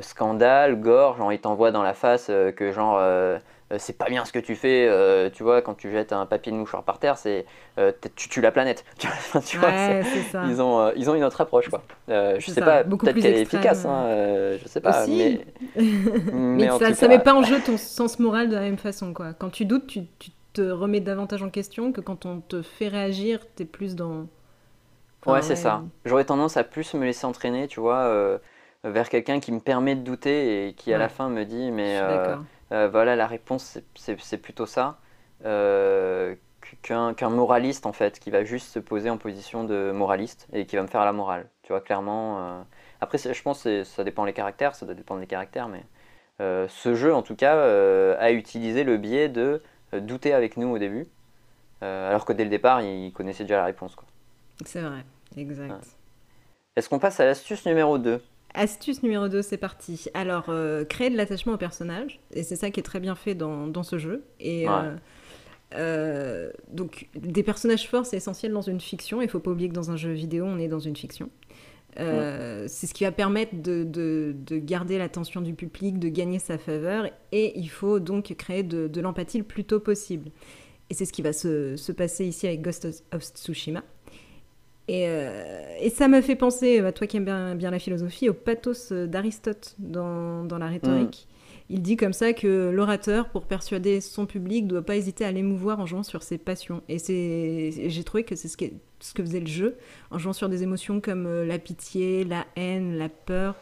scandales, 0.00 0.80
gore, 0.80 1.18
genre 1.18 1.30
ils 1.30 1.40
t'envoient 1.40 1.70
dans 1.70 1.82
la 1.82 1.92
face 1.92 2.30
que 2.56 2.72
genre 2.72 2.96
euh, 2.98 3.38
c'est 3.78 3.96
pas 3.96 4.06
bien 4.08 4.24
ce 4.24 4.32
que 4.32 4.38
tu 4.38 4.56
fais, 4.56 4.86
euh, 4.88 5.30
tu 5.30 5.42
vois, 5.42 5.62
quand 5.62 5.74
tu 5.74 5.90
jettes 5.90 6.12
un 6.12 6.26
papier 6.26 6.52
de 6.52 6.56
mouchoir 6.56 6.82
par 6.82 6.98
terre, 6.98 7.16
c'est 7.16 7.46
euh, 7.78 7.92
tu 8.14 8.28
tues 8.28 8.40
la 8.40 8.52
planète. 8.52 8.84
tu 8.98 9.58
vois, 9.58 9.70
Ils, 10.46 10.60
ont, 10.60 10.92
ils 10.94 11.08
ont 11.10 11.14
une 11.14 11.24
autre 11.24 11.40
approche, 11.40 11.68
quoi. 11.70 11.82
je 12.08 12.44
sais 12.46 12.60
pas, 12.60 12.84
peut-être 12.84 13.14
qu'elle 13.14 13.34
est 13.34 13.42
efficace, 13.42 13.84
hein, 13.84 14.06
je 14.60 14.68
sais 14.68 14.80
pas. 14.80 15.06
Mais, 15.14 15.40
mais, 16.32 16.68
ça, 16.94 17.08
ne 17.08 17.08
met 17.08 17.18
pas 17.18 17.34
en 17.34 17.42
jeu 17.42 17.60
ton 17.60 17.76
sens 17.76 18.18
moral 18.18 18.48
de 18.48 18.54
la 18.54 18.62
même 18.62 18.78
façon, 18.78 19.12
quoi. 19.12 19.32
Quand 19.32 19.50
tu 19.50 19.64
doutes, 19.64 19.86
tu, 19.86 20.02
tu, 20.18 20.30
te 20.52 20.62
remets 20.62 21.00
davantage 21.00 21.42
en 21.42 21.50
question 21.50 21.92
que 21.92 22.00
quand 22.00 22.26
on 22.26 22.40
te 22.40 22.62
fait 22.62 22.86
réagir, 22.86 23.40
tu 23.56 23.64
es 23.64 23.66
plus 23.66 23.96
dans. 23.96 24.26
ouais, 25.26 25.42
c'est 25.42 25.56
ça. 25.56 25.82
J'aurais 26.04 26.24
tendance 26.24 26.56
à 26.56 26.64
plus 26.64 26.94
me 26.94 27.04
laisser 27.04 27.26
entraîner, 27.26 27.66
tu 27.66 27.80
vois, 27.80 28.38
vers 28.84 29.08
quelqu'un 29.08 29.40
qui 29.40 29.52
me 29.52 29.60
permet 29.60 29.96
de 29.96 30.02
douter 30.02 30.68
et 30.68 30.74
qui 30.74 30.92
à 30.92 30.98
la 30.98 31.08
fin 31.08 31.28
me 31.28 31.44
dit, 31.44 31.70
mais. 31.70 32.00
Euh, 32.74 32.88
voilà, 32.88 33.14
la 33.14 33.26
réponse, 33.26 33.78
c'est 33.94 34.38
plutôt 34.38 34.66
ça. 34.66 34.98
Euh, 35.44 36.34
qu'un 36.82 37.28
moraliste, 37.30 37.86
en 37.86 37.92
fait, 37.92 38.18
qui 38.18 38.30
va 38.30 38.42
juste 38.42 38.68
se 38.68 38.78
poser 38.78 39.10
en 39.10 39.16
position 39.16 39.64
de 39.64 39.92
moraliste 39.92 40.48
et 40.52 40.66
qui 40.66 40.76
va 40.76 40.82
me 40.82 40.88
faire 40.88 41.04
la 41.04 41.12
morale. 41.12 41.48
Tu 41.62 41.72
vois, 41.72 41.80
clairement. 41.80 42.38
Euh. 42.40 42.62
Après, 43.00 43.18
je 43.18 43.42
pense 43.42 43.62
que 43.62 43.84
ça 43.84 44.02
dépend 44.02 44.24
des 44.24 44.32
caractères, 44.32 44.74
ça 44.74 44.86
doit 44.86 44.94
dépendre 44.94 45.20
des 45.20 45.26
caractères, 45.26 45.68
mais 45.68 45.84
ce 46.40 46.94
jeu, 46.94 47.14
en 47.14 47.22
tout 47.22 47.36
cas, 47.36 47.54
a 48.18 48.32
utilisé 48.32 48.82
le 48.82 48.96
biais 48.96 49.28
de 49.28 49.62
douter 49.92 50.32
avec 50.32 50.56
nous 50.56 50.68
au 50.68 50.78
début, 50.78 51.06
alors 51.80 52.24
que 52.24 52.32
dès 52.32 52.44
le 52.44 52.50
départ, 52.50 52.80
il 52.80 53.12
connaissait 53.12 53.44
déjà 53.44 53.58
la 53.58 53.66
réponse. 53.66 53.94
C'est 54.64 54.80
vrai, 54.80 55.04
exact. 55.36 55.96
Est-ce 56.76 56.88
qu'on 56.88 56.98
passe 56.98 57.20
à 57.20 57.26
l'astuce 57.26 57.66
numéro 57.66 57.98
2 57.98 58.22
Astuce 58.54 59.02
numéro 59.02 59.28
2, 59.28 59.42
c'est 59.42 59.56
parti. 59.56 60.06
Alors, 60.14 60.46
euh, 60.48 60.84
créer 60.84 61.10
de 61.10 61.16
l'attachement 61.16 61.54
au 61.54 61.56
personnage, 61.56 62.20
et 62.32 62.44
c'est 62.44 62.56
ça 62.56 62.70
qui 62.70 62.78
est 62.78 62.84
très 62.84 63.00
bien 63.00 63.16
fait 63.16 63.34
dans, 63.34 63.66
dans 63.66 63.82
ce 63.82 63.98
jeu. 63.98 64.24
Et 64.38 64.68
euh, 64.68 64.94
euh, 65.74 66.50
donc, 66.70 67.08
des 67.16 67.42
personnages 67.42 67.88
forts, 67.88 68.06
c'est 68.06 68.16
essentiel 68.16 68.52
dans 68.52 68.62
une 68.62 68.80
fiction. 68.80 69.20
Il 69.20 69.26
ne 69.26 69.30
faut 69.30 69.40
pas 69.40 69.50
oublier 69.50 69.68
que 69.68 69.74
dans 69.74 69.90
un 69.90 69.96
jeu 69.96 70.12
vidéo, 70.12 70.44
on 70.44 70.58
est 70.58 70.68
dans 70.68 70.78
une 70.78 70.96
fiction. 70.96 71.30
C'est 71.96 72.86
ce 72.86 72.94
qui 72.94 73.04
va 73.04 73.12
permettre 73.12 73.60
de, 73.60 73.84
de, 73.84 74.34
de 74.46 74.58
garder 74.58 74.98
l'attention 74.98 75.40
du 75.40 75.54
public, 75.54 75.98
de 75.98 76.08
gagner 76.08 76.38
sa 76.38 76.58
faveur, 76.58 77.08
et 77.32 77.58
il 77.58 77.68
faut 77.68 78.00
donc 78.00 78.34
créer 78.36 78.62
de, 78.62 78.88
de 78.88 79.00
l'empathie 79.00 79.38
le 79.38 79.44
plus 79.44 79.64
tôt 79.64 79.80
possible. 79.80 80.30
Et 80.90 80.94
c'est 80.94 81.06
ce 81.06 81.12
qui 81.12 81.22
va 81.22 81.32
se, 81.32 81.76
se, 81.76 81.92
passer 81.92 82.26
ici 82.26 82.46
avec 82.46 82.62
Ghost 82.62 83.04
of 83.12 83.22
Tsushima. 83.22 83.82
Euh, 84.90 85.76
et, 85.80 85.90
ça 85.90 86.08
me 86.08 86.20
fait 86.20 86.36
penser, 86.36 86.80
à 86.80 86.92
toi 86.92 87.06
qui 87.06 87.16
aimes 87.16 87.24
bien, 87.24 87.54
bien 87.54 87.70
la 87.70 87.78
philosophie, 87.78 88.28
au 88.28 88.34
pathos 88.34 88.92
d'Aristote 88.92 89.74
dans, 89.78 90.44
dans, 90.44 90.58
la 90.58 90.66
rhétorique. 90.66 91.26
Mm. 91.28 91.34
Il 91.70 91.80
dit 91.80 91.96
comme 91.96 92.12
ça 92.12 92.34
que 92.34 92.70
l'orateur, 92.70 93.30
pour 93.30 93.46
persuader 93.46 94.02
son 94.02 94.26
public, 94.26 94.64
ne 94.64 94.68
doit 94.68 94.82
pas 94.82 94.96
hésiter 94.96 95.24
à 95.24 95.32
l'émouvoir 95.32 95.80
en 95.80 95.86
jouant 95.86 96.02
sur 96.02 96.22
ses 96.22 96.36
passions. 96.36 96.82
Et 96.90 96.98
j'ai 97.88 98.04
trouvé 98.04 98.24
que 98.24 98.36
c'est 98.36 98.48
ce, 98.48 98.56
ce, 99.00 99.14
que 99.14 99.22
faisait 99.22 99.40
le 99.40 99.46
jeu, 99.46 99.76
en 100.10 100.18
jouant 100.18 100.34
sur 100.34 100.50
des 100.50 100.62
émotions 100.62 101.00
comme 101.00 101.26
euh, 101.26 101.46
la 101.46 101.58
pitié, 101.58 102.24
la 102.24 102.46
haine, 102.56 102.98
la 102.98 103.08
peur. 103.08 103.56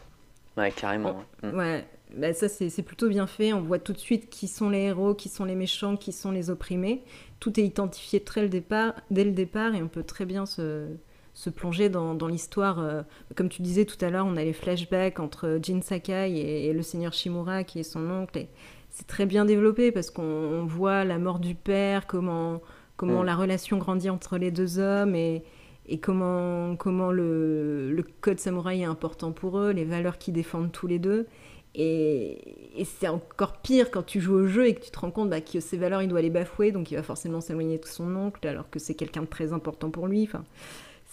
Ouais, 0.57 0.71
carrément. 0.71 1.23
Ouais, 1.41 1.79
mm. 1.79 2.19
bah, 2.19 2.33
ça 2.33 2.49
c'est 2.49 2.83
plutôt 2.83 3.07
bien 3.07 3.27
fait. 3.27 3.53
On 3.53 3.61
voit 3.61 3.79
tout 3.79 3.93
de 3.93 3.97
suite 3.97 4.29
qui 4.29 4.49
sont 4.49 4.69
les 4.69 4.81
héros, 4.81 5.13
qui 5.13 5.29
sont 5.29 5.45
les 5.45 5.55
méchants, 5.55 5.95
qui 5.95 6.11
sont 6.11 6.31
les 6.31 6.49
opprimés. 6.49 7.03
Tout 7.39 7.57
est 7.57 7.63
identifié 7.63 8.19
très 8.19 8.41
le 8.41 8.49
départ, 8.49 8.95
dès 9.11 9.23
le 9.23 9.31
départ 9.31 9.75
et 9.75 9.81
on 9.81 9.87
peut 9.87 10.03
très 10.03 10.25
bien 10.25 10.45
se 10.45 10.87
se 11.33 11.49
plonger 11.49 11.89
dans, 11.89 12.27
l'histoire. 12.27 12.79
Euh, 12.79 13.01
comme 13.35 13.49
tu 13.49 13.61
disais 13.61 13.85
tout 13.85 14.03
à 14.05 14.09
l'heure, 14.09 14.25
on 14.25 14.37
a 14.37 14.43
les 14.43 14.53
flashbacks 14.53 15.19
entre 15.19 15.59
Jin 15.61 15.81
Sakai 15.81 16.31
et, 16.31 16.73
le 16.73 16.81
seigneur 16.81 17.13
Shimura, 17.13 17.63
qui 17.63 17.79
est 17.79 17.83
son 17.83 18.09
oncle. 18.09 18.45
c'est 18.89 19.07
très 19.07 19.25
bien 19.25 19.45
développé 19.45 19.91
parce 19.91 20.11
qu'on 20.11 20.65
voit 20.65 21.03
la 21.03 21.17
mort 21.17 21.39
du 21.39 21.55
père, 21.55 22.05
comment, 22.07 22.61
comment 22.97 23.23
mm. 23.23 23.25
la 23.25 23.35
relation 23.35 23.77
grandit 23.77 24.09
entre 24.09 24.37
les 24.37 24.51
deux 24.51 24.79
hommes 24.79 25.15
et, 25.15 25.43
et 25.87 25.99
comment, 25.99 26.75
comment 26.75 27.11
le, 27.11 27.91
le, 27.91 28.05
code 28.21 28.39
samouraï 28.39 28.81
est 28.81 28.85
important 28.85 29.31
pour 29.31 29.57
eux, 29.57 29.71
les 29.71 29.85
valeurs 29.85 30.17
qu'ils 30.17 30.35
défendent 30.35 30.71
tous 30.71 30.87
les 30.87 30.99
deux. 30.99 31.27
Et, 31.75 32.79
et 32.79 32.85
c'est 32.85 33.07
encore 33.07 33.57
pire 33.57 33.89
quand 33.89 34.03
tu 34.03 34.21
joues 34.21 34.35
au 34.35 34.45
jeu 34.45 34.67
et 34.67 34.75
que 34.75 34.81
tu 34.81 34.91
te 34.91 34.99
rends 34.99 35.09
compte 35.09 35.31
bah, 35.31 35.41
que 35.41 35.59
ces 35.59 35.77
valeurs, 35.77 36.03
il 36.03 36.07
doit 36.07 36.21
les 36.21 36.29
bafouer, 36.29 36.71
donc 36.71 36.91
il 36.91 36.95
va 36.95 37.01
forcément 37.01 37.41
s'éloigner 37.41 37.79
de 37.79 37.85
son 37.87 38.15
oncle 38.15 38.47
alors 38.47 38.69
que 38.69 38.77
c'est 38.77 38.93
quelqu'un 38.93 39.21
de 39.21 39.27
très 39.27 39.53
important 39.53 39.89
pour 39.89 40.05
lui. 40.05 40.23
Enfin, 40.23 40.43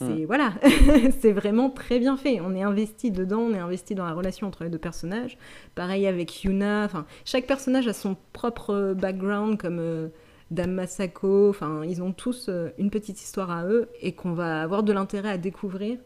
c'est 0.00 0.22
mm. 0.22 0.24
voilà, 0.24 0.54
c'est 1.20 1.32
vraiment 1.32 1.68
très 1.68 1.98
bien 1.98 2.16
fait. 2.16 2.40
On 2.40 2.54
est 2.54 2.62
investi 2.62 3.10
dedans, 3.10 3.40
on 3.40 3.52
est 3.52 3.58
investi 3.58 3.94
dans 3.94 4.06
la 4.06 4.14
relation 4.14 4.46
entre 4.46 4.64
les 4.64 4.70
deux 4.70 4.78
personnages. 4.78 5.36
Pareil 5.74 6.06
avec 6.06 6.42
Yuna. 6.42 6.84
Enfin, 6.84 7.04
chaque 7.26 7.46
personnage 7.46 7.86
a 7.86 7.92
son 7.92 8.16
propre 8.32 8.94
background, 8.98 9.58
comme 9.58 9.78
euh, 9.78 10.08
Dame 10.50 10.72
Masako. 10.72 11.50
Enfin, 11.50 11.82
ils 11.84 12.02
ont 12.02 12.12
tous 12.12 12.46
euh, 12.48 12.70
une 12.78 12.88
petite 12.88 13.20
histoire 13.20 13.50
à 13.50 13.66
eux 13.66 13.90
et 14.00 14.12
qu'on 14.12 14.32
va 14.32 14.62
avoir 14.62 14.82
de 14.82 14.92
l'intérêt 14.92 15.30
à 15.30 15.38
découvrir, 15.38 15.98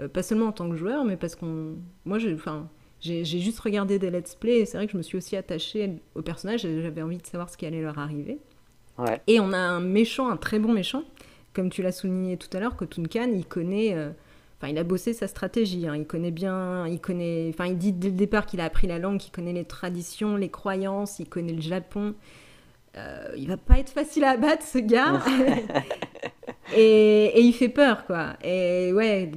euh, 0.00 0.08
pas 0.08 0.22
seulement 0.22 0.48
en 0.48 0.52
tant 0.52 0.68
que 0.68 0.76
joueur, 0.76 1.04
mais 1.04 1.16
parce 1.16 1.34
qu'on, 1.34 1.76
moi, 2.04 2.18
j'ai, 2.18 2.34
enfin, 2.34 2.68
j'ai 3.00 3.24
juste 3.24 3.60
regardé 3.60 3.98
des 3.98 4.10
let's 4.10 4.34
play 4.34 4.58
et 4.58 4.66
c'est 4.66 4.76
vrai 4.76 4.86
que 4.86 4.92
je 4.92 4.98
me 4.98 5.02
suis 5.02 5.16
aussi 5.16 5.36
attachée 5.36 6.02
aux 6.14 6.22
personnages. 6.22 6.60
J'avais 6.60 7.00
envie 7.00 7.16
de 7.16 7.26
savoir 7.26 7.48
ce 7.48 7.56
qui 7.56 7.64
allait 7.64 7.82
leur 7.82 7.98
arriver. 7.98 8.40
Et 9.28 9.38
on 9.38 9.52
a 9.52 9.58
un 9.58 9.80
méchant, 9.80 10.28
un 10.28 10.36
très 10.36 10.58
bon 10.58 10.72
méchant 10.72 11.04
comme 11.58 11.70
tu 11.70 11.82
l'as 11.82 11.90
souligné 11.90 12.36
tout 12.36 12.56
à 12.56 12.60
l'heure, 12.60 12.76
Kotun 12.76 13.02
Khan, 13.12 13.30
il 13.34 13.44
connaît, 13.44 13.92
euh, 13.92 14.10
enfin, 14.56 14.70
il 14.70 14.78
a 14.78 14.84
bossé 14.84 15.12
sa 15.12 15.26
stratégie. 15.26 15.88
Hein. 15.88 15.96
il 15.96 16.06
connaît 16.06 16.30
bien, 16.30 16.86
il 16.86 17.00
connaît, 17.00 17.50
enfin, 17.52 17.66
il 17.66 17.76
dit 17.76 17.92
dès 17.92 18.10
le 18.10 18.14
départ 18.14 18.46
qu'il 18.46 18.60
a 18.60 18.64
appris 18.64 18.86
la 18.86 19.00
langue, 19.00 19.18
qu'il 19.18 19.32
connaît 19.32 19.52
les 19.52 19.64
traditions, 19.64 20.36
les 20.36 20.50
croyances, 20.50 21.18
il 21.18 21.28
connaît 21.28 21.52
le 21.52 21.60
Japon. 21.60 22.14
Euh, 22.96 23.32
il 23.36 23.48
va 23.48 23.56
pas 23.56 23.80
être 23.80 23.90
facile 23.90 24.22
à 24.22 24.30
abattre, 24.30 24.62
ce 24.62 24.78
gars. 24.78 25.20
et, 26.76 27.40
il 27.40 27.52
fait 27.52 27.68
peur, 27.68 28.06
quoi. 28.06 28.34
Et 28.44 28.92
ouais, 28.92 29.28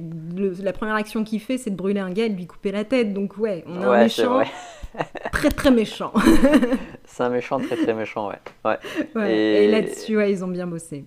la 0.62 0.72
première 0.72 0.94
action 0.94 1.24
qu'il 1.24 1.40
fait, 1.40 1.58
c'est 1.58 1.70
de 1.70 1.76
brûler 1.76 1.98
un 1.98 2.12
gars 2.12 2.26
et 2.26 2.30
de 2.30 2.36
lui 2.36 2.46
couper 2.46 2.70
la 2.70 2.84
tête. 2.84 3.12
Donc 3.12 3.36
ouais, 3.36 3.64
on 3.66 3.82
a 3.82 3.96
un 3.96 4.02
méchant. 4.04 4.42
très 5.32 5.48
très 5.48 5.72
méchant. 5.72 6.12
c'est 7.04 7.24
un 7.24 7.30
méchant 7.30 7.58
très 7.58 7.74
très 7.74 7.94
méchant, 7.94 8.28
ouais. 8.28 8.78
ouais. 9.16 9.34
Et, 9.34 9.64
et 9.64 9.68
là-dessus, 9.72 10.16
ouais, 10.16 10.30
ils 10.30 10.44
ont 10.44 10.48
bien 10.48 10.68
bossé. 10.68 11.04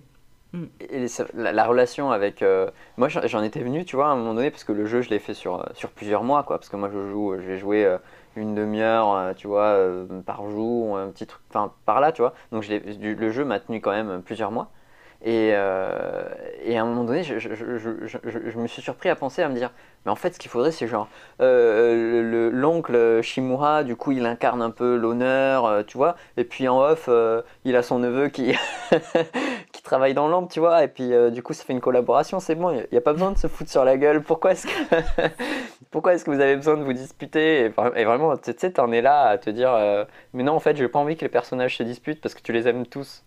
Et 0.80 1.06
la, 1.34 1.66
relation 1.66 2.10
avec. 2.10 2.42
Euh, 2.42 2.70
moi, 2.96 3.08
j'en 3.08 3.42
étais 3.42 3.60
venu, 3.60 3.84
tu 3.84 3.96
vois, 3.96 4.06
à 4.06 4.10
un 4.10 4.16
moment 4.16 4.34
donné, 4.34 4.50
parce 4.50 4.64
que 4.64 4.72
le 4.72 4.86
jeu, 4.86 5.02
je 5.02 5.10
l'ai 5.10 5.18
fait 5.18 5.34
sur, 5.34 5.60
euh, 5.60 5.64
sur 5.74 5.90
plusieurs 5.90 6.22
mois, 6.22 6.42
quoi. 6.42 6.58
Parce 6.58 6.68
que 6.68 6.76
moi, 6.76 6.90
je 6.92 7.08
joue, 7.08 7.34
j'ai 7.40 7.58
joué 7.58 7.84
euh, 7.84 7.98
une 8.36 8.54
demi-heure, 8.54 9.34
tu 9.36 9.46
vois, 9.46 9.78
par 10.26 10.48
jour, 10.50 10.98
un 10.98 11.08
petit 11.08 11.26
truc, 11.26 11.42
enfin, 11.50 11.72
par 11.84 12.00
là, 12.00 12.12
tu 12.12 12.22
vois. 12.22 12.34
Donc, 12.52 12.66
le 12.68 13.30
jeu 13.30 13.44
m'a 13.44 13.60
tenu 13.60 13.80
quand 13.80 13.92
même 13.92 14.22
plusieurs 14.22 14.50
mois. 14.50 14.70
Et, 15.24 15.48
et, 15.48 15.54
à 15.56 16.82
un 16.82 16.84
moment 16.84 17.04
donné, 17.04 17.22
je, 17.22 17.38
je, 17.38 17.54
je, 17.54 17.78
je, 17.78 18.58
me 18.58 18.66
suis 18.66 18.82
surpris 18.82 19.08
à 19.08 19.16
penser, 19.16 19.42
à 19.42 19.48
me 19.48 19.54
dire, 19.54 19.72
mais 20.04 20.12
en 20.12 20.16
fait, 20.16 20.34
ce 20.34 20.38
qu'il 20.38 20.50
faudrait, 20.50 20.70
c'est 20.70 20.86
genre 20.86 21.08
l'oncle 21.40 23.20
Shimura, 23.22 23.82
du 23.84 23.96
coup, 23.96 24.12
il 24.12 24.24
incarne 24.24 24.62
un 24.62 24.70
peu 24.70 24.96
l'honneur, 24.96 25.84
tu 25.86 25.96
vois, 25.96 26.16
et 26.36 26.44
puis 26.44 26.68
en 26.68 26.80
off, 26.80 27.10
il 27.64 27.76
a 27.76 27.82
son 27.82 27.98
neveu 27.98 28.28
qui, 28.28 28.54
qui 29.72 29.82
travaille 29.82 30.14
dans 30.14 30.28
l'ombre, 30.28 30.48
tu 30.48 30.60
vois, 30.60 30.84
et 30.84 30.88
puis 30.88 31.10
du 31.32 31.42
coup, 31.42 31.52
ça 31.52 31.64
fait 31.64 31.72
une 31.72 31.80
collaboration, 31.80 32.40
c'est 32.40 32.54
bon, 32.54 32.70
il 32.70 32.86
n'y 32.92 32.98
a, 32.98 33.00
pas 33.00 33.12
besoin 33.12 33.32
de 33.32 33.38
se 33.38 33.48
foutre 33.48 33.70
sur 33.70 33.84
la 33.84 33.96
gueule. 33.96 34.22
Pourquoi 34.22 34.52
est-ce 34.52 34.66
que, 34.66 34.72
est-ce 36.10 36.24
que 36.24 36.30
vous 36.30 36.40
avez 36.40 36.56
besoin 36.56 36.76
de 36.76 36.84
vous 36.84 36.92
disputer? 36.92 37.64
Et, 37.64 38.04
vraiment, 38.04 38.36
tu 38.36 38.52
sais, 38.56 38.72
t'en 38.72 38.92
es 38.92 39.02
là 39.02 39.28
à 39.28 39.38
te 39.38 39.50
dire, 39.50 40.06
mais 40.32 40.42
non, 40.42 40.52
en 40.52 40.60
fait, 40.60 40.76
j'ai 40.76 40.88
pas 40.88 40.98
envie 40.98 41.16
que 41.16 41.22
les 41.22 41.28
personnages 41.28 41.76
se 41.76 41.82
disputent 41.82 42.20
parce 42.20 42.34
que 42.34 42.42
tu 42.42 42.52
les 42.52 42.68
aimes 42.68 42.86
tous. 42.86 43.24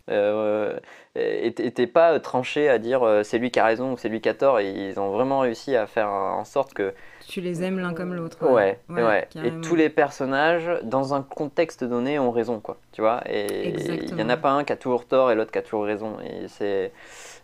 et 1.16 1.54
t'es 1.54 1.88
pas 1.88 2.20
tranché 2.20 2.70
à 2.70 2.78
dire 2.78 3.02
c'est 3.24 3.38
lui 3.38 3.52
qui 3.52 3.60
a 3.60 3.66
raison 3.66 3.94
ou 3.94 3.98
c'est 3.98 4.10
lui 4.10 4.22
qui 4.22 4.30
a 4.30 4.34
tort, 4.34 4.60
et 4.60 4.70
ils 4.70 5.00
ont 5.00 5.10
vraiment 5.12 5.40
réussi 5.40 5.76
à 5.76 5.88
faire 5.88 6.10
en 6.10 6.46
sorte 6.46 6.69
que 6.74 6.94
tu 7.30 7.42
les 7.42 7.64
aimes 7.64 7.80
l'un 7.80 7.94
comme 7.94 8.16
l'autre. 8.16 8.50
Ouais, 8.50 8.80
ouais. 8.90 9.28
Et 9.44 9.52
tous 9.62 9.76
les 9.76 9.90
personnages, 9.90 10.72
dans 10.84 11.14
un 11.14 11.22
contexte 11.22 11.84
donné, 11.84 12.18
ont 12.18 12.32
raison, 12.32 12.60
quoi. 12.60 12.78
Tu 12.92 13.02
vois 13.02 13.22
Et 13.30 13.70
il 13.70 14.16
n'y 14.16 14.24
en 14.24 14.30
a 14.30 14.38
pas 14.38 14.50
un 14.50 14.64
qui 14.64 14.74
a 14.74 14.78
toujours 14.78 15.06
tort 15.06 15.32
et 15.32 15.36
l'autre 15.36 15.52
qui 15.52 15.60
a 15.60 15.62
toujours 15.62 15.86
raison. 15.86 16.18
Et 16.22 16.48
c'est. 16.48 16.92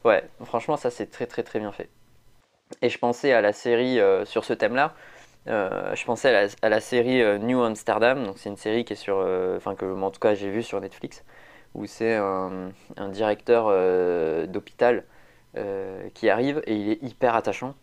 Ouais, 0.03 0.23
franchement, 0.43 0.75
ça, 0.75 0.89
c'est 0.89 1.05
très, 1.07 1.27
très, 1.27 1.43
très 1.43 1.59
bien 1.59 1.71
fait. 1.71 1.89
Et 2.81 2.89
je 2.89 2.97
pensais 2.97 3.31
à 3.31 3.41
la 3.41 3.53
série 3.53 3.99
euh, 3.99 4.25
sur 4.25 4.43
ce 4.43 4.53
thème-là. 4.53 4.95
Euh, 5.47 5.93
je 5.93 6.03
pensais 6.05 6.49
à 6.61 6.69
la, 6.69 6.79
série 6.79 7.21
euh, 7.21 7.37
New 7.37 7.61
Amsterdam. 7.61 8.23
Donc, 8.25 8.39
c'est 8.39 8.49
une 8.49 8.57
série 8.57 8.85
qui 8.85 8.93
est 8.93 8.95
sur. 8.95 9.17
Enfin, 9.55 9.75
que, 9.75 9.85
en 9.85 10.11
tout 10.11 10.19
cas, 10.19 10.33
j'ai 10.33 10.49
vu 10.49 10.63
sur 10.63 10.81
Netflix. 10.81 11.23
Où 11.75 11.85
c'est 11.85 12.15
un, 12.15 12.71
un, 12.97 13.09
directeur 13.09 13.67
d'hôpital 14.47 15.03
qui 16.13 16.29
arrive 16.29 16.61
et 16.65 16.75
il 16.75 16.89
est 16.89 17.03
hyper 17.03 17.35
attachant. 17.35 17.75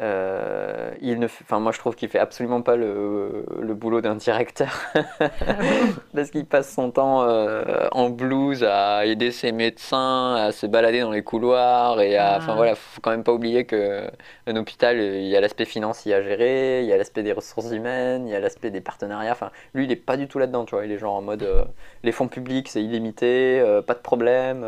Euh, 0.00 0.90
il 1.00 1.20
ne 1.20 1.26
enfin, 1.26 1.60
moi 1.60 1.70
je 1.70 1.78
trouve 1.78 1.94
qu'il 1.94 2.08
fait 2.08 2.18
absolument 2.18 2.62
pas 2.62 2.74
le, 2.74 3.46
le 3.60 3.74
boulot 3.74 4.00
d'un 4.00 4.16
directeur 4.16 4.72
parce 6.14 6.32
qu'il 6.32 6.46
passe 6.46 6.74
son 6.74 6.90
temps 6.90 7.22
euh, 7.22 7.86
en 7.92 8.10
blues 8.10 8.64
à 8.64 9.06
aider 9.06 9.30
ses 9.30 9.52
médecins 9.52 10.34
à 10.34 10.50
se 10.50 10.66
balader 10.66 11.00
dans 11.00 11.12
les 11.12 11.22
couloirs 11.22 12.00
et 12.00 12.16
à, 12.16 12.38
enfin 12.38 12.54
ah. 12.54 12.56
voilà, 12.56 12.74
faut 12.74 13.00
quand 13.00 13.12
même 13.12 13.22
pas 13.22 13.32
oublier 13.32 13.66
que 13.66 14.10
un 14.48 14.56
hôpital 14.56 14.98
il 14.98 15.28
y 15.28 15.36
a 15.36 15.40
l'aspect 15.40 15.64
financier 15.64 16.12
à 16.12 16.22
gérer, 16.22 16.82
il 16.82 16.88
y 16.88 16.92
a 16.92 16.96
l'aspect 16.96 17.22
des 17.22 17.32
ressources 17.32 17.70
humaines, 17.70 18.26
il 18.26 18.32
y 18.32 18.34
a 18.34 18.40
l'aspect 18.40 18.72
des 18.72 18.80
partenariats. 18.80 19.30
Enfin, 19.30 19.52
lui 19.74 19.84
il 19.84 19.92
est 19.92 19.96
pas 19.96 20.16
du 20.16 20.26
tout 20.26 20.40
là-dedans, 20.40 20.64
tu 20.64 20.74
vois, 20.74 20.84
il 20.84 20.90
est 20.90 20.98
genre 20.98 21.14
en 21.14 21.22
mode 21.22 21.44
euh, 21.44 21.64
les 22.02 22.10
fonds 22.10 22.26
publics 22.26 22.68
c'est 22.68 22.82
illimité, 22.82 23.62
pas 23.86 23.94
de 23.94 24.00
problème, 24.00 24.66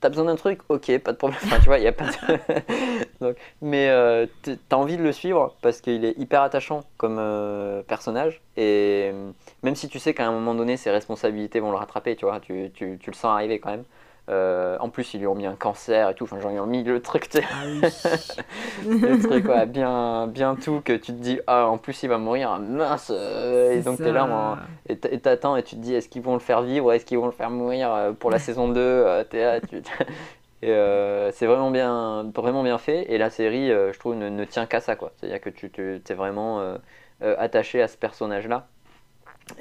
t'as 0.00 0.10
besoin 0.10 0.26
d'un 0.26 0.36
truc, 0.36 0.60
ok, 0.68 0.98
pas 0.98 1.12
de 1.12 1.16
problème. 1.16 1.40
Enfin, 1.42 1.56
tu 1.58 1.66
vois, 1.66 1.78
il 1.78 1.84
y 1.84 1.88
a 1.88 1.92
pas 1.92 2.04
de... 2.04 2.38
Donc, 3.20 3.36
mais 3.62 3.88
t'as 4.68 4.76
envie 4.76 4.96
de 4.96 5.02
le 5.02 5.12
suivre 5.12 5.54
parce 5.62 5.80
qu'il 5.80 6.04
est 6.04 6.18
hyper 6.18 6.42
attachant 6.42 6.82
comme 6.96 7.18
euh, 7.18 7.82
personnage. 7.82 8.40
Et 8.56 9.10
euh, 9.12 9.30
même 9.62 9.74
si 9.74 9.88
tu 9.88 9.98
sais 9.98 10.14
qu'à 10.14 10.26
un 10.26 10.32
moment 10.32 10.54
donné, 10.54 10.76
ses 10.76 10.90
responsabilités 10.90 11.60
vont 11.60 11.70
le 11.70 11.76
rattraper, 11.76 12.16
tu 12.16 12.24
vois, 12.24 12.40
tu, 12.40 12.70
tu, 12.74 12.98
tu 13.00 13.10
le 13.10 13.14
sens 13.14 13.26
arriver 13.26 13.58
quand 13.58 13.70
même. 13.70 13.84
Euh, 14.30 14.76
en 14.80 14.90
plus, 14.90 15.14
ils 15.14 15.20
lui 15.20 15.26
ont 15.26 15.34
mis 15.34 15.46
un 15.46 15.54
cancer 15.54 16.10
et 16.10 16.14
tout. 16.14 16.24
Enfin, 16.24 16.38
genre, 16.38 16.52
ils 16.52 16.60
ont 16.60 16.66
mis 16.66 16.84
le 16.84 17.00
truc, 17.00 17.30
ah 17.36 17.64
le 18.86 19.22
truc, 19.22 19.46
quoi, 19.46 19.64
bien, 19.64 20.26
bien 20.26 20.54
tout 20.54 20.82
que 20.84 20.92
tu 20.92 21.12
te 21.12 21.18
dis, 21.18 21.40
ah, 21.46 21.66
en 21.66 21.78
plus, 21.78 22.02
il 22.02 22.10
va 22.10 22.18
mourir, 22.18 22.58
mince. 22.58 23.10
et 23.10 23.80
donc, 23.80 23.96
tu 23.96 24.04
es 24.04 24.12
là, 24.12 24.58
et 24.86 24.96
t'attends 25.18 25.56
et 25.56 25.62
tu 25.62 25.76
te 25.76 25.80
dis, 25.80 25.94
est-ce 25.94 26.10
qu'ils 26.10 26.20
vont 26.20 26.34
le 26.34 26.40
faire 26.40 26.60
vivre, 26.60 26.92
est-ce 26.92 27.06
qu'ils 27.06 27.18
vont 27.18 27.26
le 27.26 27.32
faire 27.32 27.48
mourir 27.48 28.12
pour 28.18 28.30
la 28.30 28.38
saison 28.38 28.68
2 28.68 29.24
es 29.32 29.60
tu, 29.62 29.82
et 30.60 30.70
euh, 30.70 31.30
c'est 31.32 31.46
vraiment 31.46 31.70
bien, 31.70 32.30
vraiment 32.34 32.62
bien 32.62 32.78
fait. 32.78 33.12
Et 33.12 33.18
la 33.18 33.30
série, 33.30 33.70
euh, 33.70 33.92
je 33.92 33.98
trouve, 33.98 34.14
ne, 34.16 34.44
tient 34.44 34.66
qu'à 34.66 34.80
ça. 34.80 34.96
quoi. 34.96 35.12
C'est-à-dire 35.16 35.40
que 35.40 35.50
tu, 35.50 35.70
tu 35.70 36.00
es 36.08 36.14
vraiment 36.14 36.60
euh, 36.60 36.78
attaché 37.20 37.80
à 37.80 37.88
ce 37.88 37.96
personnage-là. 37.96 38.68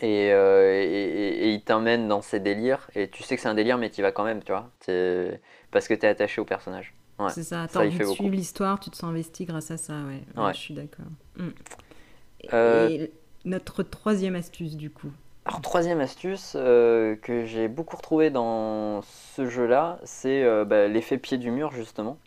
Et, 0.02 0.28
et, 0.28 1.50
il 1.50 1.62
t'emmène 1.62 2.08
dans 2.08 2.22
ses 2.22 2.40
délires. 2.40 2.90
Et 2.96 3.10
tu 3.10 3.24
sais 3.24 3.36
que 3.36 3.42
c'est 3.42 3.48
un 3.48 3.54
délire, 3.54 3.78
mais 3.78 3.90
tu 3.90 4.02
vas 4.02 4.12
quand 4.12 4.26
même, 4.26 4.44
tu 4.44 4.52
vois. 4.52 4.70
Parce 5.72 5.88
que 5.88 5.94
tu 5.94 6.06
es 6.06 6.10
attaché 6.10 6.42
au 6.42 6.46
personnage. 6.46 6.94
c'est 7.30 7.44
ça, 7.44 7.68
tu 7.72 7.78
as 7.78 7.82
envie 7.82 7.98
de 7.98 8.04
suivre 8.06 8.36
l'histoire, 8.36 8.80
tu 8.80 8.90
te 8.90 8.96
sens 8.96 9.10
investi 9.12 9.46
grâce 9.46 9.72
à 9.72 9.78
ça. 9.78 9.94
Ouais, 10.36 10.54
je 10.54 10.60
suis 10.60 10.74
d'accord. 10.74 11.06
Mm. 11.38 11.50
Et 12.52 13.12
notre 13.46 13.84
troisième 13.84 14.36
astuce, 14.36 14.76
du 14.76 14.90
coup 14.90 15.12
alors, 15.48 15.62
troisième 15.62 16.02
astuce 16.02 16.58
euh, 16.58 17.16
que 17.16 17.46
j'ai 17.46 17.70
beaucoup 17.70 17.96
retrouvé 17.96 18.30
dans 18.30 19.02
ce 19.02 19.48
jeu-là, 19.48 19.98
c'est 20.04 20.44
euh, 20.44 20.66
bah, 20.66 20.88
l'effet 20.88 21.18
pied 21.18 21.38
du 21.38 21.52
mur, 21.52 21.72
justement. 21.72 22.18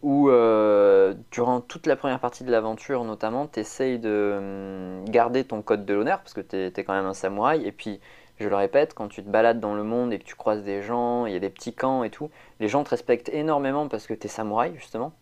Où, 0.00 0.30
euh, 0.30 1.12
durant 1.30 1.60
toute 1.60 1.86
la 1.86 1.94
première 1.94 2.20
partie 2.20 2.44
de 2.44 2.50
l'aventure, 2.50 3.04
notamment, 3.04 3.46
tu 3.48 3.60
essayes 3.60 3.98
de 3.98 4.36
hum, 4.38 5.04
garder 5.10 5.44
ton 5.44 5.60
code 5.60 5.84
de 5.84 5.92
l'honneur, 5.92 6.20
parce 6.20 6.32
que 6.32 6.40
tu 6.40 6.56
es, 6.56 6.84
quand 6.84 6.94
même 6.94 7.04
un 7.04 7.12
samouraï. 7.12 7.66
Et 7.66 7.72
puis, 7.72 8.00
je 8.40 8.48
le 8.48 8.56
répète, 8.56 8.94
quand 8.94 9.08
tu 9.08 9.22
te 9.22 9.28
balades 9.28 9.60
dans 9.60 9.74
le 9.74 9.82
monde 9.82 10.14
et 10.14 10.18
que 10.18 10.24
tu 10.24 10.34
croises 10.34 10.62
des 10.64 10.80
gens, 10.80 11.26
il 11.26 11.34
y 11.34 11.36
a 11.36 11.40
des 11.40 11.50
petits 11.50 11.74
camps 11.74 12.02
et 12.02 12.08
tout, 12.10 12.30
les 12.60 12.68
gens 12.68 12.82
te 12.82 12.90
respectent 12.90 13.28
énormément 13.28 13.88
parce 13.88 14.06
que 14.06 14.14
tu 14.14 14.24
es 14.26 14.30
samouraï, 14.30 14.74
justement. 14.74 15.12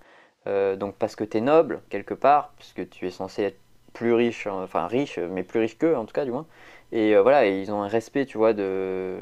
donc, 0.47 0.95
parce 0.95 1.17
que 1.17 1.25
tu 1.25 1.39
es 1.39 1.41
noble, 1.41 1.83
quelque 1.91 2.15
part, 2.15 2.53
puisque 2.57 2.89
tu 2.89 3.09
es 3.09 3.11
censé 3.11 3.43
être 3.43 3.59
plus 3.95 4.12
riche, 4.12 4.47
enfin 4.47 4.87
riche, 4.87 5.19
mais 5.19 5.43
plus 5.43 5.59
riche 5.59 5.79
qu'eux, 5.79 5.97
en 5.97 6.05
tout 6.05 6.12
cas, 6.12 6.25
du 6.25 6.31
moins. 6.31 6.47
Et 6.92 7.14
euh, 7.14 7.22
voilà, 7.22 7.46
ils 7.46 7.72
ont 7.72 7.83
un 7.83 7.88
respect, 7.88 8.27
tu 8.27 8.38
vois, 8.38 8.53
de, 8.53 9.18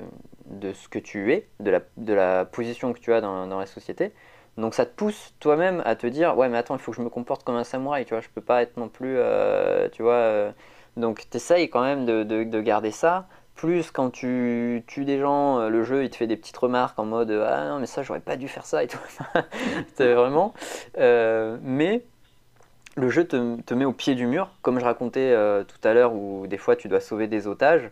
de 0.47 0.73
ce 0.73 0.89
que 0.89 0.99
tu 0.99 1.33
es, 1.33 1.49
de 1.61 1.71
la, 1.71 1.81
de 1.97 2.13
la 2.13 2.45
position 2.45 2.93
que 2.93 3.01
tu 3.01 3.13
as 3.13 3.21
dans, 3.21 3.47
dans 3.47 3.59
la 3.59 3.67
société. 3.67 4.13
Donc 4.59 4.75
ça 4.75 4.87
te 4.87 4.95
pousse 4.95 5.35
toi-même 5.41 5.83
à 5.85 5.97
te 5.97 6.07
dire, 6.07 6.37
ouais, 6.37 6.49
mais 6.49 6.59
attends, 6.59 6.77
il 6.77 6.81
faut 6.81 6.93
que 6.93 6.97
je 6.97 7.03
me 7.03 7.09
comporte 7.09 7.43
comme 7.43 7.57
un 7.57 7.65
samouraï, 7.65 8.05
tu 8.05 8.15
vois, 8.15 8.21
je 8.21 8.29
peux 8.29 8.41
pas 8.41 8.63
être 8.63 8.77
non 8.77 8.89
plus, 8.89 9.17
euh, 9.19 9.89
tu 9.91 10.03
vois. 10.03 10.13
Euh. 10.15 10.53
donc 10.97 11.29
tu 11.29 11.37
essayes 11.37 11.69
quand 11.69 11.83
même 11.83 12.07
de, 12.07 12.23
de, 12.23 12.45
de, 12.45 12.61
garder 12.61 12.93
ça. 12.93 13.27
Plus 13.57 13.91
quand 13.91 14.11
tu 14.11 14.83
tues 14.87 15.05
des 15.05 15.19
gens, 15.21 15.69
le 15.69 15.85
jeu 15.85 16.05
il 16.05 16.11
te 16.11 16.17
fait 16.17 16.27
des 16.27 16.37
petites 16.37 16.57
remarques 16.57 16.99
en 16.99 17.05
mode 17.05 17.31
ah 17.31 17.69
non 17.69 17.79
mais 17.79 17.87
ça 17.87 18.03
j'aurais 18.03 18.21
pas 18.21 18.37
dû 18.37 18.49
faire 18.49 18.67
ça 18.67 18.83
et 18.83 18.89
tout. 18.89 18.99
c'est 19.95 20.13
vraiment. 20.13 20.55
mais 20.97 22.03
le 22.97 23.11
jeu 23.11 23.25
te, 23.27 23.75
met 23.75 23.85
au 23.85 23.93
pied 23.93 24.15
du 24.15 24.27
mur, 24.27 24.51
comme 24.63 24.79
je 24.79 24.85
racontais 24.85 25.33
euh, 25.33 25.65
tout 25.65 25.87
à 25.87 25.95
l'heure, 25.95 26.15
où 26.15 26.47
des 26.47 26.59
fois 26.59 26.77
tu 26.77 26.89
dois 26.89 27.01
sauver 27.01 27.27
des 27.27 27.47
otages. 27.47 27.91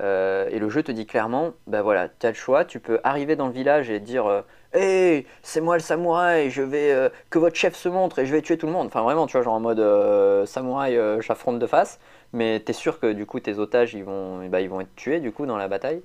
Euh, 0.00 0.48
et 0.50 0.58
le 0.58 0.68
jeu 0.68 0.82
te 0.82 0.90
dit 0.92 1.06
clairement, 1.06 1.52
ben 1.66 1.82
voilà, 1.82 2.08
tu 2.08 2.26
as 2.26 2.30
le 2.30 2.34
choix, 2.34 2.64
tu 2.64 2.80
peux 2.80 2.98
arriver 3.04 3.36
dans 3.36 3.46
le 3.46 3.52
village 3.52 3.90
et 3.90 4.00
dire 4.00 4.26
euh, 4.26 4.42
Hé, 4.74 5.26
c'est 5.42 5.60
moi 5.60 5.76
le 5.76 5.82
samouraï, 5.82 6.50
je 6.50 6.62
vais 6.62 7.10
que 7.30 7.38
votre 7.38 7.56
chef 7.56 7.76
se 7.76 7.88
montre 7.88 8.18
et 8.18 8.26
je 8.26 8.32
vais 8.32 8.42
tuer 8.42 8.58
tout 8.58 8.66
le 8.66 8.72
monde. 8.72 8.88
Enfin 8.88 9.02
vraiment, 9.02 9.26
tu 9.26 9.32
vois, 9.36 9.42
genre 9.42 9.54
en 9.54 9.60
mode 9.60 10.46
samouraï, 10.46 10.98
j'affronte 11.20 11.60
de 11.60 11.66
face. 11.66 12.00
Mais 12.32 12.60
tu 12.64 12.70
es 12.70 12.74
sûr 12.74 12.98
que 12.98 13.12
du 13.12 13.24
coup 13.26 13.38
tes 13.38 13.58
otages 13.60 13.94
ils 13.94 14.02
vont, 14.02 14.48
ben, 14.48 14.58
ils 14.58 14.68
vont 14.68 14.80
être 14.80 14.94
tués 14.96 15.20
du 15.20 15.30
coup 15.30 15.46
dans 15.46 15.56
la 15.56 15.68
bataille. 15.68 16.02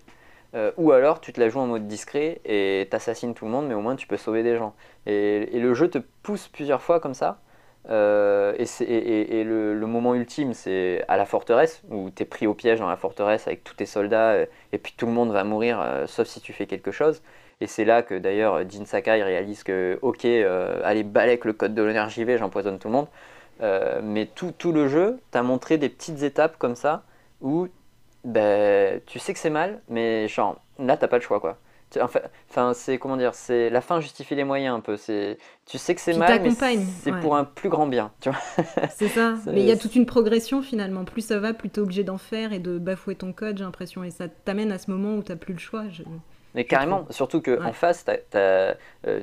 ou 0.77 0.91
alors 0.91 1.19
tu 1.19 1.33
te 1.33 1.39
la 1.39 1.49
joues 1.49 1.59
en 1.59 1.67
mode 1.67 1.87
discret 1.87 2.41
et 2.45 2.87
t'assassines 2.91 3.33
tout 3.33 3.45
le 3.45 3.51
monde, 3.51 3.67
mais 3.67 3.73
au 3.73 3.81
moins 3.81 3.95
tu 3.95 4.05
peux 4.05 4.17
sauver 4.17 4.43
des 4.43 4.55
gens. 4.55 4.75
et 5.07 5.59
le 5.59 5.73
jeu 5.73 5.89
te 5.89 5.97
pousse 6.21 6.47
plusieurs 6.47 6.81
fois 6.83 6.99
comme 6.99 7.15
ça 7.15 7.39
euh, 7.89 8.53
et, 8.57 9.43
le, 9.43 9.87
moment 9.87 10.13
ultime, 10.13 10.53
c'est 10.53 11.03
à 11.07 11.17
la 11.17 11.25
forteresse, 11.25 11.81
où 11.89 12.09
tu 12.11 12.23
es 12.23 12.25
pris 12.25 12.47
au 12.47 12.53
piège 12.53 12.79
dans 12.79 12.89
la 12.89 12.97
forteresse 12.97 13.47
avec 13.47 13.63
tous 13.63 13.75
tes 13.75 13.85
soldats, 13.85 14.31
euh, 14.31 14.45
et 14.73 14.77
puis 14.77 14.93
tout 14.95 15.05
le 15.05 15.11
monde 15.11 15.31
va 15.31 15.43
mourir, 15.43 15.81
euh, 15.81 16.05
sauf 16.07 16.27
si 16.27 16.41
tu 16.41 16.53
fais 16.53 16.65
quelque 16.67 16.91
chose. 16.91 17.21
Et 17.61 17.67
c'est 17.67 17.85
là 17.85 18.03
que 18.03 18.15
d'ailleurs 18.15 18.69
Jin 18.69 18.85
Sakai 18.85 19.21
réalise 19.23 19.63
que, 19.63 19.99
ok, 20.01 20.25
allez, 20.83 21.03
balèque 21.03 21.45
le 21.45 21.53
code 21.53 21.73
de 21.73 21.81
l'honneur, 21.81 22.09
j'y 22.09 22.25
j'empoisonne 22.37 22.79
tout 22.79 22.87
le 22.87 22.93
monde. 22.93 23.07
mais 24.03 24.27
tout, 24.27 24.53
tout, 24.57 24.71
le 24.71 24.87
jeu 24.87 25.19
t'a 25.31 25.43
montré 25.43 25.77
des 25.77 25.89
petites 25.89 26.23
étapes 26.23 26.57
comme 26.57 26.75
ça, 26.75 27.03
où 27.41 27.67
ben, 28.23 29.01
tu 29.05 29.19
sais 29.19 29.33
que 29.33 29.39
c'est 29.39 29.49
mal, 29.49 29.81
mais 29.89 30.27
genre, 30.27 30.61
là, 30.77 30.97
t'as 30.97 31.07
pas 31.07 31.17
le 31.17 31.21
choix, 31.23 31.39
quoi. 31.39 31.57
Enfin, 32.01 32.73
c'est 32.73 32.97
comment 32.97 33.17
dire, 33.17 33.33
c'est 33.33 33.69
la 33.69 33.81
fin 33.81 33.99
justifie 33.99 34.35
les 34.35 34.43
moyens 34.43 34.75
un 34.75 34.79
peu. 34.79 34.97
C'est, 34.97 35.37
tu 35.65 35.77
sais 35.77 35.95
que 35.95 36.01
c'est 36.01 36.13
mal, 36.13 36.41
mais 36.41 36.51
c'est 36.51 37.11
pour 37.19 37.35
un 37.35 37.43
plus 37.43 37.69
grand 37.69 37.87
bien, 37.87 38.11
tu 38.21 38.29
vois. 38.29 38.39
C'est 38.95 39.07
ça. 39.07 39.35
mais 39.47 39.61
il 39.61 39.67
y 39.67 39.71
a 39.71 39.77
toute 39.77 39.95
une 39.95 40.05
progression 40.05 40.61
finalement. 40.61 41.03
Plus 41.05 41.21
ça 41.21 41.39
va, 41.39 41.53
plus 41.53 41.69
t'es 41.69 41.79
obligé 41.79 42.03
d'en 42.03 42.17
faire 42.17 42.53
et 42.53 42.59
de 42.59 42.77
bafouer 42.77 43.15
ton 43.15 43.33
code, 43.33 43.57
j'ai 43.57 43.63
l'impression. 43.63 44.03
Et 44.03 44.11
ça 44.11 44.27
t'amène 44.27 44.71
à 44.71 44.77
ce 44.77 44.91
moment 44.91 45.15
où 45.15 45.23
t'as 45.23 45.35
plus 45.35 45.53
le 45.53 45.59
choix. 45.59 45.83
Mais 46.55 46.63
carrément, 46.63 47.05
surtout 47.11 47.41
qu'en 47.41 47.63
en 47.63 47.73
face, 47.73 48.05
euh, 48.33 48.73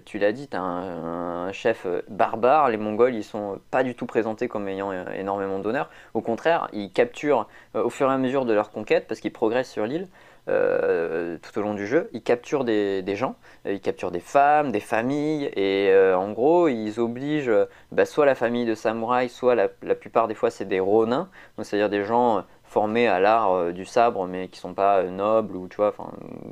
tu 0.04 0.18
l'as 0.18 0.32
dit, 0.32 0.46
tu 0.48 0.56
as 0.56 0.62
un, 0.62 1.50
chef 1.52 1.84
euh, 1.84 2.02
barbare. 2.08 2.70
Les 2.70 2.76
Mongols, 2.76 3.14
ils 3.14 3.24
sont 3.24 3.58
pas 3.70 3.82
du 3.82 3.94
tout 3.94 4.06
présentés 4.06 4.46
comme 4.46 4.68
ayant 4.68 4.92
euh, 4.92 5.04
énormément 5.12 5.58
d'honneur. 5.58 5.90
Au 6.14 6.20
contraire, 6.20 6.68
ils 6.72 6.92
capturent 6.92 7.48
au 7.74 7.90
fur 7.90 8.10
et 8.10 8.14
à 8.14 8.18
mesure 8.18 8.44
de 8.44 8.52
leur 8.52 8.70
conquête, 8.70 9.06
parce 9.08 9.20
qu'ils 9.20 9.32
progressent 9.32 9.70
sur 9.70 9.86
l'île, 9.86 10.08
euh, 10.48 11.38
tout 11.42 11.58
au 11.58 11.62
long 11.62 11.74
du 11.74 11.88
jeu. 11.88 12.08
Ils 12.12 12.22
capturent 12.22 12.62
des, 12.64 13.02
gens, 13.16 13.34
euh, 13.66 13.72
ils 13.72 13.80
capturent 13.80 14.12
des 14.12 14.20
femmes, 14.20 14.70
des 14.70 14.78
familles, 14.78 15.46
et 15.56 15.88
euh, 15.90 16.16
en 16.16 16.30
gros, 16.30 16.68
ils 16.68 17.00
obligent 17.00 17.50
bah, 17.90 18.06
soit 18.06 18.26
la 18.26 18.36
famille 18.36 18.64
de 18.64 18.76
samouraïs, 18.76 19.32
soit 19.32 19.56
la, 19.56 19.66
plupart 19.68 20.28
des 20.28 20.36
fois, 20.36 20.50
c'est 20.50 20.64
des 20.64 20.78
ronins, 20.78 21.28
c'est-à-dire 21.60 21.90
des 21.90 22.04
gens 22.04 22.44
formés 22.62 23.08
à 23.08 23.18
l'art 23.18 23.72
du 23.72 23.84
sabre, 23.84 24.26
mais 24.28 24.46
qui 24.46 24.60
sont 24.60 24.74
pas 24.74 25.02
nobles 25.04 25.56
ou 25.56 25.66
tu 25.66 25.76
vois, 25.76 25.92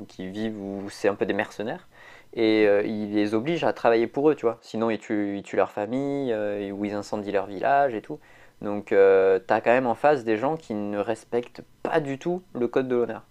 qui 0.09 0.27
vivent 0.29 0.61
ou 0.61 0.91
c'est 0.91 1.09
un 1.09 1.15
peu 1.15 1.27
des 1.27 1.35
mercenaires. 1.35 1.87
Et 2.35 2.65
ils 2.65 3.15
les 3.15 3.35
obligent 3.35 3.65
à 3.65 3.73
travailler 3.73 4.09
pour 4.09 4.29
eux, 4.31 4.35
tu 4.35 4.47
vois. 4.47 4.59
Sinon, 4.61 4.91
ils 4.91 4.99
tuent, 4.99 5.37
ils 5.39 5.43
tuent 5.45 5.57
leur 5.57 5.71
famille, 5.71 6.35
ou 6.73 6.85
ils 6.85 6.95
incendient 6.95 7.33
leur 7.33 7.47
village 7.47 7.95
et 7.95 8.03
tout. 8.03 8.19
Donc, 8.61 8.87
tu 8.87 8.97
as 8.97 9.61
quand 9.61 9.71
même 9.71 9.87
en 9.87 9.95
face 9.95 10.25
des 10.25 10.37
gens 10.37 10.57
qui 10.57 10.75
ne 10.75 10.99
respectent 10.99 11.63
pas 11.85 12.01
du 12.01 12.19
tout 12.19 12.43
le 12.55 12.67
code 12.67 12.89
de 12.89 12.97
l'honneur. 12.97 13.23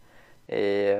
Et 0.50 0.94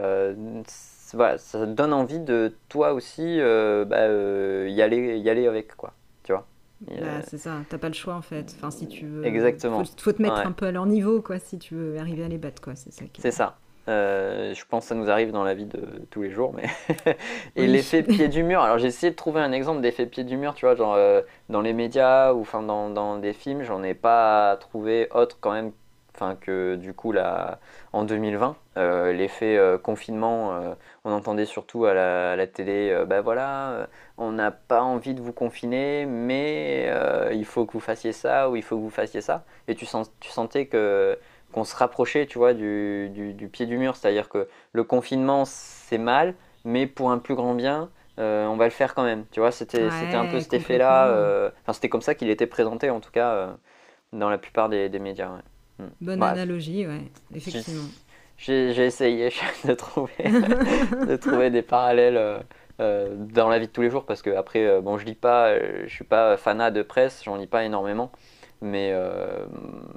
voilà, 1.14 1.38
ça 1.38 1.66
donne 1.66 1.94
envie 1.94 2.20
de 2.20 2.56
toi 2.70 2.94
aussi 2.94 3.38
bah, 3.40 4.08
y, 4.08 4.82
aller, 4.82 5.20
y 5.20 5.30
aller 5.30 5.48
avec, 5.48 5.76
quoi. 5.76 5.94
Tu 6.24 6.32
vois 6.32 6.46
bah, 6.82 7.22
c'est 7.26 7.38
ça, 7.38 7.62
t'as 7.70 7.78
pas 7.78 7.88
le 7.88 7.94
choix 7.94 8.16
en 8.16 8.22
fait. 8.22 8.54
Enfin, 8.58 8.72
si 8.72 8.88
tu 8.88 9.06
veux. 9.06 9.26
Exactement. 9.26 9.84
Faut, 9.86 9.92
faut 9.98 10.12
te 10.12 10.22
mettre 10.22 10.46
un 10.46 10.52
peu 10.52 10.66
à 10.66 10.72
leur 10.72 10.86
niveau, 10.86 11.22
quoi, 11.22 11.40
si 11.40 11.58
tu 11.60 11.76
veux 11.76 11.98
arriver 11.98 12.24
à 12.24 12.28
les 12.28 12.38
battre, 12.38 12.62
quoi. 12.62 12.76
C'est 12.76 12.92
ça. 12.92 13.06
C'est 13.20 13.32
ça. 13.32 13.58
Euh, 13.90 14.54
je 14.54 14.64
pense 14.66 14.84
que 14.84 14.90
ça 14.90 14.96
nous 14.96 15.10
arrive 15.10 15.32
dans 15.32 15.44
la 15.44 15.54
vie 15.54 15.66
de 15.66 15.82
tous 16.10 16.22
les 16.22 16.30
jours, 16.30 16.54
mais 16.54 16.70
et 17.56 17.68
l'effet 17.68 18.02
pied 18.04 18.30
du 18.30 18.44
mur. 18.44 18.62
Alors 18.62 18.78
j'ai 18.78 18.88
essayé 18.88 19.12
de 19.12 19.16
trouver 19.16 19.42
un 19.42 19.52
exemple 19.52 19.82
d'effet 19.82 20.06
pied 20.06 20.24
du 20.24 20.38
mur, 20.38 20.54
tu 20.54 20.66
vois, 20.66 20.76
genre 20.76 20.94
euh, 20.94 21.22
dans 21.50 21.60
les 21.60 21.74
médias 21.74 22.32
ou 22.32 22.42
enfin 22.42 22.62
dans, 22.62 22.90
dans, 22.90 23.18
des 23.18 23.34
films, 23.34 23.64
j'en 23.64 23.84
ai 23.84 23.94
pas 23.94 24.56
trouvé 24.58 25.10
autre 25.14 25.38
quand 25.42 25.52
même, 25.52 25.74
enfin 26.16 26.36
que 26.36 26.76
du 26.76 26.94
coup 26.94 27.12
là 27.12 27.60
en 27.92 28.04
2020, 28.04 28.56
euh, 28.78 29.14
l'effet 29.14 29.60
confinement, 29.84 30.76
on 31.06 31.12
entendait 31.12 31.46
surtout 31.46 31.86
à 31.86 31.94
la, 31.94 32.32
à 32.32 32.36
la 32.36 32.48
télé, 32.48 33.04
ben 33.08 33.22
voilà, 33.22 33.88
on 34.18 34.32
n'a 34.32 34.52
pas 34.52 34.82
envie 34.82 35.14
de 35.14 35.22
vous 35.22 35.34
confiner, 35.34 36.06
mais 36.06 36.92
il 37.34 37.46
faut 37.46 37.66
que 37.66 37.74
vous 37.74 37.80
fassiez 37.80 38.12
ça 38.12 38.50
ou 38.50 38.56
il 38.56 38.64
faut 38.64 38.76
que 38.76 38.82
vous 38.82 38.90
fassiez 38.90 39.22
ça, 39.22 39.44
et 39.68 39.76
tu, 39.76 39.86
sens, 39.86 40.12
tu 40.20 40.30
sentais 40.30 40.68
que 40.68 41.18
qu'on 41.54 41.64
se 41.64 41.76
rapprochait, 41.76 42.26
tu 42.26 42.38
vois, 42.38 42.54
du, 42.54 43.10
du, 43.10 43.48
pied 43.48 43.66
du 43.66 43.78
mur. 43.78 43.96
C'est-à-dire 43.96 44.28
que 44.28 44.50
le 44.74 44.84
confinement, 44.84 45.46
c'est 45.46 45.98
mal, 45.98 46.36
mais 46.66 46.88
pour 46.88 47.12
un 47.12 47.20
plus 47.20 47.36
grand 47.36 47.54
bien, 47.54 47.90
euh, 48.20 48.46
on 48.48 48.58
va 48.58 48.66
le 48.66 48.72
faire 48.72 48.94
quand 48.94 49.04
même. 49.04 49.26
Tu 49.32 49.40
vois, 49.40 49.52
c'était 49.52 49.84
un 50.14 50.26
peu 50.26 50.42
cet 50.42 50.54
effet-là. 50.54 51.08
Euh, 51.08 51.50
enfin, 51.62 51.72
c'était 51.72 51.90
comme 51.90 52.02
ça 52.02 52.16
qu'il 52.16 52.30
était 52.30 52.48
présenté, 52.48 52.90
en 52.90 53.00
tout 53.00 53.12
cas, 53.12 53.32
euh, 53.32 53.54
dans 54.12 54.30
la 54.30 54.38
plupart 54.38 54.68
des, 54.68 54.90
des 54.90 55.00
médias. 55.00 55.32
Hmm. 55.80 55.86
Bonne 56.02 56.24
analogie, 56.24 56.86
ouais, 56.88 57.02
effectivement. 57.34 57.90
J'ai 58.38 58.86
essayé 58.86 59.30
de 59.66 59.74
trouver, 59.74 60.12
de 60.24 61.16
trouver 61.16 61.50
des 61.50 61.62
parallèles. 61.62 62.44
dans 62.80 63.50
la 63.50 63.60
vie 63.60 63.68
de 63.68 63.72
tous 63.72 63.82
les 63.82 63.90
jours 63.90 64.06
parce 64.06 64.22
que 64.22 64.32
après 64.32 64.82
bon 64.82 64.98
je 64.98 65.06
lis 65.06 65.16
pas 65.16 65.58
je 65.86 65.94
suis 65.94 66.04
pas 66.04 66.36
fanat 66.38 66.72
de 66.72 66.82
presse 66.82 67.22
j'en 67.24 67.38
lis 67.38 67.48
pas 67.48 67.64
énormément 67.64 68.12
mais 68.64 68.92
euh, 68.94 69.46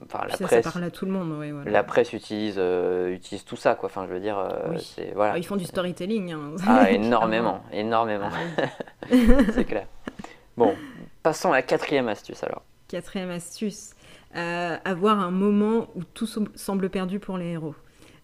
enfin 0.05 0.27
la 0.29 0.37
presse 0.37 0.64
ça 0.64 0.70
parle 0.70 0.85
à 0.85 0.91
tout 0.91 1.07
le 1.07 1.12
monde 1.12 1.33
oui, 1.39 1.53
voilà. 1.53 1.70
la 1.70 1.85
presse 1.85 2.12
utilise 2.12 2.57
euh, 2.59 3.14
utilise 3.14 3.45
tout 3.45 3.55
ça 3.55 3.77
quoi 3.77 3.89
enfin 3.89 4.07
je 4.09 4.12
veux 4.12 4.20
dire 4.20 4.39
euh, 4.39 4.77
c'est 4.79 5.12
voilà 5.14 5.35
ah, 5.35 5.39
ils 5.39 5.47
font 5.47 5.57
du 5.57 5.64
storytelling 5.64 6.33
hein. 6.33 6.57
ah 6.66 6.91
énormément 6.91 7.61
énormément 7.72 8.29
ah 8.33 9.07
c'est 9.55 9.64
clair 9.64 9.87
bon 10.57 10.74
passons 11.22 11.53
à 11.53 11.57
la 11.57 11.62
quatrième 11.62 12.09
astuce 12.09 12.43
alors 12.43 12.62
quatrième 12.89 13.31
astuce 13.31 13.95
avoir 14.37 15.20
un 15.20 15.30
moment 15.30 15.89
où 15.95 16.05
tout 16.05 16.26
semble 16.26 16.91
perdu 16.91 17.18
pour 17.18 17.39
les 17.39 17.53
héros. 17.53 17.74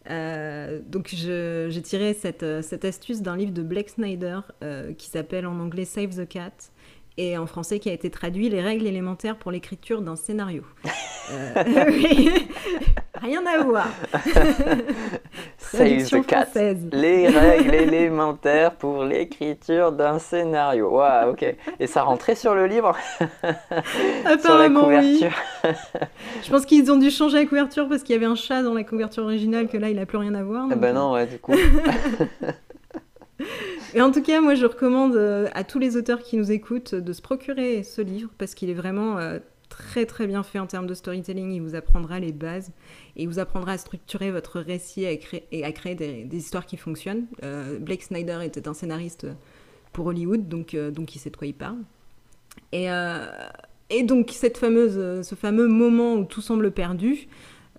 Donc 0.09 1.09
j'ai 1.09 1.83
tiré 1.83 2.15
cette, 2.15 2.45
cette 2.63 2.85
astuce 2.85 3.23
d'un 3.23 3.37
livre 3.37 3.53
de 3.53 3.63
Blake 3.63 3.91
Snyder 3.91 4.41
qui 4.99 5.09
s'appelle 5.09 5.47
en 5.47 5.59
anglais 5.59 5.85
Save 5.85 6.17
the 6.17 6.29
Cat 6.29 6.72
et 7.19 7.37
en 7.39 7.47
français 7.47 7.79
qui 7.79 7.91
a 7.91 7.93
été 7.93 8.11
traduit 8.11 8.49
les 8.49 8.61
règles 8.61 8.87
élémentaires 8.87 9.37
pour 9.37 9.51
l'écriture 9.51 10.03
d'un 10.03 10.17
scénario. 10.17 10.63
euh, 11.33 11.55
Rien 13.21 13.43
à 13.47 13.63
voir. 13.63 13.87
Save 15.59 16.11
the 16.11 16.27
cat. 16.27 16.49
Les 16.93 17.29
règles 17.29 17.75
élémentaires 17.75 18.75
pour 18.75 19.05
l'écriture 19.05 19.93
d'un 19.93 20.19
scénario. 20.19 20.91
Waouh, 20.91 21.31
ok. 21.31 21.57
Et 21.79 21.87
ça 21.87 22.03
rentrait 22.03 22.35
sur 22.35 22.55
le 22.55 22.67
livre? 22.67 22.97
Sur 24.41 24.59
la 24.59 24.69
couverture. 24.69 25.31
Oui. 25.65 25.71
Je 26.43 26.51
pense 26.51 26.67
qu'ils 26.67 26.91
ont 26.91 26.97
dû 26.97 27.11
changer 27.11 27.39
la 27.39 27.47
couverture 27.47 27.89
parce 27.89 28.03
qu'il 28.03 28.15
y 28.15 28.17
avait 28.17 28.27
un 28.27 28.35
chat 28.35 28.63
dans 28.63 28.75
la 28.75 28.83
couverture 28.83 29.23
originale 29.23 29.69
que 29.69 29.77
là 29.77 29.89
il 29.89 29.97
n'a 29.97 30.07
plus 30.07 30.19
rien 30.19 30.35
à 30.35 30.43
voir. 30.43 30.67
Eh 30.73 30.75
ben 30.75 30.93
non, 30.93 31.13
ouais, 31.13 31.27
du 31.27 31.39
coup. 31.39 31.55
Et 33.95 34.01
en 34.01 34.11
tout 34.11 34.23
cas, 34.23 34.41
moi, 34.41 34.55
je 34.55 34.65
recommande 34.65 35.17
euh, 35.17 35.49
à 35.53 35.65
tous 35.65 35.79
les 35.79 35.97
auteurs 35.97 36.23
qui 36.23 36.37
nous 36.37 36.51
écoutent 36.51 36.95
de 36.95 37.13
se 37.13 37.21
procurer 37.21 37.83
ce 37.83 38.01
livre 38.01 38.31
parce 38.39 38.55
qu'il 38.55 38.71
est 38.71 38.75
vraiment 38.75 39.19
euh, 39.19 39.39
très 39.69 40.07
très 40.07 40.27
bien 40.27 40.43
fait 40.43 40.59
en 40.59 40.67
termes 40.67 40.87
de 40.87 40.95
storytelling. 40.95 41.53
Il 41.53 41.61
vous 41.61 41.75
apprendra 41.75 42.19
les 42.19 42.33
bases 42.33 42.71
et 43.17 43.25
il 43.25 43.29
vous 43.29 43.39
apprendra 43.39 43.73
à 43.73 43.79
structurer 43.79 44.31
votre 44.31 44.61
récit 44.61 45.03
et 45.05 45.65
à 45.65 45.73
créer, 45.73 45.95
des, 45.95 46.37
histoires 46.37 46.65
qui 46.65 46.79
fonctionnent. 46.79 47.27
Euh, 47.43 47.79
Blake 47.79 48.03
Snyder 48.03 48.39
était 48.43 48.67
un 48.67 48.75
scénariste 48.75 49.27
pour 49.93 50.07
Hollywood, 50.07 50.49
donc, 50.49 50.75
donc 50.75 51.15
il 51.15 51.19
sait 51.19 51.29
de 51.29 51.37
quoi 51.37 51.47
il 51.47 51.55
parle. 51.55 51.77
Et, 52.73 52.87
et 53.91 54.03
donc 54.05 54.31
cette 54.33 54.57
fameuse, 54.57 55.27
ce 55.27 55.35
fameux 55.35 55.69
moment 55.69 56.15
où 56.15 56.25
tout 56.25 56.41
semble 56.41 56.71
perdu, 56.71 57.29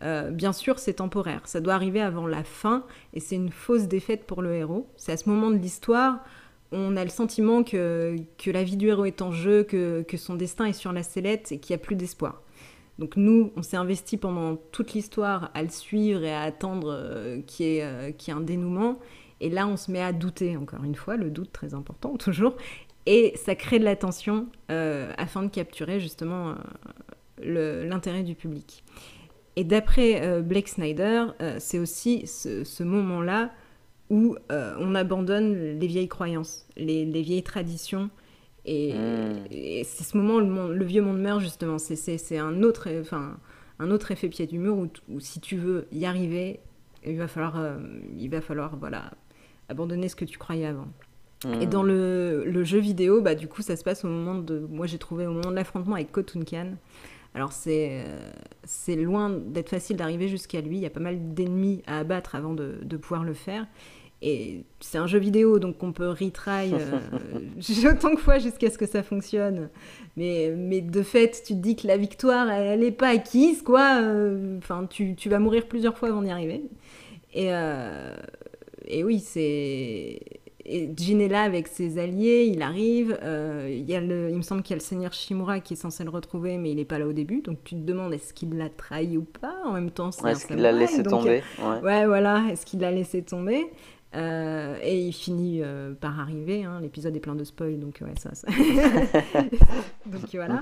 euh, 0.03 0.31
bien 0.31 0.53
sûr, 0.53 0.79
c'est 0.79 0.93
temporaire. 0.93 1.41
Ça 1.45 1.61
doit 1.61 1.73
arriver 1.73 2.01
avant 2.01 2.27
la 2.27 2.43
fin 2.43 2.83
et 3.13 3.19
c'est 3.19 3.35
une 3.35 3.51
fausse 3.51 3.83
défaite 3.83 4.25
pour 4.25 4.41
le 4.41 4.53
héros. 4.53 4.87
C'est 4.97 5.13
à 5.13 5.17
ce 5.17 5.29
moment 5.29 5.49
de 5.49 5.57
l'histoire, 5.57 6.19
on 6.71 6.97
a 6.97 7.03
le 7.03 7.09
sentiment 7.09 7.63
que, 7.63 8.15
que, 8.37 8.51
la 8.51 8.63
vie 8.63 8.75
du 8.75 8.87
héros 8.87 9.05
est 9.05 9.21
en 9.21 9.31
jeu, 9.31 9.63
que, 9.63 10.01
que 10.01 10.17
son 10.17 10.35
destin 10.35 10.65
est 10.65 10.73
sur 10.73 10.91
la 10.91 11.03
sellette 11.03 11.51
et 11.51 11.59
qu'il 11.59 11.75
n'y 11.75 11.81
a 11.81 11.83
plus 11.83 11.95
d'espoir. 11.95 12.41
Donc 12.99 13.15
nous, 13.15 13.51
on 13.55 13.61
s'est 13.61 13.77
investi 13.77 14.17
pendant 14.17 14.57
toute 14.71 14.93
l'histoire 14.93 15.51
à 15.53 15.63
le 15.63 15.69
suivre 15.69 16.23
et 16.23 16.33
à 16.33 16.41
attendre 16.41 16.91
euh, 16.91 17.41
qu'il 17.47 17.65
y, 17.67 17.81
euh, 17.81 18.09
ait 18.09 18.31
un 18.31 18.41
dénouement. 18.41 18.99
Et 19.39 19.49
là, 19.49 19.67
on 19.67 19.77
se 19.77 19.91
met 19.91 20.01
à 20.01 20.11
douter, 20.11 20.57
encore 20.57 20.83
une 20.83 20.95
fois, 20.95 21.15
le 21.15 21.29
doute 21.29 21.51
très 21.51 21.73
important 21.73 22.17
toujours. 22.17 22.55
Et 23.05 23.33
ça 23.35 23.55
crée 23.55 23.79
de 23.79 23.83
la 23.83 23.95
tension 23.97 24.47
afin 24.69 25.43
de 25.43 25.49
capturer 25.49 25.99
justement 25.99 26.55
l'intérêt 27.41 28.23
du 28.23 28.33
public. 28.33 28.81
Et 29.55 29.63
d'après 29.63 30.21
euh, 30.23 30.41
Blake 30.41 30.67
Snyder, 30.67 31.25
euh, 31.41 31.57
c'est 31.59 31.79
aussi 31.79 32.25
ce, 32.25 32.83
moment-là 32.83 33.51
où 34.09 34.35
euh, 34.51 34.75
on 34.79 34.95
abandonne 34.95 35.79
les 35.79 35.87
vieilles 35.87 36.07
croyances, 36.07 36.67
les, 36.75 37.05
vieilles 37.05 37.43
traditions. 37.43 38.09
Et, 38.65 38.93
hmm. 38.93 39.83
c'est 39.83 40.03
ce 40.03 40.17
moment 40.17 40.35
où 40.35 40.39
le, 40.39 40.85
vieux 40.85 41.01
monde 41.01 41.19
meurt, 41.19 41.39
justement. 41.39 41.77
C'est 41.77 42.37
un 42.37 42.63
autre, 42.63 42.89
enfin, 42.99 43.37
un 43.79 43.91
autre 43.91 44.11
effet 44.11 44.29
pied 44.29 44.47
du 44.47 44.57
mur 44.57 44.77
où, 44.77 45.19
si 45.19 45.39
tu 45.39 45.57
veux 45.57 45.87
y 45.91 46.05
arriver, 46.05 46.59
il 47.05 47.17
va 47.17 47.27
falloir, 47.27 47.77
il 48.17 48.29
va 48.29 48.41
falloir 48.41 48.77
voilà, 48.77 49.11
abandonner 49.69 50.07
ce 50.09 50.15
que 50.15 50.25
tu 50.25 50.37
croyais 50.37 50.65
avant. 50.65 50.87
Et 51.59 51.65
dans 51.65 51.83
hmm. 51.83 51.87
le, 51.87 52.43
le, 52.45 52.63
jeu 52.63 52.79
vidéo, 52.79 53.21
bah, 53.21 53.35
du 53.35 53.49
coup, 53.49 53.61
ça 53.61 53.75
se 53.75 53.83
passe 53.83 54.05
au 54.05 54.07
moment 54.07 54.35
de. 54.35 54.59
Moi, 54.59 54.87
j'ai 54.87 54.97
trouvé 54.97 55.27
au 55.27 55.33
moment 55.33 55.51
de 55.51 55.55
l'affrontement 55.55 55.95
avec 55.95 56.11
Khotun 56.11 56.45
Khan. 56.45 56.75
Alors 57.36 57.51
c'est 57.51 58.03
c'est 58.63 58.95
loin 58.95 59.29
d'être 59.29 59.69
facile 59.69 59.97
d'arriver 59.97 60.27
jusqu'à 60.27 60.61
lui. 60.61 60.77
Il 60.77 60.81
y 60.81 60.86
a 60.86 60.91
pas 60.91 60.99
mal 60.99 61.34
d'ennemis 61.34 61.81
à 61.88 61.99
abattre 61.99 62.36
avant 62.36 62.53
de, 62.53 62.79
de 62.84 62.97
pouvoir 62.97 63.23
le 63.23 63.34
faire. 63.34 63.65
Et 64.25 64.63
c'est 64.79 64.97
un 64.97 65.05
jeu 65.05 65.19
vidéo, 65.19 65.59
donc 65.59 65.84
on 65.84 65.91
peut 65.91 66.07
retry 66.07 66.71
euh, 66.73 67.91
autant 67.91 68.13
de 68.13 68.17
fois 68.17 68.39
jusqu'à 68.39 68.69
ce 68.69 68.77
que 68.77 68.86
ça 68.86 69.03
fonctionne. 69.03 69.69
Mais, 70.15 70.53
mais 70.55 70.79
de 70.79 71.03
fait, 71.03 71.43
tu 71.45 71.55
te 71.55 71.59
dis 71.59 71.75
que 71.75 71.86
la 71.88 71.97
victoire, 71.97 72.49
elle 72.49 72.79
n'est 72.79 72.91
pas 72.93 73.09
acquise, 73.09 73.61
quoi. 73.61 74.01
Euh, 74.01 74.57
enfin, 74.59 74.88
tu, 74.89 75.15
tu, 75.15 75.27
vas 75.27 75.39
mourir 75.39 75.67
plusieurs 75.67 75.97
fois 75.97 76.07
avant 76.07 76.21
d'y 76.21 76.29
arriver. 76.29 76.63
Et, 77.34 77.47
euh, 77.53 78.15
et 78.86 79.03
oui, 79.03 79.19
c'est 79.19 80.21
et 80.66 80.89
Jin 80.95 81.20
est 81.20 81.28
là 81.28 81.41
avec 81.41 81.68
ses 81.68 81.97
alliés, 81.97 82.49
il 82.51 82.61
arrive. 82.61 83.18
Euh, 83.22 83.68
il, 83.70 83.89
y 83.89 83.95
a 83.95 84.01
le, 84.01 84.30
il 84.30 84.38
me 84.38 84.41
semble 84.41 84.61
qu'il 84.61 84.72
y 84.72 84.76
a 84.76 84.78
le 84.78 84.84
seigneur 84.84 85.11
Shimura 85.11 85.59
qui 85.59 85.74
est 85.74 85.78
censé 85.78 86.03
le 86.03 86.09
retrouver, 86.09 86.57
mais 86.57 86.72
il 86.72 86.78
n'est 86.78 86.86
pas 86.86 86.99
là 86.99 87.07
au 87.07 87.14
début. 87.14 87.41
Donc 87.41 87.59
tu 87.64 87.76
te 87.76 87.82
demandes 87.82 88.14
est-ce 88.14 88.34
qu'il 88.34 88.57
l'a 88.57 88.70
trahi 88.70 89.18
ou 89.18 89.24
pas? 89.24 89.55
En 89.66 89.74
même 89.74 89.91
temps, 89.91 90.11
c'est 90.11 90.26
Est-ce 90.30 90.47
qu'il 90.47 90.57
l'a 90.57 90.72
laissé 90.72 91.03
tomber? 91.03 91.43
ouais. 91.84 92.05
voilà. 92.05 92.45
Est-ce 92.49 92.66
qu'il 92.66 92.80
l'a 92.80 92.91
laissé 92.91 93.22
tomber? 93.24 93.66
Euh, 94.16 94.78
et 94.84 94.99
il 94.99 95.11
finit 95.11 95.61
euh, 95.64 95.93
par 95.99 96.20
arriver. 96.20 96.64
Hein. 96.64 96.80
L'épisode 96.82 97.16
est 97.16 97.20
plein 97.20 97.36
de 97.36 97.43
spoil, 97.43 97.80
donc 97.80 97.99
ouais, 98.01 98.14
ça. 98.18 98.34
ça. 98.34 98.47
donc 100.05 100.22
voilà. 100.34 100.59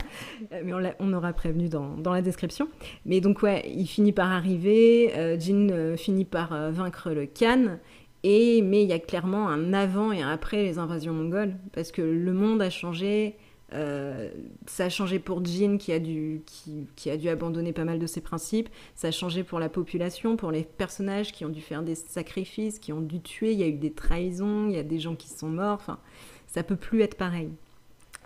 Mais 0.64 0.74
on, 0.74 0.82
on, 0.99 1.14
aura 1.14 1.34
prévenu 1.34 1.68
dans, 1.68 1.97
dans, 1.97 2.14
la 2.14 2.22
description. 2.22 2.70
Mais 3.06 3.20
donc 3.20 3.43
ouais, 3.43 3.64
il 3.68 3.88
finit 3.88 4.14
par 4.14 4.32
arriver. 4.32 5.38
Jin 5.38 5.95
finit 5.97 6.26
par 6.26 6.72
vaincre 6.72 7.12
le 7.12 7.26
Khan. 7.26 7.78
Et, 8.24 8.61
mais 8.61 8.84
il 8.84 8.89
y 8.89 8.93
a 8.93 8.99
clairement 8.99 9.49
un 9.49 9.74
avant 9.74 10.11
et 10.11 10.22
un 10.22 10.30
après 10.30 10.63
les 10.63 10.78
invasions 10.78 11.13
mongoles, 11.13 11.55
parce 11.74 11.91
que 11.91 12.01
le 12.01 12.34
monde 12.34 12.61
a 12.61 12.69
changé. 12.69 13.36
Euh, 13.74 14.30
ça 14.65 14.86
a 14.86 14.89
changé 14.89 15.17
pour 15.17 15.43
Jin 15.45 15.78
qui 15.78 15.93
a, 15.93 15.99
dû, 15.99 16.41
qui, 16.45 16.88
qui, 16.97 17.09
a 17.09 17.15
dû 17.15 17.30
abandonner 17.30 17.72
pas 17.72 17.86
mal 17.86 17.99
de 17.99 18.05
ses 18.05 18.19
principes. 18.19 18.67
Ça 18.95 19.07
a 19.07 19.11
changé 19.11 19.43
pour 19.43 19.59
la 19.59 19.69
population, 19.69 20.36
pour 20.36 20.51
les 20.51 20.63
personnages 20.63 21.32
qui 21.32 21.45
ont 21.45 21.49
dû 21.49 21.61
faire 21.61 21.82
des 21.82 21.95
sacrifices, 21.95 22.80
qui 22.80 22.91
ont 22.91 22.99
dû 22.99 23.22
tuer. 23.22 23.53
Il 23.53 23.59
y 23.59 23.63
a 23.63 23.67
eu 23.67 23.78
des 23.78 23.93
trahisons, 23.93 24.67
il 24.67 24.76
y 24.76 24.78
a 24.78 24.84
des 24.84 24.99
gens 24.99 25.15
qui 25.15 25.30
sont 25.30 25.47
morts. 25.47 25.80
Enfin, 25.82 25.99
ça 26.47 26.63
peut 26.63 26.76
plus 26.76 27.01
être 27.01 27.15
pareil, 27.15 27.49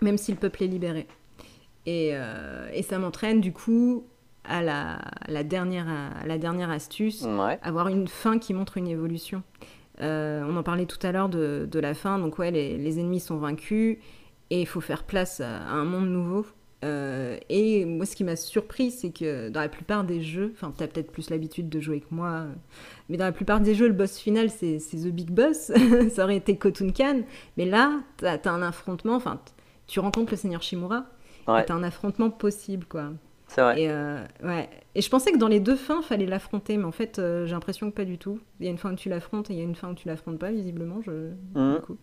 même 0.02 0.18
si 0.18 0.32
le 0.32 0.36
peuple 0.36 0.64
est 0.64 0.66
libéré. 0.66 1.06
Et, 1.86 2.10
euh, 2.12 2.68
et 2.74 2.82
ça 2.82 2.98
m'entraîne 2.98 3.40
du 3.40 3.52
coup 3.52 4.04
à 4.42 4.62
la, 4.62 5.00
la 5.28 5.44
dernière, 5.44 5.86
à 5.88 6.26
la 6.26 6.38
dernière 6.38 6.70
astuce, 6.70 7.22
Ouais. 7.22 7.58
avoir 7.62 7.86
une 7.86 8.08
fin 8.08 8.40
qui 8.40 8.52
montre 8.52 8.76
une 8.78 8.88
évolution. 8.88 9.44
Euh, 10.00 10.44
on 10.48 10.56
en 10.56 10.62
parlait 10.62 10.86
tout 10.86 11.04
à 11.06 11.12
l'heure 11.12 11.28
de, 11.28 11.66
de 11.70 11.78
la 11.78 11.94
fin, 11.94 12.18
donc 12.18 12.38
ouais, 12.38 12.50
les, 12.50 12.76
les 12.76 13.00
ennemis 13.00 13.20
sont 13.20 13.36
vaincus 13.38 13.98
et 14.50 14.60
il 14.60 14.66
faut 14.66 14.80
faire 14.80 15.04
place 15.04 15.40
à, 15.40 15.58
à 15.62 15.70
un 15.72 15.84
monde 15.84 16.08
nouveau. 16.08 16.46
Euh, 16.84 17.38
et 17.48 17.86
moi, 17.86 18.04
ce 18.04 18.14
qui 18.14 18.22
m'a 18.22 18.36
surpris, 18.36 18.90
c'est 18.90 19.10
que 19.10 19.48
dans 19.48 19.60
la 19.60 19.68
plupart 19.70 20.04
des 20.04 20.20
jeux, 20.20 20.52
enfin, 20.54 20.72
t'as 20.76 20.86
peut-être 20.86 21.10
plus 21.10 21.30
l'habitude 21.30 21.68
de 21.70 21.80
jouer 21.80 22.00
que 22.00 22.14
moi, 22.14 22.44
mais 23.08 23.16
dans 23.16 23.24
la 23.24 23.32
plupart 23.32 23.60
des 23.60 23.74
jeux, 23.74 23.86
le 23.88 23.94
boss 23.94 24.18
final, 24.18 24.50
c'est 24.50 24.76
The 24.78 25.06
Big 25.08 25.30
Boss. 25.30 25.72
Ça 26.10 26.24
aurait 26.24 26.36
été 26.36 26.56
Khotun 26.58 26.90
Khan, 26.90 27.22
mais 27.56 27.64
là, 27.64 28.00
t'as 28.18 28.36
as 28.44 28.50
un 28.50 28.62
affrontement, 28.62 29.14
enfin, 29.16 29.40
tu 29.86 30.00
rencontres 30.00 30.32
le 30.32 30.36
Seigneur 30.36 30.62
Shimura, 30.62 31.06
Ouais. 31.48 31.64
t'as 31.64 31.74
un 31.74 31.82
affrontement 31.84 32.28
possible, 32.28 32.84
quoi. 32.86 33.12
C'est 33.56 33.62
vrai. 33.62 33.80
Et, 33.80 33.88
euh, 33.88 34.22
ouais. 34.44 34.68
et 34.94 35.00
je 35.00 35.08
pensais 35.08 35.32
que 35.32 35.38
dans 35.38 35.48
les 35.48 35.60
deux 35.60 35.76
fins, 35.76 36.02
fallait 36.02 36.26
l'affronter, 36.26 36.76
mais 36.76 36.84
en 36.84 36.92
fait, 36.92 37.18
euh, 37.18 37.46
j'ai 37.46 37.52
l'impression 37.52 37.90
que 37.90 37.96
pas 37.96 38.04
du 38.04 38.18
tout. 38.18 38.38
Il 38.60 38.66
y 38.66 38.68
a 38.68 38.70
une 38.70 38.76
fin 38.76 38.92
où 38.92 38.96
tu 38.96 39.08
l'affrontes 39.08 39.50
et 39.50 39.54
il 39.54 39.58
y 39.58 39.62
a 39.62 39.64
une 39.64 39.74
fin 39.74 39.90
où 39.90 39.94
tu 39.94 40.06
l'affrontes 40.08 40.38
pas, 40.38 40.50
visiblement. 40.50 41.00
Je... 41.00 41.30
Du 41.54 41.80
coup. 41.80 41.96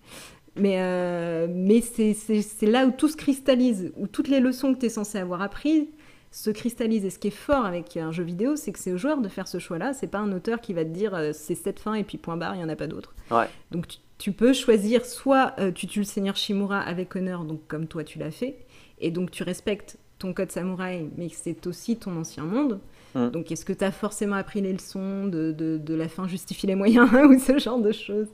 Mais, 0.56 0.78
euh, 0.80 1.45
mais 1.47 1.82
c'est 1.82 2.66
là 2.66 2.88
où 2.88 2.91
tout 2.91 3.08
se 3.08 3.16
cristallise, 3.16 3.93
où 3.97 4.08
toutes 4.08 4.30
les 4.30 4.39
leçons 4.39 4.74
que 4.74 4.80
tu 4.80 4.88
es 4.88 4.89
censé 4.89 5.20
avoir 5.20 5.43
apprises 5.43 5.86
se 6.32 6.49
cristallisent. 6.49 7.06
Et 7.06 7.12
ce 7.12 7.20
qui 7.20 7.28
est 7.28 7.32
fort 7.32 7.66
avec 7.66 7.97
un 7.97 8.12
jeu 8.12 8.24
vidéo, 8.24 8.56
c'est 8.56 8.72
que 8.72 8.80
c'est 8.80 8.91
au 8.91 8.97
joueur 8.97 9.22
de 9.22 9.30
faire 9.30 9.47
ce 9.47 9.60
choix-là. 9.60 9.93
C'est 9.93 10.08
pas 10.08 10.18
un 10.18 10.32
auteur 10.32 10.60
qui 10.60 10.74
va 10.74 10.84
te 10.84 10.89
dire 10.89 11.16
c'est 11.34 11.54
cette 11.54 11.80
fin 11.80 11.93
et 11.93 12.04
puis 12.04 12.18
point 12.18 12.36
barre, 12.36 12.56
il 12.56 12.60
n'y 12.60 12.64
en 12.64 12.70
a 12.70 12.76
pas 12.76 12.88
d'autre. 12.88 13.14
Ouais. 13.30 13.45
Donc 13.70 13.88
tu, 13.88 13.99
tu 14.18 14.32
peux 14.32 14.54
choisir 14.54 15.06
soit 15.06 15.54
tu 15.76 15.86
tues 15.86 15.99
le 15.99 16.06
Seigneur 16.06 16.36
Shimura 16.36 16.80
avec 16.80 17.16
honneur, 17.16 17.43
donc 17.43 17.68
comme 17.68 17.86
toi 17.86 18.04
tu 18.04 18.18
l'as 18.18 18.32
fait, 18.32 18.58
et 18.99 19.12
donc 19.12 19.30
tu 19.30 19.43
respectes 19.43 19.99
ton 20.24 20.34
code 20.34 20.52
samouraï, 20.52 21.10
mais 21.18 21.28
que 21.28 21.36
c'est 21.36 21.68
aussi 21.68 21.98
ton 21.98 22.16
ancien 22.18 22.46
monde. 22.46 22.80
Mm. 23.14 23.30
Donc 23.30 23.52
est-ce 23.52 23.66
que 23.66 23.74
tu 23.74 23.84
as 23.84 23.92
forcément 23.92 24.38
appris 24.38 24.62
les 24.62 24.72
leçons 24.72 25.28
de, 25.28 25.52
de, 25.52 25.78
de 25.78 25.94
la 25.94 26.08
fin 26.08 26.30
justifie 26.30 26.66
les 26.66 26.76
moyens 26.76 27.10
ou 27.30 27.38
ce 27.38 27.60
genre 27.60 27.80
de 27.80 27.92
choses? 27.92 28.30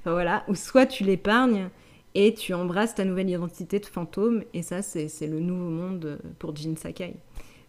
Enfin, 0.00 0.12
Voilà. 0.12 0.42
Ou 0.48 0.54
soit 0.54 0.86
tu 0.86 1.04
l'épargnes 1.04 1.68
et 2.14 2.32
tu 2.32 2.54
embrasses 2.54 2.94
ta 2.94 3.04
nouvelle 3.04 3.28
identité 3.28 3.78
de 3.78 3.86
fantôme, 3.86 4.44
et 4.54 4.62
ça 4.62 4.82
c'est 4.82 5.26
le 5.26 5.40
nouveau 5.40 5.68
monde 5.68 6.04
euh, 6.04 6.16
pour 6.38 6.56
Jin 6.56 6.76
Sakai. 6.76 7.16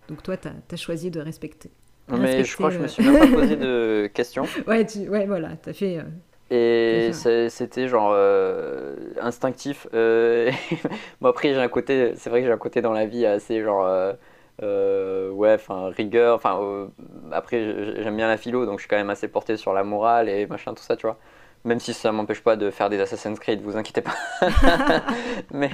Donc 0.08 0.24
toi 0.24 0.38
tu 0.38 0.48
as, 0.48 0.78
choisi 0.78 1.12
de 1.12 1.20
respecter. 1.20 1.72
Mais 2.10 2.44
je 2.44 2.56
crois 2.56 2.70
que 2.70 2.76
je 2.76 2.80
me 2.80 2.88
suis 2.88 3.04
même 3.04 3.18
pas 3.20 3.42
posé 3.42 3.56
de 3.58 4.10
questions. 4.14 4.46
Ouais, 4.68 4.86
tu, 4.86 5.10
ouais 5.10 5.26
voilà, 5.26 5.58
tu 5.58 5.70
as 5.70 5.74
fait... 5.74 5.98
euh, 5.98 6.04
Et 6.52 7.12
c'était 7.50 7.88
genre 7.88 8.12
euh, 8.14 8.96
instinctif. 9.20 9.88
Euh, 9.93 10.52
bon 11.22 11.30
après 11.30 11.54
j'ai 11.54 11.60
un 11.60 11.68
côté, 11.68 12.14
c'est 12.16 12.30
vrai 12.30 12.41
que 12.41 12.48
j'ai 12.48 12.54
un 12.54 12.58
côté 12.58 12.82
dans 12.82 12.93
la 12.93 13.06
vie 13.06 13.26
assez 13.26 13.64
genre 13.64 13.84
euh, 13.86 14.14
euh, 14.62 15.32
ouais, 15.32 15.54
enfin 15.54 15.89
rigueur. 15.89 16.36
Enfin 16.36 16.88
après 17.32 18.02
j'aime 18.02 18.16
bien 18.16 18.28
la 18.28 18.38
philo, 18.38 18.66
donc 18.66 18.78
je 18.78 18.84
suis 18.84 18.89
quand 18.89 18.96
même 18.96 19.10
assez 19.10 19.28
porté 19.28 19.58
sur 19.58 19.74
la 19.74 19.84
morale 19.84 20.30
et 20.30 20.46
machin 20.46 20.74
tout 20.74 20.84
ça, 20.84 20.96
tu 20.96 21.08
vois. 21.08 21.18
Même 21.64 21.80
si 21.80 21.96
ça 21.96 22.12
m'empêche 22.12 22.43
pas 22.43 22.56
de 22.56 22.70
faire 22.70 22.91
des 22.91 23.00
Assassin's 23.00 23.39
Creed, 23.39 23.62
vous 23.64 23.76
inquiétez 23.76 24.02
pas. 24.02 24.14
mais 25.52 25.72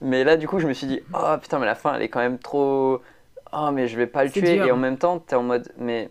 mais 0.00 0.24
là 0.24 0.38
du 0.38 0.48
coup 0.48 0.58
je 0.58 0.66
me 0.66 0.72
suis 0.72 0.86
dit 0.86 1.00
oh 1.12 1.36
putain 1.40 1.58
mais 1.58 1.66
la 1.66 1.74
fin 1.74 1.94
elle 1.94 2.02
est 2.02 2.08
quand 2.08 2.20
même 2.20 2.38
trop. 2.38 3.02
Oh 3.52 3.70
mais 3.72 3.88
je 3.88 3.96
vais 3.98 4.06
pas 4.06 4.24
le 4.24 4.30
tuer 4.30 4.54
dur. 4.54 4.66
et 4.66 4.72
en 4.72 4.76
même 4.78 4.96
temps 4.96 5.18
t'es 5.18 5.36
en 5.36 5.42
mode 5.42 5.70
mais 5.76 6.08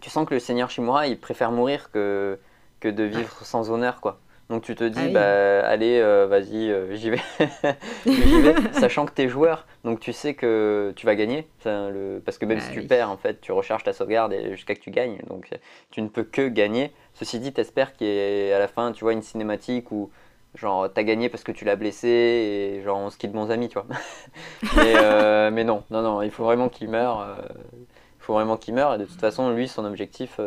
tu 0.00 0.08
sens 0.08 0.26
que 0.26 0.34
le 0.34 0.40
Seigneur 0.40 0.70
Shimura 0.70 1.08
il 1.08 1.18
préfère 1.18 1.50
mourir 1.50 1.90
que 1.90 2.38
que 2.84 2.88
de 2.90 3.04
vivre 3.04 3.44
sans 3.44 3.70
honneur 3.70 4.00
quoi. 4.02 4.18
Donc 4.50 4.62
tu 4.62 4.74
te 4.74 4.84
dis 4.84 4.98
Ah 5.00 5.06
oui. 5.06 5.12
bah 5.12 5.66
allez 5.66 5.98
euh, 6.02 6.26
vas-y 6.26 6.70
euh, 6.70 6.94
j'y 6.94 7.08
vais. 7.08 7.20
Vais 8.04 8.54
sachant 8.72 9.06
que 9.06 9.12
t'es 9.12 9.26
joueur. 9.26 9.66
Donc 9.84 10.00
tu 10.00 10.12
sais 10.12 10.34
que 10.34 10.92
tu 10.94 11.06
vas 11.06 11.14
gagner. 11.14 11.48
Le... 11.64 12.20
parce 12.22 12.36
que 12.36 12.44
même 12.44 12.58
Bah 12.58 12.64
si 12.64 12.72
tu 12.72 12.82
perds 12.82 13.10
en 13.10 13.16
fait 13.16 13.40
tu 13.40 13.52
recharges 13.52 13.84
ta 13.84 13.94
sauvegarde 13.94 14.34
jusqu'à 14.50 14.74
que 14.74 14.80
tu 14.80 14.90
gagnes. 14.90 15.18
Donc 15.28 15.48
tu 15.90 16.02
ne 16.02 16.08
peux 16.08 16.24
que 16.24 16.46
gagner. 16.46 16.92
Ceci 17.14 17.38
dit 17.38 17.54
t'espères 17.54 17.94
qu'il 17.94 18.06
y 18.06 18.10
ait 18.10 18.52
à 18.52 18.58
la 18.58 18.68
fin 18.68 18.92
tu 18.92 19.02
vois 19.02 19.14
une 19.14 19.22
cinématique 19.22 19.90
où 19.90 20.10
genre 20.54 20.92
t'as 20.92 21.04
gagné 21.04 21.30
parce 21.30 21.42
que 21.42 21.52
tu 21.52 21.64
l'as 21.64 21.76
blessé 21.76 22.08
et 22.08 22.82
genre 22.82 22.98
on 22.98 23.08
se 23.08 23.16
quitte 23.16 23.32
bons 23.32 23.50
amis 23.50 23.70
tu 23.70 23.78
vois. 23.78 23.86
Mais, 24.76 24.92
euh, 24.94 25.50
mais 25.50 25.64
non 25.64 25.84
non 25.90 26.02
non 26.02 26.20
il 26.20 26.30
faut 26.30 26.44
vraiment 26.44 26.68
qu'il 26.68 26.90
meure 26.90 27.38
il 27.80 28.22
faut 28.22 28.34
vraiment 28.34 28.58
qu'il 28.58 28.74
meure. 28.74 28.96
Et 28.96 28.98
de 28.98 29.06
toute 29.06 29.20
façon 29.20 29.52
lui 29.52 29.68
son 29.68 29.86
objectif 29.86 30.38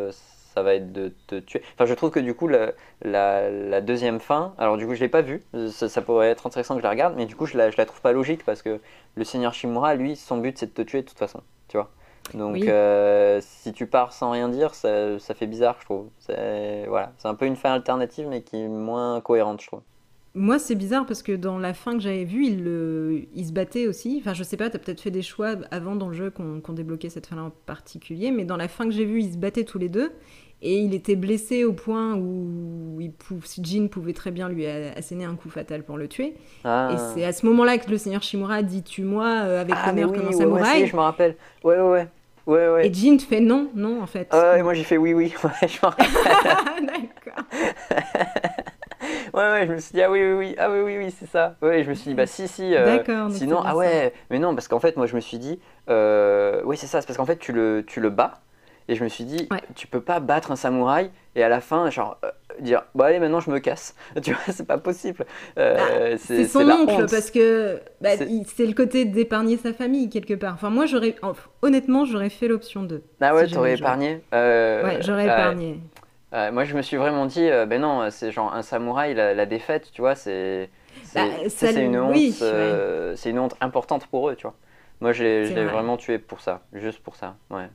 ça 0.58 0.64
va 0.64 0.74
être 0.74 0.92
de 0.92 1.12
te 1.28 1.36
tuer 1.36 1.62
enfin 1.74 1.86
je 1.86 1.94
trouve 1.94 2.10
que 2.10 2.18
du 2.18 2.34
coup 2.34 2.48
la, 2.48 2.72
la, 3.02 3.48
la 3.48 3.80
deuxième 3.80 4.18
fin 4.18 4.54
alors 4.58 4.76
du 4.76 4.86
coup 4.88 4.94
je 4.94 5.00
l'ai 5.00 5.08
pas 5.08 5.22
vue 5.22 5.40
ça, 5.70 5.88
ça 5.88 6.02
pourrait 6.02 6.30
être 6.30 6.48
intéressant 6.48 6.74
que 6.74 6.80
je 6.80 6.84
la 6.84 6.90
regarde 6.90 7.14
mais 7.16 7.26
du 7.26 7.36
coup 7.36 7.46
je 7.46 7.56
la, 7.56 7.70
je 7.70 7.76
la 7.76 7.86
trouve 7.86 8.00
pas 8.00 8.10
logique 8.10 8.44
parce 8.44 8.60
que 8.62 8.80
le 9.14 9.24
seigneur 9.24 9.54
Shimura 9.54 9.94
lui 9.94 10.16
son 10.16 10.38
but 10.38 10.58
c'est 10.58 10.66
de 10.66 10.72
te 10.72 10.82
tuer 10.82 11.02
de 11.02 11.06
toute 11.06 11.18
façon 11.18 11.42
tu 11.68 11.76
vois 11.76 11.90
donc 12.34 12.54
Oui. 12.54 12.68
euh, 12.68 13.38
si 13.40 13.72
tu 13.72 13.86
pars 13.86 14.12
sans 14.12 14.32
rien 14.32 14.48
dire 14.48 14.74
ça, 14.74 15.18
ça 15.20 15.34
fait 15.34 15.46
bizarre 15.46 15.76
je 15.78 15.84
trouve 15.84 16.08
c'est 16.18 16.86
voilà 16.88 17.12
un 17.22 17.34
peu 17.36 17.46
une 17.46 17.56
fin 17.56 17.72
alternative 17.72 18.26
mais 18.28 18.42
qui 18.42 18.56
est 18.56 18.68
moins 18.68 19.20
cohérente 19.20 19.62
je 19.62 19.68
trouve 19.68 19.82
Moi, 20.34 20.58
c'est 20.58 20.74
bizarre 20.76 21.06
parce 21.06 21.22
que 21.22 21.32
dans 21.32 21.58
la 21.58 21.72
fin 21.72 21.94
que 21.94 22.00
j'avais 22.00 22.24
vue, 22.24 22.44
il, 22.44 23.46
se 23.46 23.52
battait 23.52 23.86
aussi. 23.88 24.18
Enfin, 24.20 24.34
je 24.34 24.44
sais 24.44 24.56
pas, 24.58 24.68
t'as 24.70 24.78
peut-être 24.78 25.00
fait 25.00 25.10
des 25.10 25.22
choix 25.22 25.56
avant 25.70 25.96
dans 25.96 26.08
le 26.08 26.14
jeu 26.14 26.30
qu'on 26.30 26.60
qu'on 26.60 26.74
débloquait 26.74 27.08
cette 27.08 27.26
fin-là 27.26 27.44
en 27.44 27.50
particulier, 27.66 28.30
mais 28.30 28.44
dans 28.44 28.58
la 28.58 28.68
fin 28.68 28.84
que 28.84 28.92
j'ai 28.92 29.06
vue, 29.06 29.20
ils 29.20 29.32
se 29.32 29.38
battaient 29.38 29.64
tous 29.64 29.78
les 29.78 29.88
deux. 29.88 30.12
Et 30.60 30.78
il 30.78 30.92
était 30.94 31.14
blessé 31.14 31.64
au 31.64 31.72
point 31.72 32.14
où 32.16 32.96
il 33.00 33.12
pou- 33.12 33.40
Jin 33.62 33.86
pouvait 33.88 34.12
très 34.12 34.30
bien 34.32 34.48
lui 34.48 34.66
asséner 34.66 35.24
un 35.24 35.36
coup 35.36 35.50
fatal 35.50 35.84
pour 35.84 35.96
le 35.98 36.08
tuer. 36.08 36.34
ah. 36.64 36.90
Et 36.92 36.96
c'est 37.14 37.24
à 37.24 37.32
ce 37.32 37.46
moment-là 37.46 37.78
que 37.78 37.88
le 37.90 37.96
seigneur 37.98 38.22
Shimura 38.22 38.62
dit 38.62 38.82
Tue-moi 38.82 39.24
euh, 39.24 39.60
avec 39.60 39.76
Ah, 39.78 39.92
l'honneur 39.92 40.10
oui, 40.10 40.16
comme 40.16 40.26
un 40.26 40.30
ouais, 40.30 40.34
ouais, 40.36 40.40
samouraï. 40.40 40.80
si, 40.80 40.86
je 40.88 40.96
me 40.96 41.00
rappelle 41.02 41.36
ouais 41.62 41.76
ouais 41.76 41.82
ouais 41.88 42.08
ouais 42.46 42.68
ouais 42.70 42.86
Et 42.88 42.92
Jin 42.92 43.16
te 43.18 43.22
fait 43.22 43.40
non, 43.40 43.68
non, 43.76 44.02
en 44.02 44.06
fait. 44.06 44.26
Ah 44.32 44.54
ouais, 44.54 44.62
moi 44.64 44.74
j'ai 44.74 44.82
fait 44.84 44.96
oui 44.96 45.14
oui 45.14 45.32
ouais, 45.44 45.68
je 45.68 45.76
me 45.76 45.86
rappelle. 45.86 46.06
D'accord. 46.86 47.44
Ouais, 49.34 49.42
ouais, 49.52 49.66
je 49.66 49.72
me 49.72 49.78
suis 49.78 49.92
dit, 49.92 50.02
ah 50.02 50.10
oui, 50.10 50.20
oui, 50.22 50.32
oui, 50.32 50.54
ah 50.58 50.70
oui, 50.70 50.80
oui, 50.80 50.96
oui, 50.98 51.14
c'est 51.16 51.26
ça. 51.28 51.56
Ouais, 51.62 51.84
je 51.84 51.88
me 51.88 51.94
suis 51.94 52.10
dit, 52.10 52.14
bah 52.14 52.26
si, 52.26 52.48
si. 52.48 52.74
euh, 52.74 52.84
D'accord, 52.96 53.30
sinon, 53.30 53.60
ah 53.64 53.76
ouais, 53.76 54.12
mais 54.30 54.38
non, 54.38 54.54
parce 54.54 54.66
qu'en 54.68 54.80
fait, 54.80 54.96
moi 54.96 55.06
je 55.06 55.14
me 55.14 55.20
suis 55.20 55.38
dit, 55.38 55.60
euh, 55.88 56.62
oui, 56.64 56.76
c'est 56.76 56.86
ça, 56.86 57.00
c'est 57.00 57.06
parce 57.06 57.16
qu'en 57.16 57.26
fait, 57.26 57.38
tu 57.38 57.52
le, 57.52 57.84
tu 57.86 58.00
le 58.00 58.10
bats, 58.10 58.40
et 58.88 58.94
je 58.94 59.04
me 59.04 59.08
suis 59.08 59.24
dit, 59.24 59.46
Ouais. 59.50 59.60
tu 59.74 59.86
peux 59.86 60.00
pas 60.00 60.18
battre 60.20 60.50
un 60.50 60.56
samouraï, 60.56 61.10
et 61.36 61.42
à 61.42 61.48
la 61.48 61.60
fin, 61.60 61.90
genre, 61.90 62.18
euh, 62.24 62.30
dire, 62.60 62.82
bon, 62.94 63.04
allez, 63.04 63.18
maintenant 63.20 63.40
je 63.40 63.50
me 63.50 63.58
casse. 63.58 63.94
Tu 64.22 64.32
vois, 64.32 64.40
c'est 64.52 64.66
pas 64.66 64.78
possible. 64.78 65.24
Euh, 65.58 66.16
C'est 66.18 66.46
son 66.46 66.68
oncle 66.68 66.90
honte. 67.02 67.10
parce 67.10 67.30
que 67.30 67.80
bah, 68.00 68.16
C'est- 68.16 68.66
le 68.66 68.72
côté 68.72 69.04
d'épargner 69.04 69.56
sa 69.58 69.72
famille 69.72 70.08
quelque 70.10 70.34
part. 70.34 70.54
Enfin 70.54 70.70
moi 70.70 70.86
j'aurais 70.86 71.14
en- 71.22 71.34
honnêtement 71.62 72.04
j'aurais 72.04 72.30
fait 72.30 72.48
l'option 72.48 72.82
2. 72.82 73.02
Ah 73.20 73.34
ouais, 73.34 73.46
si 73.46 73.54
t'aurais 73.54 73.76
je- 73.76 73.82
épargné 73.82 74.22
Euh, 74.34 74.82
ouais, 74.84 74.98
j'aurais 75.02 75.24
épargné. 75.26 75.80
Moi, 76.32 76.64
je 76.64 76.74
me 76.76 76.82
suis 76.82 76.96
vraiment 76.96 77.26
dit, 77.26 77.48
euh, 77.48 77.66
ben 77.66 77.80
non, 77.80 78.10
c'est 78.10 78.32
genre 78.32 78.52
un 78.54 78.62
samouraï, 78.62 79.14
la, 79.14 79.34
la 79.34 79.46
défaite, 79.46 79.90
tu 79.92 80.00
vois, 80.02 80.14
c'est 80.14 80.70
c'est 81.02 81.20
Bah, 81.20 81.26
c'est 81.48 81.84
une 81.84 81.98
honte, 81.98 82.12
oui, 82.14 82.36
euh, 82.42 83.14
c'est 83.16 83.30
une 83.30 83.38
honte 83.38 83.54
importante 83.60 84.06
pour 84.08 84.28
eux, 84.28 84.36
tu 84.36 84.42
vois. 84.42 84.54
Moi, 85.00 85.12
je 85.12 85.22
l'ai 85.22 85.44
C'est 85.44 85.50
je 85.50 85.54
l'ai 85.56 85.64
vrai. 85.64 85.72
vraiment 85.72 85.96
tué 85.96 86.18
pour 86.18 86.40
ça, 86.40 86.60
juste 86.74 86.98
pour 87.00 87.16
ça. 87.16 87.36
Ouais. 87.50 87.68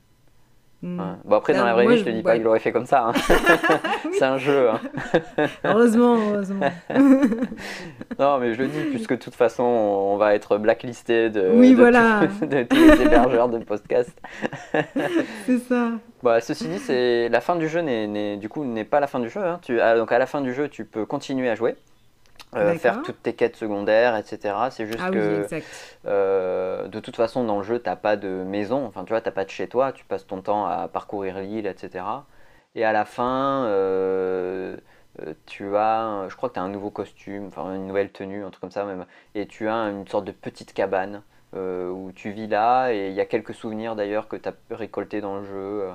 Ouais. 0.83 0.89
Bon 1.23 1.35
après, 1.37 1.53
dans 1.53 1.63
la 1.63 1.73
vraie 1.73 1.83
moi, 1.83 1.93
vie, 1.93 1.99
je 1.99 2.03
te 2.03 2.09
je- 2.09 2.15
dis 2.15 2.21
pas 2.23 2.33
qu'il 2.35 2.43
l'aurait 2.43 2.59
fait 2.59 2.73
comme 2.73 2.85
ça. 2.85 3.05
hein. 3.07 3.13
c'est 4.19 4.25
un 4.25 4.37
jeu. 4.37 4.69
hein. 4.69 4.79
Heureusement, 5.63 6.17
heureusement. 6.17 6.69
Non, 8.19 8.37
mais 8.37 8.53
je 8.53 8.61
le 8.61 8.67
dis 8.67 8.81
puisque 8.91 9.11
de 9.11 9.15
toute 9.19 9.33
façon, 9.35 9.63
on 9.63 10.17
va 10.17 10.35
être 10.35 10.57
blacklisté 10.57 11.29
de, 11.29 11.51
Oui, 11.53 11.71
de 11.71 11.75
voilà. 11.77 12.21
tous- 12.39 12.45
de 12.45 12.63
tous 12.63 12.75
les 12.75 13.01
hébergeurs 13.01 13.49
de 13.49 13.59
podcast. 13.59 14.11
c'est 15.45 15.59
ça. 15.59 15.91
Bah, 16.21 16.39
ceci 16.41 16.67
dit, 16.67 16.79
c'est 16.79 17.29
la 17.29 17.41
fin 17.41 17.55
du 17.55 17.67
jeu 17.67 17.81
n'est 17.81 18.37
du 18.37 18.49
coup 18.49 18.63
n'est 18.65 18.85
pas 18.85 18.99
la 18.99 19.07
fin 19.07 19.19
du 19.19 19.29
jeu. 19.29 19.41
hein. 19.43 19.59
Tu, 19.63 19.79
ah, 19.81 19.95
donc 19.97 20.11
à 20.11 20.19
la 20.19 20.25
fin 20.25 20.41
du 20.41 20.53
jeu, 20.53 20.67
tu 20.69 20.85
peux 20.85 21.05
continuer 21.05 21.49
à 21.49 21.55
jouer, 21.55 21.75
euh, 22.55 22.75
faire 22.75 23.01
toutes 23.01 23.21
tes 23.21 23.33
quêtes 23.33 23.55
secondaires, 23.55 24.15
etc. 24.15 24.55
C'est 24.71 24.85
juste 24.85 24.99
Ah 25.01 25.09
que 25.09 25.47
euh, 26.05 26.87
de 26.87 26.99
toute 26.99 27.15
façon 27.15 27.43
dans 27.43 27.57
le 27.57 27.63
jeu, 27.63 27.79
t'as 27.79 27.95
pas 27.95 28.15
de 28.15 28.27
maison. 28.27 28.85
Enfin, 28.85 29.03
tu 29.03 29.09
vois, 29.09 29.21
t'as 29.21 29.31
pas 29.31 29.45
de 29.45 29.49
chez 29.49 29.67
toi. 29.67 29.91
Tu 29.91 30.05
passes 30.05 30.27
ton 30.27 30.41
temps 30.41 30.65
à 30.65 30.87
parcourir 30.87 31.39
l'île, 31.39 31.67
etc. 31.67 32.05
Et 32.75 32.83
à 32.83 32.91
la 32.91 33.05
fin, 33.05 33.65
euh, 33.65 34.77
tu 35.45 35.75
as, 35.75 36.25
je 36.29 36.35
crois 36.35 36.49
que 36.49 36.55
tu 36.55 36.59
as 36.59 36.63
un 36.63 36.69
nouveau 36.69 36.89
costume, 36.89 37.47
enfin 37.47 37.75
une 37.75 37.87
nouvelle 37.87 38.11
tenue, 38.11 38.43
un 38.43 38.49
truc 38.49 38.61
comme 38.61 38.71
ça 38.71 38.85
même. 38.85 39.05
Et 39.35 39.45
tu 39.47 39.67
as 39.67 39.75
une 39.89 40.07
sorte 40.07 40.25
de 40.25 40.31
petite 40.31 40.73
cabane 40.73 41.21
où 41.55 42.11
tu 42.15 42.31
vis 42.31 42.47
là. 42.47 42.91
Et 42.91 43.09
il 43.09 43.13
y 43.13 43.21
a 43.21 43.25
quelques 43.25 43.53
souvenirs 43.53 43.95
d'ailleurs 43.95 44.27
que 44.27 44.35
tu 44.35 44.49
as 44.49 44.53
récoltés 44.71 45.21
dans 45.21 45.37
le 45.37 45.45
jeu. 45.45 45.89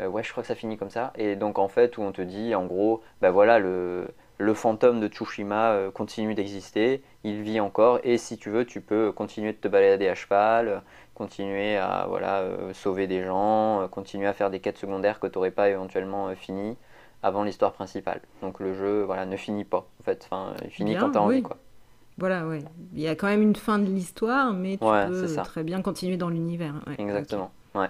Ouais, 0.00 0.24
je 0.24 0.30
crois 0.32 0.42
que 0.42 0.48
ça 0.48 0.56
finit 0.56 0.76
comme 0.76 0.90
ça. 0.90 1.12
Et 1.16 1.36
donc 1.36 1.58
en 1.58 1.68
fait, 1.68 1.98
où 1.98 2.02
on 2.02 2.10
te 2.12 2.22
dit, 2.22 2.54
en 2.54 2.66
gros, 2.66 3.02
bah 3.20 3.30
voilà, 3.30 3.60
le, 3.60 4.08
le 4.38 4.54
fantôme 4.54 5.00
de 5.00 5.08
Tsushima 5.08 5.72
euh, 5.72 5.90
continue 5.90 6.34
d'exister, 6.34 7.02
il 7.24 7.42
vit 7.42 7.60
encore. 7.60 8.00
Et 8.04 8.18
si 8.18 8.36
tu 8.36 8.50
veux, 8.50 8.64
tu 8.64 8.80
peux 8.80 9.12
continuer 9.12 9.52
de 9.52 9.58
te 9.58 9.68
balader 9.68 10.08
à 10.08 10.14
cheval, 10.14 10.82
continuer 11.14 11.76
à 11.76 12.06
voilà, 12.08 12.40
euh, 12.40 12.72
sauver 12.74 13.06
des 13.06 13.22
gens, 13.24 13.82
euh, 13.82 13.88
continuer 13.88 14.26
à 14.26 14.32
faire 14.32 14.50
des 14.50 14.60
quêtes 14.60 14.78
secondaires 14.78 15.20
que 15.20 15.26
tu 15.26 15.38
n'aurais 15.38 15.50
pas 15.52 15.68
éventuellement 15.70 16.34
finies 16.34 16.76
avant 17.22 17.42
l'histoire 17.44 17.72
principale. 17.72 18.20
Donc 18.42 18.60
le 18.60 18.74
jeu 18.74 19.02
voilà, 19.04 19.24
ne 19.26 19.36
finit 19.36 19.64
pas, 19.64 19.86
en 20.00 20.02
fait. 20.04 20.26
Enfin, 20.30 20.54
il 20.64 20.70
finit 20.70 20.90
Bien, 20.92 21.00
quand 21.00 21.10
tu 21.12 21.18
as 21.18 21.22
envie. 21.22 21.42
Quoi. 21.42 21.56
Voilà, 22.18 22.46
ouais. 22.46 22.60
Il 22.92 23.00
y 23.00 23.08
a 23.08 23.14
quand 23.16 23.26
même 23.26 23.42
une 23.42 23.56
fin 23.56 23.78
de 23.78 23.86
l'histoire, 23.86 24.52
mais 24.52 24.76
tu 24.76 24.84
Ouais, 24.84 25.06
peux 25.06 25.34
très 25.36 25.64
bien 25.64 25.82
continuer 25.82 26.16
dans 26.16 26.28
l'univers. 26.28 26.74
Ouais, 26.86 26.94
Exactement. 26.98 27.50
Ouais. 27.74 27.88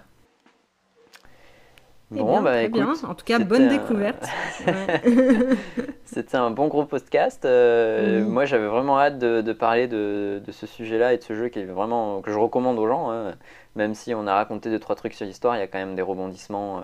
Eh 2.17 2.19
Bon, 2.19 2.33
bien, 2.33 2.43
bah, 2.43 2.63
écoute, 2.63 2.81
bien. 2.81 2.93
En 3.09 3.15
tout 3.15 3.25
cas, 3.25 3.39
bonne 3.39 3.63
un- 3.65 3.69
découverte. 3.69 4.25
Ouais. 4.67 5.01
C'était 6.05 6.37
un 6.37 6.51
bon 6.51 6.69
gros 6.69 6.85
podcast. 6.85 7.45
Euh, 7.45 8.21
Oui. 8.23 8.29
Moi, 8.31 8.45
j'avais 8.45 8.67
vraiment 8.69 8.99
hâte 9.01 9.19
de, 9.19 9.41
de 9.41 9.53
parler 9.53 9.89
de, 9.89 10.41
de 10.45 10.53
ce 10.53 10.67
sujet-là 10.67 11.13
et 11.15 11.19
de 11.19 11.23
ce 11.23 11.35
jeu 11.35 11.49
qui 11.49 11.59
est 11.61 11.65
vraiment 11.65 12.21
que 12.23 12.31
je 12.31 12.39
recommande 12.39 12.79
aux 12.79 12.87
gens. 12.87 13.11
hein. 13.11 13.35
Même 13.77 13.95
si 13.95 14.15
on 14.15 14.27
a 14.27 14.35
raconté 14.35 14.71
deux 14.71 14.79
trois 14.79 14.95
trucs 14.95 15.15
sur 15.15 15.27
l'histoire, 15.27 15.57
il 15.57 15.61
y 15.61 15.63
a 15.63 15.67
quand 15.67 15.79
même 15.79 15.97
des 15.97 16.03
rebondissements 16.03 16.79
euh, 16.79 16.83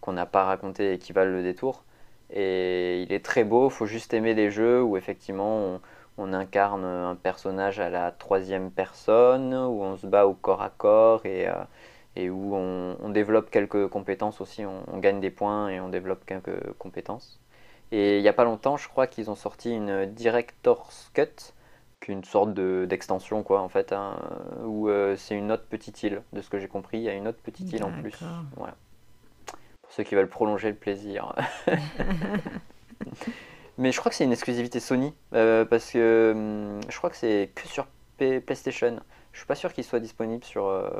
qu'on 0.00 0.12
n'a 0.14 0.24
pas 0.26 0.44
racontés 0.44 0.94
et 0.94 0.98
qui 0.98 1.12
valent 1.12 1.32
le 1.32 1.42
détour. 1.42 1.84
Et 2.34 3.02
il 3.02 3.12
est 3.12 3.24
très 3.24 3.44
beau. 3.44 3.68
Faut 3.68 3.86
juste 3.86 4.14
aimer 4.14 4.32
les 4.34 4.50
jeux 4.50 4.82
où 4.82 4.96
effectivement 4.96 5.58
on, 5.58 5.80
on 6.18 6.32
incarne 6.32 6.84
un 6.84 7.14
personnage 7.14 7.78
à 7.80 7.90
la 7.90 8.10
troisième 8.10 8.70
personne, 8.70 9.52
où 9.54 9.82
on 9.82 9.96
se 9.98 10.06
bat 10.06 10.26
au 10.26 10.32
corps 10.32 10.62
à 10.62 10.70
corps 10.70 11.26
et 11.26 11.46
euh, 11.48 11.52
et 12.16 12.30
où 12.30 12.54
on, 12.54 12.96
on 13.00 13.08
développe 13.08 13.50
quelques 13.50 13.88
compétences 13.88 14.40
aussi. 14.40 14.64
On, 14.64 14.82
on 14.92 14.98
gagne 14.98 15.20
des 15.20 15.30
points 15.30 15.68
et 15.68 15.80
on 15.80 15.88
développe 15.88 16.24
quelques 16.26 16.72
compétences. 16.78 17.40
Et 17.90 18.16
il 18.18 18.22
n'y 18.22 18.28
a 18.28 18.32
pas 18.32 18.44
longtemps, 18.44 18.76
je 18.76 18.88
crois 18.88 19.06
qu'ils 19.06 19.30
ont 19.30 19.34
sorti 19.34 19.74
une 19.74 20.06
Director's 20.06 21.10
Cut, 21.14 21.52
une 22.08 22.24
sorte 22.24 22.52
de- 22.54 22.86
d'extension, 22.88 23.42
quoi, 23.42 23.60
en 23.60 23.68
fait, 23.68 23.92
hein, 23.92 24.16
où 24.64 24.88
euh, 24.88 25.14
c'est 25.16 25.36
une 25.36 25.52
autre 25.52 25.64
petite 25.68 26.02
île, 26.02 26.22
de 26.32 26.40
ce 26.40 26.50
que 26.50 26.58
j'ai 26.58 26.68
compris. 26.68 26.98
Il 26.98 27.04
y 27.04 27.08
a 27.08 27.14
une 27.14 27.28
autre 27.28 27.38
petite 27.42 27.72
île 27.72 27.84
en 27.84 27.92
plus. 27.92 28.18
Voilà. 28.56 28.74
Pour 29.82 29.92
ceux 29.92 30.02
qui 30.02 30.14
veulent 30.14 30.28
prolonger 30.28 30.68
le 30.70 30.74
plaisir. 30.74 31.34
Mais 33.78 33.90
je 33.92 33.98
crois 33.98 34.10
que 34.10 34.16
c'est 34.16 34.24
une 34.24 34.32
exclusivité 34.32 34.80
Sony, 34.80 35.14
euh, 35.34 35.64
parce 35.64 35.90
que 35.90 36.32
hum, 36.34 36.80
je 36.88 36.96
crois 36.98 37.10
que 37.10 37.16
c'est 37.16 37.50
que 37.54 37.66
sur 37.66 37.86
P- 38.18 38.40
PlayStation. 38.40 38.96
Je 39.32 39.38
suis 39.38 39.46
pas 39.46 39.54
sûr 39.54 39.72
qu'il 39.72 39.84
soit 39.84 40.00
disponible 40.00 40.44
sur, 40.44 40.66
euh, 40.66 40.90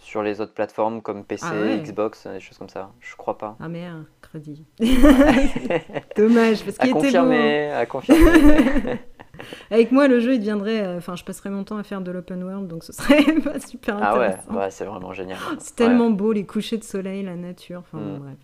sur 0.00 0.22
les 0.22 0.40
autres 0.40 0.54
plateformes 0.54 1.02
comme 1.02 1.24
PC, 1.24 1.44
Ah 1.48 1.54
ouais. 1.54 1.78
Xbox, 1.78 2.26
des 2.26 2.40
choses 2.40 2.58
comme 2.58 2.68
ça. 2.68 2.90
Je 3.00 3.14
crois 3.16 3.38
pas. 3.38 3.56
Ah 3.60 3.68
merde, 3.68 4.04
crédit. 4.22 4.64
Dommage, 6.16 6.64
parce 6.64 6.78
qu'il 6.78 6.90
était 6.90 6.98
confirmer, 6.98 7.70
à 7.70 7.86
confirmer. 7.86 8.98
Avec 9.70 9.90
moi, 9.90 10.06
le 10.08 10.20
jeu, 10.20 10.34
il 10.34 10.38
deviendrait. 10.40 10.80
euh, 10.82 10.98
Enfin, 10.98 11.16
je 11.16 11.24
passerais 11.24 11.48
mon 11.50 11.64
temps 11.64 11.78
à 11.78 11.82
faire 11.82 12.00
de 12.02 12.10
l'open 12.10 12.42
world, 12.44 12.66
donc 12.68 12.84
ce 12.84 12.92
serait 12.92 13.24
pas 13.40 13.58
super 13.60 13.96
ah 14.02 14.18
ouais, 14.18 14.26
intéressant. 14.26 14.54
ouais, 14.54 14.70
c'est 14.70 14.84
vraiment 14.84 15.12
génial. 15.12 15.38
C'est 15.58 15.76
tellement 15.76 16.10
beau, 16.10 16.32
les 16.32 16.44
couchers 16.44 16.76
de 16.78 16.84
soleil, 16.84 17.22
la 17.22 17.36
nature. 17.36 17.80
Enfin, 17.80 17.98
Mm. 17.98 18.18
bon, 18.18 18.18
bref. 18.18 18.36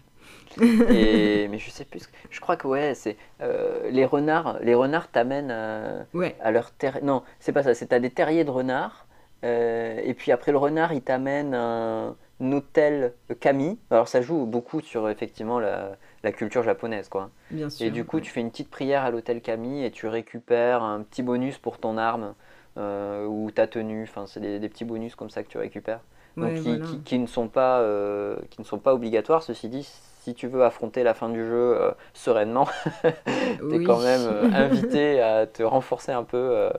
Et, 0.91 1.49
mais 1.49 1.59
je 1.59 1.71
sais 1.71 1.85
plus. 1.85 2.09
Je 2.31 2.41
crois 2.41 2.57
que 2.57 2.67
ouais, 2.67 2.95
c'est 2.95 3.19
euh, 3.43 3.91
les 3.91 4.07
renards. 4.07 4.59
Les 4.63 4.75
renards 4.75 5.09
t'amènent 5.11 5.51
à, 5.51 6.07
Ouais. 6.15 6.35
à 6.41 6.51
leur 6.51 6.71
terre. 6.71 6.99
Non, 7.03 7.23
c'est 7.41 7.53
pas 7.53 7.63
ça. 7.63 7.75
C'est 7.75 7.87
t'as 7.89 7.99
des 7.99 8.09
terriers 8.11 8.45
de 8.45 8.51
renards. 8.51 9.06
Euh, 9.45 10.01
et 10.03 10.15
puis 10.15 10.33
après 10.33 10.53
le 10.53 10.59
renard, 10.59 10.93
il 10.93 11.03
t'amène 11.03 11.55
un, 11.55 12.17
un 12.41 12.53
hôtel 12.53 13.15
Kami. 13.41 13.79
Alors 13.91 14.09
ça 14.09 14.21
joue 14.23 14.47
beaucoup 14.47 14.81
sur 14.81 15.09
effectivement 15.09 15.61
la, 15.61 15.97
la 16.23 16.33
culture 16.33 16.63
japonaise, 16.63 17.09
quoi. 17.09 17.31
Bien 17.51 17.71
sûr. 17.71 17.87
Et 17.87 17.91
du 17.91 18.05
coup, 18.05 18.17
ouais. 18.17 18.23
tu 18.23 18.31
fais 18.31 18.41
une 18.41 18.51
petite 18.51 18.71
prière 18.71 19.05
à 19.05 19.11
l'hôtel 19.11 19.41
Camille 19.41 19.85
et 19.85 19.91
tu 19.91 20.07
récupères 20.09 20.83
un 20.83 21.03
petit 21.03 21.23
bonus 21.23 21.59
pour 21.59 21.79
ton 21.79 21.97
arme 21.99 22.35
euh, 22.79 23.27
ou 23.27 23.51
ta 23.51 23.67
tenue. 23.67 24.03
Enfin, 24.05 24.27
c'est 24.27 24.41
des, 24.41 24.59
des 24.59 24.69
petits 24.69 24.85
bonus 24.85 25.15
comme 25.15 25.31
ça 25.31 25.43
que 25.43 25.49
tu 25.49 25.59
récupères. 25.59 26.01
Donc, 26.37 26.51
Ouais, 26.51 26.55
qui, 26.55 26.63
voilà. 26.65 26.85
qui- 26.85 27.01
qui 27.03 27.19
ne 27.19 27.27
sont 27.27 27.49
pas, 27.49 27.81
euh, 27.81 28.37
qui 28.51 28.61
ne 28.61 28.67
sont 28.67 28.79
pas 28.79 28.93
obligatoires. 28.95 29.43
Ceci 29.43 29.69
dit, 29.69 29.89
si 30.27 30.35
tu 30.35 30.49
veux 30.49 30.65
affronter 30.65 31.03
la 31.05 31.15
fin 31.15 31.29
du 31.29 31.45
jeu 31.45 31.77
euh, 31.81 31.91
sereinement, 32.15 32.69
tu 33.69 33.77
es 33.77 33.81
quand 33.81 33.99
même 34.01 34.27
euh, 34.27 34.47
invité 34.53 35.21
à 35.21 35.47
te 35.47 35.63
renforcer 35.63 36.13
un 36.13 36.25
peu. 36.25 36.37
euh, 36.37 36.71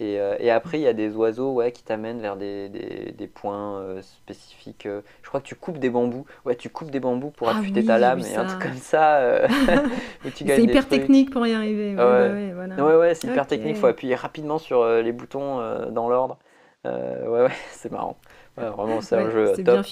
et, 0.00 0.14
et 0.38 0.50
après, 0.50 0.78
il 0.78 0.82
y 0.82 0.86
a 0.86 0.92
des 0.92 1.14
oiseaux 1.16 1.52
ouais, 1.54 1.72
qui 1.72 1.82
t'amènent 1.82 2.20
vers 2.20 2.36
des, 2.36 2.68
des- 2.68 3.12
des 3.12 3.26
points 3.26 3.82
spécifiques. 4.00 4.86
Je 5.22 5.28
crois 5.28 5.40
que 5.40 5.46
tu 5.46 5.56
coupes 5.56 5.78
des 5.78 5.90
bambous. 5.90 6.24
Ouais, 6.44 6.54
tu 6.54 6.70
coupes 6.70 6.90
des 6.90 7.00
bambous 7.00 7.30
pour 7.30 7.48
Ah 7.48 7.58
affûter 7.58 7.82
oui, 7.82 7.86
ta 7.86 7.98
lame 7.98 8.20
et 8.24 8.36
un 8.36 8.44
truc 8.44 8.60
comme 8.60 8.74
ça. 8.74 9.42
C'est 10.46 10.62
hyper 10.62 10.86
trucs. 10.86 11.00
technique 11.00 11.30
pour 11.30 11.46
y 11.46 11.52
arriver. 11.52 11.94
Ouais, 11.96 12.02
ouais. 12.02 12.06
bah 12.28 12.32
ouais, 12.32 12.52
voilà. 12.54 12.84
Ouais, 12.84 12.96
ouais, 12.96 13.14
c'est 13.14 13.26
hyper 13.28 13.46
technique. 13.46 13.76
Il 13.76 13.80
faut 13.80 13.86
appuyer 13.88 14.14
rapidement 14.14 14.58
sur 14.58 14.86
les 14.86 15.12
boutons 15.12 15.90
dans 15.90 16.08
l'ordre. 16.08 16.38
Ouais, 16.84 17.26
ouais, 17.28 17.48
c'est 17.72 17.90
marrant. 17.90 18.16
Ouais, 18.56 18.68
vraiment, 18.70 19.00
c'est 19.00 19.16
un 19.16 19.30
jeu 19.30 19.58
top 19.58 19.86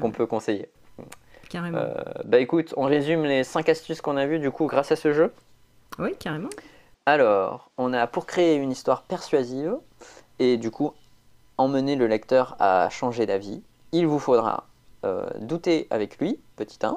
qu'on 0.00 0.10
peut 0.10 0.26
conseiller. 0.26 0.68
Carrément. 1.48 1.78
Euh, 1.78 1.94
bah 2.24 2.38
écoute, 2.38 2.74
on 2.76 2.84
résume 2.84 3.24
les 3.24 3.44
5 3.44 3.68
astuces 3.68 4.00
qu'on 4.00 4.16
a 4.16 4.26
vues 4.26 4.38
du 4.38 4.50
coup 4.50 4.66
grâce 4.66 4.92
à 4.92 4.96
ce 4.96 5.12
jeu. 5.12 5.32
Oui, 5.98 6.14
carrément. 6.18 6.50
Alors, 7.06 7.70
on 7.78 7.92
a 7.92 8.06
pour 8.06 8.26
créer 8.26 8.56
une 8.56 8.70
histoire 8.70 9.02
persuasive 9.02 9.76
et 10.38 10.56
du 10.56 10.70
coup 10.70 10.92
emmener 11.58 11.96
le 11.96 12.06
lecteur 12.06 12.56
à 12.58 12.88
changer 12.90 13.26
d'avis, 13.26 13.62
il 13.92 14.06
vous 14.06 14.18
faudra 14.18 14.66
euh, 15.04 15.28
douter 15.38 15.86
avec 15.90 16.18
lui, 16.18 16.38
petit 16.56 16.78
1. 16.82 16.96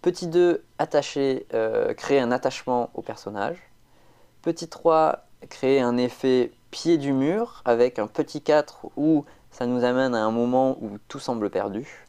Petit 0.00 0.26
2, 0.26 0.64
attacher, 0.78 1.46
euh, 1.54 1.94
créer 1.94 2.20
un 2.20 2.32
attachement 2.32 2.90
au 2.94 3.02
personnage. 3.02 3.58
Petit 4.42 4.68
3, 4.68 5.24
créer 5.48 5.80
un 5.80 5.96
effet 5.96 6.52
pied 6.70 6.98
du 6.98 7.12
mur 7.12 7.62
avec 7.64 7.98
un 7.98 8.06
petit 8.06 8.40
4 8.40 8.86
où 8.96 9.24
ça 9.50 9.66
nous 9.66 9.84
amène 9.84 10.14
à 10.14 10.24
un 10.24 10.30
moment 10.30 10.78
où 10.80 10.98
tout 11.08 11.18
semble 11.18 11.50
perdu. 11.50 12.06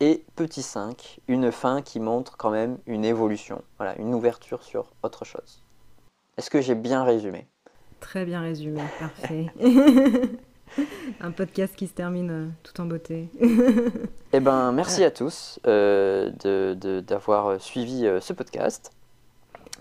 Et 0.00 0.24
petit 0.36 0.62
5, 0.62 1.20
une 1.28 1.50
fin 1.50 1.80
qui 1.80 2.00
montre 2.00 2.36
quand 2.36 2.50
même 2.50 2.76
une 2.86 3.04
évolution, 3.04 3.62
voilà, 3.78 3.98
une 3.98 4.14
ouverture 4.14 4.62
sur 4.62 4.92
autre 5.02 5.24
chose. 5.24 5.62
Est-ce 6.36 6.50
que 6.50 6.60
j'ai 6.60 6.74
bien 6.74 7.02
résumé? 7.04 7.46
Très 8.00 8.26
bien 8.26 8.42
résumé, 8.42 8.82
parfait. 9.00 9.46
Un 11.20 11.30
podcast 11.30 11.74
qui 11.76 11.86
se 11.86 11.94
termine 11.94 12.30
euh, 12.30 12.46
tout 12.62 12.78
en 12.80 12.86
beauté. 12.86 13.28
Eh 14.32 14.40
ben, 14.40 14.70
merci 14.72 15.02
à 15.02 15.10
tous 15.10 15.58
euh, 15.66 16.30
de- 16.44 16.74
de- 16.78 17.00
d'avoir 17.00 17.58
suivi 17.58 18.04
euh, 18.06 18.20
ce 18.20 18.34
podcast. 18.34 18.90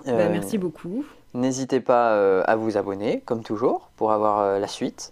Euh, 0.07 0.29
merci 0.31 0.57
beaucoup. 0.57 1.03
N'hésitez 1.33 1.81
pas 1.81 2.11
euh, 2.13 2.41
à 2.45 2.55
vous 2.55 2.77
abonner, 2.77 3.19
comme 3.25 3.43
toujours, 3.43 3.89
pour 3.97 4.13
avoir 4.13 4.39
euh, 4.39 4.59
la 4.59 4.67
suite. 4.67 5.11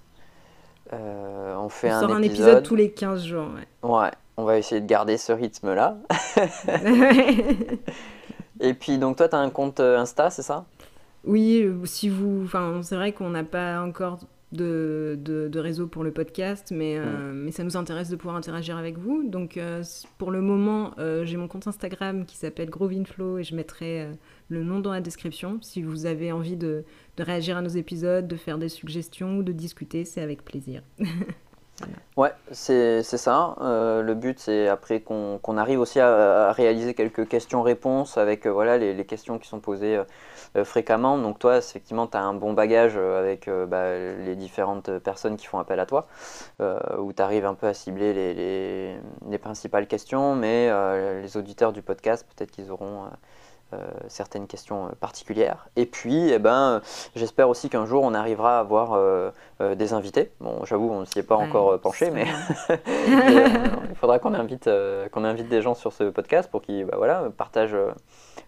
Euh, 0.94 1.56
on 1.58 1.68
fait 1.68 1.92
On 1.92 1.96
un, 1.96 2.00
sort 2.02 2.12
un 2.14 2.22
épisode. 2.22 2.48
épisode 2.48 2.64
tous 2.64 2.76
les 2.76 2.92
15 2.92 3.26
jours. 3.26 3.48
ouais. 3.84 3.90
Ouais, 3.90 4.12
on 4.38 4.44
va 4.44 4.58
essayer 4.58 4.82
de 4.82 4.88
garder 4.88 5.18
ce 5.18 5.32
rythme-là. 5.32 5.98
Et 8.60 8.74
puis, 8.74 8.98
donc, 8.98 9.18
toi, 9.18 9.28
tu 9.28 9.36
as 9.36 9.40
un 9.40 9.50
compte 9.50 9.80
euh, 9.80 10.00
Insta, 10.00 10.30
c'est 10.30 10.42
ça? 10.42 10.66
Oui, 11.24 11.62
euh, 11.64 11.86
si 11.86 12.10
vous. 12.10 12.42
Enfin, 12.44 12.82
c'est 12.84 12.96
vrai 12.96 13.12
qu'on 13.12 13.30
n'a 13.30 13.44
pas 13.44 13.82
encore 13.82 14.20
de, 14.54 15.18
de, 15.22 15.50
de 15.50 15.60
réseau 15.60 15.88
pour 15.88 16.04
le 16.04 16.12
podcast, 16.12 16.72
mais, 16.72 16.98
euh, 16.98 17.34
mais 17.34 17.52
ça 17.52 17.64
nous 17.64 17.76
intéresse 17.76 18.10
de 18.10 18.16
pouvoir 18.16 18.36
interagir 18.36 18.78
avec 18.78 18.98
vous. 18.98 19.24
Donc, 19.28 19.58
euh, 19.58 19.84
pour 20.18 20.32
le 20.32 20.42
moment, 20.42 20.92
euh, 21.00 21.26
j'ai 21.26 21.38
mon 21.38 21.48
compte 21.48 21.68
Instagram 21.68 22.26
qui 22.26 22.38
s'appelle 22.38 22.70
Grovinflow 22.70 23.40
et 23.40 23.44
je 23.44 23.56
mettrai 23.56 24.08
le 24.50 24.64
nom 24.64 24.80
dans 24.80 24.92
la 24.92 25.02
description. 25.02 25.58
Si 25.62 25.82
vous 25.82 26.06
avez 26.06 26.32
envie 26.32 26.56
de, 26.56 26.86
de 27.18 27.24
réagir 27.24 27.58
à 27.58 27.62
nos 27.62 27.70
épisodes, 27.70 28.28
de 28.28 28.36
faire 28.36 28.58
des 28.58 28.70
suggestions 28.70 29.38
ou 29.38 29.44
de 29.44 29.52
discuter, 29.52 30.06
c'est 30.06 30.22
avec 30.22 30.46
plaisir. 30.46 30.84
Ouais, 32.16 32.32
c'est 32.52 33.02
ça. 33.04 33.56
Euh, 33.62 34.04
le 34.04 34.14
but, 34.14 34.40
c'est 34.40 34.68
après 34.68 35.02
qu'on 35.02 35.40
qu'on 35.40 35.58
arrive 35.58 35.80
aussi 35.80 36.00
à, 36.00 36.52
réaliser 36.52 36.94
quelques 36.94 37.28
questions-réponses 37.28 38.18
avec 38.18 38.46
euh, 38.46 38.52
voilà, 38.52 38.78
les, 38.78 39.06
questions 39.06 39.40
qui 39.40 39.48
sont 39.48 39.60
posées 39.60 40.00
euh, 40.56 40.64
fréquemment. 40.64 41.18
Donc 41.18 41.40
toi, 41.40 41.58
effectivement, 41.58 42.06
tu 42.06 42.16
as 42.16 42.22
un 42.22 42.36
bon 42.36 42.54
bagage 42.54 42.98
avec 42.98 43.50
bah, 43.68 43.98
les 43.98 44.36
différentes 44.36 45.00
personnes 45.00 45.38
qui 45.38 45.48
font 45.48 45.58
appel 45.58 45.80
à 45.80 45.88
toi, 45.88 46.08
où 47.00 47.14
tu 47.14 47.22
arrives 47.22 47.46
un 47.46 47.56
peu 47.56 47.68
à 47.68 47.74
cibler 47.74 48.14
les, 48.14 48.34
les- 48.36 48.98
les 49.30 49.38
principales 49.40 49.88
questions, 49.88 50.36
mais 50.36 50.70
les 51.22 51.38
auditeurs 51.38 51.74
du 51.74 51.82
podcast, 51.82 52.28
peut-être 52.36 52.52
qu'ils 52.52 52.72
auront... 52.72 53.06
euh, 53.74 53.92
certaines 54.08 54.48
questions 54.48 54.86
euh, 54.86 54.90
particulières. 55.00 55.68
Et 55.76 55.86
puis, 55.86 56.32
eh 56.32 56.40
ben, 56.40 56.82
j'espère 57.16 57.50
aussi 57.50 57.70
qu'un 57.70 57.86
jour 57.86 58.04
on 58.04 58.14
arrivera 58.14 58.58
à 58.58 58.60
avoir 58.60 58.94
euh, 58.94 59.32
euh, 59.62 59.76
des 59.76 59.94
invités. 59.94 60.32
Bon, 60.40 60.64
j'avoue, 60.66 60.90
on 60.90 61.02
ne 61.02 61.06
s'y 61.06 61.20
est 61.20 61.24
pas 61.24 61.38
Ouais, 61.38 61.46
encore 61.46 61.80
penché, 61.80 62.12
mais 62.14 62.26
euh, 62.70 62.78
il 63.90 63.96
faudra 63.96 64.20
qu'on 64.20 64.34
invite, 64.34 64.70
qu'on 65.12 65.24
invite 65.24 65.50
des 65.50 65.62
gens 65.62 65.74
sur 65.74 65.94
ce 65.94 66.06
podcast 66.06 66.50
pour 66.50 66.62
qu'ils 66.62 66.86
bah, 66.86 66.96
voilà, 66.98 67.30
partagent 67.38 67.76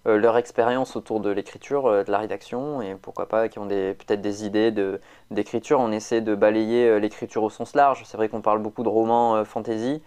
leur 0.06 0.38
expérience 0.38 0.96
autour 0.96 1.20
de 1.20 1.32
l'écriture, 1.32 2.06
de 2.06 2.12
la 2.12 2.20
rédaction, 2.20 2.82
et 2.82 2.96
pourquoi 2.96 3.28
pas 3.28 3.50
qui 3.50 3.58
ont 3.58 3.68
peut-être 3.68 4.22
des 4.22 4.46
idées 4.46 4.72
de, 4.72 5.02
d'écriture. 5.32 5.80
On 5.80 5.92
essaie 5.92 6.22
de 6.22 6.36
balayer 6.36 7.00
l'écriture 7.00 7.44
au 7.44 7.50
sens 7.50 7.76
large. 7.76 8.04
C'est 8.06 8.18
vrai 8.18 8.30
qu'on 8.30 8.42
parle 8.42 8.60
beaucoup 8.60 8.84
de 8.84 8.90
romans 8.90 9.44
fantasy. 9.46 10.02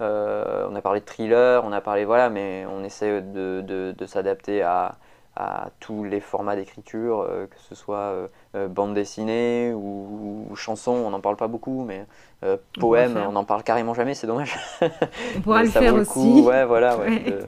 Euh, 0.00 0.68
on 0.70 0.74
a 0.76 0.82
parlé 0.82 1.00
de 1.00 1.04
thriller, 1.06 1.62
on 1.64 1.72
a 1.72 1.80
parlé 1.80 2.04
voilà, 2.04 2.28
mais 2.28 2.66
on 2.70 2.84
essaie 2.84 3.22
de, 3.22 3.62
de- 3.62 3.94
de 3.96 4.06
s'adapter 4.06 4.60
à, 4.62 4.96
à 5.36 5.68
tous 5.80 6.04
les 6.04 6.20
formats 6.20 6.54
d'écriture, 6.56 7.20
euh, 7.22 7.46
que 7.46 7.56
ce 7.68 7.74
soit 7.74 7.96
euh, 7.98 8.26
euh, 8.54 8.68
bande 8.68 8.94
dessinée 8.94 9.72
ou, 9.74 10.46
ou 10.50 10.56
chanson, 10.56 10.92
on 10.92 11.10
n'en 11.10 11.20
parle 11.20 11.36
pas 11.36 11.48
beaucoup, 11.48 11.84
mais 11.84 12.04
On 12.42 12.58
poème, 12.78 13.16
on 13.28 13.32
n'en 13.32 13.44
parle 13.44 13.62
carrément 13.62 13.94
jamais, 13.94 14.14
c'est 14.14 14.26
dommage. 14.26 14.56
On 15.36 15.40
pourra 15.40 15.62
le 15.62 15.68
faire 15.70 15.94
aussi. 15.94 16.10
coup, 16.10 16.42
ouais, 16.46 16.64
voilà, 16.66 16.96
ouais, 16.98 17.08
Ouais. 17.08 17.30
De, 17.30 17.44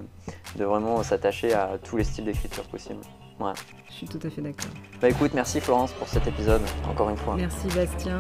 de 0.57 0.65
vraiment 0.65 1.03
s'attacher 1.03 1.53
à 1.53 1.73
tous 1.85 1.97
les 1.99 2.05
styles 2.05 2.25
d'écriture 2.25 2.65
possibles. 2.65 3.01
Je 3.89 3.93
suis 3.93 4.07
tout 4.09 4.19
à 4.27 4.31
fait 4.31 4.41
d'accord. 4.43 4.71
Bah 5.01 5.09
écoute, 5.09 5.31
merci 5.33 5.61
Florence 5.61 5.93
pour 5.93 6.09
cet 6.09 6.27
épisode, 6.27 6.63
encore 6.91 7.09
une 7.11 7.17
fois. 7.17 7.35
Merci 7.37 7.69
Bastien. 7.69 8.19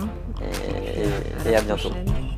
Et, 1.47 1.57
à 1.57 1.61
bientôt. 1.63 1.89
prochaine. 1.89 2.38